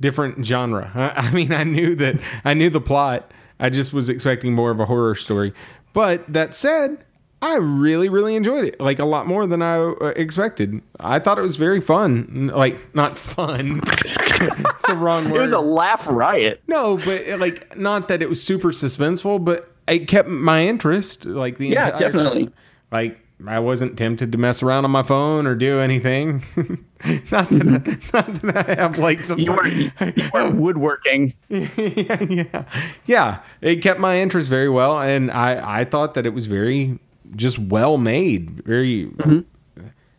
different 0.00 0.44
genre. 0.44 0.90
I, 0.94 1.08
I 1.28 1.30
mean, 1.30 1.52
I 1.52 1.64
knew 1.64 1.94
that. 1.96 2.16
I 2.44 2.54
knew 2.54 2.70
the 2.70 2.80
plot. 2.80 3.30
I 3.60 3.70
just 3.70 3.92
was 3.92 4.08
expecting 4.08 4.54
more 4.54 4.70
of 4.70 4.80
a 4.80 4.86
horror 4.86 5.14
story. 5.14 5.52
But 5.92 6.32
that 6.32 6.54
said, 6.54 7.04
I 7.42 7.56
really, 7.56 8.08
really 8.08 8.34
enjoyed 8.34 8.64
it. 8.64 8.80
Like 8.80 8.98
a 8.98 9.04
lot 9.04 9.26
more 9.26 9.46
than 9.46 9.62
I 9.62 9.76
uh, 9.76 10.12
expected. 10.16 10.80
I 10.98 11.18
thought 11.18 11.38
it 11.38 11.42
was 11.42 11.56
very 11.56 11.80
fun. 11.80 12.50
Like 12.54 12.94
not 12.94 13.18
fun. 13.18 13.80
it's 13.86 14.88
a 14.88 14.94
wrong 14.96 15.30
word. 15.30 15.38
it 15.38 15.42
was 15.42 15.52
a 15.52 15.60
laugh 15.60 16.06
riot. 16.08 16.62
No, 16.66 16.96
but 16.96 17.28
uh, 17.28 17.36
like 17.36 17.76
not 17.76 18.08
that 18.08 18.22
it 18.22 18.28
was 18.28 18.42
super 18.42 18.68
suspenseful, 18.70 19.44
but 19.44 19.70
it 19.86 20.08
kept 20.08 20.28
my 20.28 20.64
interest. 20.66 21.24
Like 21.26 21.58
the 21.58 21.68
Yeah, 21.68 21.98
definitely. 21.98 22.44
time. 22.46 22.54
Like 22.90 23.20
I 23.46 23.58
wasn't 23.58 23.96
tempted 23.98 24.32
to 24.32 24.38
mess 24.38 24.62
around 24.62 24.84
on 24.84 24.90
my 24.90 25.02
phone 25.02 25.46
or 25.46 25.54
do 25.54 25.78
anything. 25.80 26.42
not, 27.30 27.48
that 27.48 28.10
I, 28.14 28.16
not 28.22 28.34
that 28.42 28.68
I 28.68 28.74
have 28.82 28.98
like 28.98 29.24
some. 29.24 29.38
You 29.38 29.52
were 29.52 29.66
you 29.66 29.90
were 30.34 30.50
woodworking. 30.50 31.34
yeah, 31.48 31.68
yeah, 32.30 32.64
yeah. 33.06 33.38
It 33.60 33.76
kept 33.82 33.98
my 34.00 34.18
interest 34.20 34.48
very 34.48 34.68
well, 34.68 35.00
and 35.00 35.30
I 35.30 35.80
I 35.80 35.84
thought 35.84 36.14
that 36.14 36.26
it 36.26 36.34
was 36.34 36.46
very 36.46 36.98
just 37.34 37.58
well 37.58 37.98
made, 37.98 38.62
very 38.64 39.10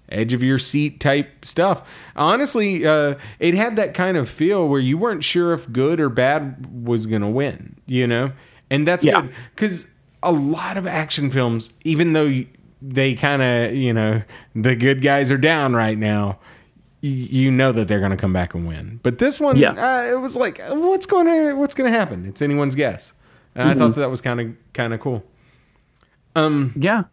edge 0.09 0.33
of 0.33 0.43
your 0.43 0.57
seat 0.57 0.99
type 0.99 1.45
stuff. 1.45 1.87
Honestly, 2.15 2.85
uh, 2.85 3.15
it 3.39 3.53
had 3.55 3.75
that 3.77 3.93
kind 3.93 4.17
of 4.17 4.29
feel 4.29 4.67
where 4.67 4.79
you 4.79 4.97
weren't 4.97 5.23
sure 5.23 5.53
if 5.53 5.71
good 5.71 5.99
or 5.99 6.09
bad 6.09 6.85
was 6.85 7.05
gonna 7.05 7.29
win, 7.29 7.77
you 7.85 8.05
know, 8.07 8.31
and 8.69 8.87
that's 8.87 9.03
Yeah. 9.05 9.21
good 9.21 9.33
because 9.55 9.87
a 10.21 10.31
lot 10.31 10.77
of 10.77 10.85
action 10.87 11.31
films, 11.31 11.69
even 11.83 12.13
though 12.13 12.25
you- 12.25 12.47
they 12.85 13.15
kind 13.15 13.41
of 13.41 13.73
you 13.75 13.93
know 13.93 14.21
the 14.55 14.75
good 14.75 15.01
guys 15.01 15.31
are 15.31 15.37
down 15.37 15.73
right 15.73 15.97
now. 15.97 16.39
You 17.01 17.51
know 17.51 17.71
that 17.73 17.87
they're 17.89 17.99
going 17.99 18.11
to 18.11 18.17
come 18.17 18.31
back 18.31 18.53
and 18.53 18.65
win, 18.65 18.99
but 19.03 19.17
this 19.17 19.37
one, 19.39 19.57
Yeah. 19.57 19.71
uh, 19.71 20.05
it 20.15 20.21
was 20.21 20.37
like, 20.37 20.61
what's 20.69 21.05
going 21.05 21.25
to 21.27 21.53
what's 21.57 21.75
going 21.75 21.91
to 21.91 21.97
happen? 21.97 22.25
It's 22.25 22.41
anyone's 22.41 22.75
guess, 22.75 23.13
and 23.55 23.67
I 23.69 23.73
thought 23.73 23.95
that, 23.95 24.01
that 24.01 24.09
was 24.09 24.21
kind 24.21 24.39
of 24.39 24.55
kind 24.73 24.93
of 24.93 24.99
cool. 25.01 25.23
Um, 26.35 26.73
Yeah. 26.77 27.03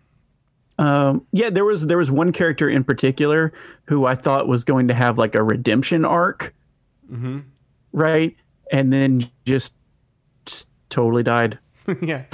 Um, 0.79 1.27
yeah, 1.33 1.51
there 1.51 1.65
was 1.65 1.87
there 1.89 1.99
was 1.99 2.11
one 2.11 2.33
character 2.33 2.69
in 2.71 2.85
particular 2.85 3.53
who 3.87 4.07
I 4.07 4.15
thought 4.15 4.47
was 4.49 4.65
going 4.65 4.89
to 4.89 4.95
have 4.95 5.19
like 5.19 5.35
a 5.35 5.43
redemption 5.43 6.05
arc, 6.05 6.55
right? 7.93 8.37
And 8.73 8.93
then 8.93 9.29
just 9.45 9.75
totally 10.89 11.23
died. 11.23 11.59
yeah, 12.01 12.25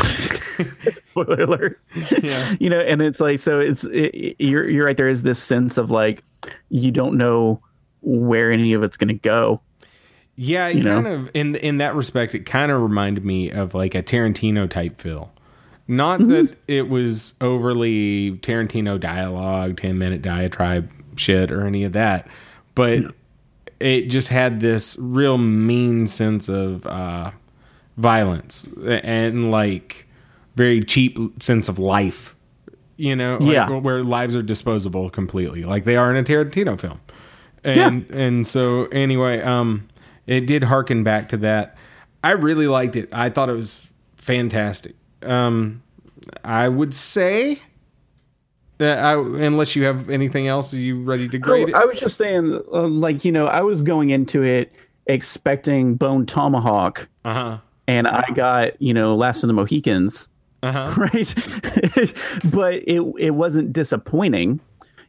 Spoiler 1.08 1.42
alert. 1.42 1.80
yeah, 2.22 2.54
you 2.60 2.70
know, 2.70 2.80
and 2.80 3.02
it's 3.02 3.20
like 3.20 3.38
so 3.38 3.60
it's 3.60 3.84
it, 3.84 4.36
you're 4.38 4.68
you're 4.68 4.86
right. 4.86 4.96
There 4.96 5.08
is 5.08 5.22
this 5.22 5.42
sense 5.42 5.76
of 5.78 5.90
like 5.90 6.22
you 6.68 6.90
don't 6.90 7.16
know 7.16 7.60
where 8.02 8.52
any 8.52 8.72
of 8.72 8.82
it's 8.82 8.96
going 8.96 9.08
to 9.08 9.14
go. 9.14 9.60
yeah. 10.36 10.68
It 10.68 10.76
You 10.78 10.82
know? 10.84 11.02
kind 11.02 11.06
of 11.06 11.30
in 11.34 11.56
in 11.56 11.78
that 11.78 11.94
respect, 11.94 12.34
it 12.34 12.46
kind 12.46 12.70
of 12.70 12.80
reminded 12.82 13.24
me 13.24 13.50
of 13.50 13.74
like 13.74 13.94
a 13.94 14.02
Tarantino 14.02 14.68
type 14.68 15.00
feel. 15.00 15.32
Not 15.88 16.18
that 16.28 16.56
it 16.66 16.88
was 16.88 17.34
overly 17.40 18.32
Tarantino 18.38 18.98
dialogue, 18.98 19.76
ten 19.80 19.98
minute 19.98 20.20
diatribe 20.20 20.90
shit 21.16 21.52
or 21.52 21.64
any 21.64 21.84
of 21.84 21.92
that, 21.92 22.28
but 22.74 23.14
it 23.78 24.02
just 24.08 24.28
had 24.28 24.58
this 24.60 24.96
real 24.98 25.38
mean 25.38 26.06
sense 26.08 26.48
of 26.48 26.84
uh, 26.86 27.30
violence 27.96 28.66
and 28.84 29.50
like 29.50 30.05
very 30.56 30.82
cheap 30.84 31.18
sense 31.42 31.68
of 31.68 31.78
life. 31.78 32.34
You 32.98 33.14
know, 33.14 33.36
like, 33.38 33.52
Yeah. 33.52 33.68
where 33.78 34.02
lives 34.02 34.34
are 34.34 34.42
disposable 34.42 35.10
completely, 35.10 35.64
like 35.64 35.84
they 35.84 35.96
are 35.96 36.10
in 36.10 36.16
a 36.16 36.24
Tarantino 36.24 36.80
film. 36.80 36.98
And 37.62 38.06
and 38.10 38.46
so 38.46 38.86
anyway, 38.86 39.42
um, 39.42 39.86
it 40.26 40.46
did 40.46 40.64
harken 40.64 41.04
back 41.04 41.28
to 41.30 41.36
that. 41.38 41.76
I 42.24 42.32
really 42.32 42.66
liked 42.68 42.96
it. 42.96 43.08
I 43.12 43.28
thought 43.28 43.48
it 43.50 43.56
was 43.56 43.88
fantastic. 44.16 44.94
Um, 45.22 45.82
I 46.44 46.68
would 46.68 46.94
say 46.94 47.58
that 48.78 48.98
I, 49.04 49.14
unless 49.14 49.74
you 49.76 49.84
have 49.84 50.08
anything 50.10 50.48
else, 50.48 50.72
are 50.74 50.78
you 50.78 51.02
ready 51.02 51.28
to 51.28 51.38
grade 51.38 51.68
it? 51.70 51.74
I 51.74 51.84
was 51.84 51.98
just 52.00 52.16
saying, 52.16 52.60
uh, 52.72 52.82
like 52.88 53.24
you 53.24 53.32
know, 53.32 53.46
I 53.46 53.60
was 53.62 53.82
going 53.82 54.10
into 54.10 54.42
it 54.42 54.72
expecting 55.06 55.94
Bone 55.96 56.24
Tomahawk, 56.26 57.08
Uh 57.24 57.34
huh. 57.34 57.58
and 57.88 58.06
I 58.08 58.24
got 58.34 58.80
you 58.80 58.94
know 58.94 59.16
Last 59.16 59.42
of 59.42 59.48
the 59.48 59.54
Mohicans. 59.54 60.28
Uh 60.66 60.72
huh. 60.72 60.94
right 61.12 61.34
but 62.52 62.74
it 62.86 63.02
it 63.18 63.30
wasn't 63.34 63.72
disappointing 63.72 64.58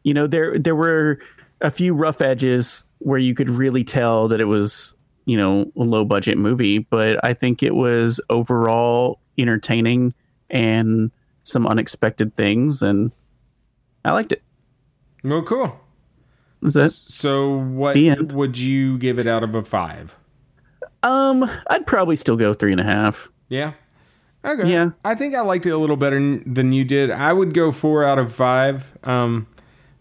you 0.04 0.14
know 0.14 0.26
there 0.26 0.58
there 0.58 0.76
were 0.76 1.18
a 1.60 1.70
few 1.70 1.94
rough 1.94 2.20
edges 2.20 2.84
where 2.98 3.18
you 3.18 3.34
could 3.34 3.50
really 3.50 3.82
tell 3.84 4.28
that 4.28 4.40
it 4.40 4.44
was 4.44 4.94
you 5.24 5.36
know 5.36 5.62
a 5.76 5.82
low 5.82 6.04
budget 6.04 6.38
movie 6.38 6.78
but 6.78 7.18
i 7.26 7.34
think 7.34 7.62
it 7.62 7.74
was 7.74 8.20
overall 8.30 9.18
entertaining 9.36 10.12
and 10.50 11.10
some 11.42 11.66
unexpected 11.66 12.34
things 12.36 12.82
and 12.82 13.10
i 14.04 14.12
liked 14.12 14.32
it 14.32 14.42
Well, 15.24 15.42
cool. 15.42 15.80
was 16.60 16.74
that 16.74 16.92
So, 16.92 17.56
what 17.58 17.96
would 18.32 18.58
you 18.58 18.98
give 18.98 19.18
it 19.18 19.26
out 19.26 19.42
of 19.42 19.54
a 19.54 19.62
five? 19.64 20.14
um 21.02 21.48
i'd 21.70 21.86
probably 21.86 22.16
still 22.16 22.36
go 22.36 22.52
three 22.52 22.72
and 22.72 22.80
a 22.80 22.84
half 22.84 23.28
Yeah. 23.48 23.72
Okay. 24.44 24.70
Yeah. 24.70 24.90
I 25.04 25.14
think 25.14 25.34
I 25.34 25.40
liked 25.40 25.66
it 25.66 25.70
a 25.70 25.78
little 25.78 25.96
better 25.96 26.18
than 26.18 26.72
you 26.72 26.84
did. 26.84 27.10
I 27.10 27.32
would 27.32 27.54
go 27.54 27.72
four 27.72 28.04
out 28.04 28.18
of 28.18 28.34
five. 28.34 28.86
Um, 29.04 29.46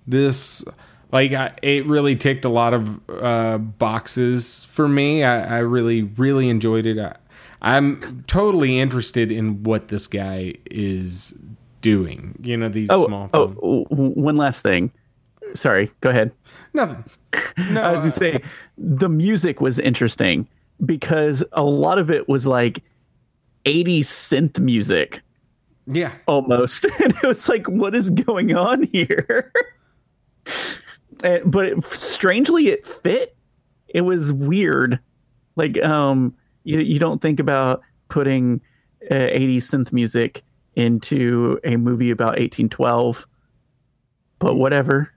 this, 0.06 0.64
like, 1.12 1.34
I, 1.34 1.54
it 1.62 1.86
really 1.86 2.16
ticked 2.16 2.46
a 2.46 2.50
lot 2.50 2.74
of 2.74 3.00
uh, 3.10 3.58
boxes 3.58 4.64
for 4.66 4.88
me. 4.88 5.24
I, 5.24 5.58
I 5.58 5.60
really, 5.60 6.04
really 6.04 6.50
enjoyed 6.50 6.86
it. 6.86 7.00
I, 7.00 7.16
I'm 7.62 8.24
totally 8.28 8.80
interested 8.80 9.32
in 9.32 9.64
what 9.64 9.88
this 9.88 10.08
guy 10.08 10.54
is 10.70 11.38
doing. 11.82 12.38
You 12.42 12.58
know, 12.58 12.70
these 12.70 12.90
oh, 12.92 13.08
small. 13.08 13.30
oh 13.34 13.48
w- 13.48 13.86
one 13.90 14.38
last 14.38 14.62
thing 14.62 14.92
sorry 15.56 15.90
go 16.02 16.10
ahead 16.10 16.30
Nothing. 16.78 17.04
No. 17.72 17.82
I 17.84 17.92
was 17.92 18.00
gonna 18.00 18.12
say 18.12 18.42
the 18.78 19.10
music 19.10 19.60
was 19.62 19.80
interesting 19.80 20.48
because 20.86 21.44
a 21.54 21.64
lot 21.64 21.98
of 21.98 22.12
it 22.12 22.30
was 22.30 22.46
like 22.46 22.84
80s 23.68 24.00
synth 24.06 24.60
music 24.60 25.22
yeah. 25.88 26.14
almost, 26.28 26.86
and 27.04 27.14
it 27.16 27.24
was 27.24 27.50
like, 27.50 27.68
what 27.68 27.96
is 27.96 28.10
going 28.10 28.56
on 28.56 28.84
here? 28.84 29.52
And- 31.24 31.52
but 31.52 31.66
it, 31.66 31.84
strangely, 31.84 32.68
it 32.68 32.86
fit. 32.86 33.36
It 33.88 34.02
was 34.02 34.32
weird. 34.32 35.00
Like, 35.56 35.84
um, 35.84 36.36
you 36.64 36.80
you 36.80 37.00
don't 37.00 37.22
think 37.24 37.40
about 37.40 37.82
putting 38.08 38.62
uh, 39.10 39.16
80s 39.16 39.64
synth 39.64 39.92
music 39.92 40.44
into 40.76 41.60
a 41.64 41.76
movie 41.76 42.12
about 42.12 42.38
1812, 42.38 43.26
but 44.38 44.56
whatever. 44.58 45.12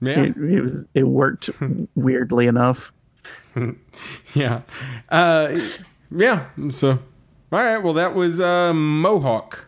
Yeah. 0.00 0.22
It, 0.24 0.36
it 0.36 0.60
was 0.60 0.84
it 0.94 1.04
worked 1.04 1.50
weirdly 1.94 2.48
enough. 2.48 2.92
Yeah. 4.34 4.62
Uh, 5.08 5.56
yeah. 6.10 6.46
So, 6.72 6.98
all 7.54 7.64
right. 7.64 7.78
Well, 7.82 7.94
that 7.94 8.14
was 8.14 8.40
uh, 8.40 8.72
Mohawk. 8.74 9.66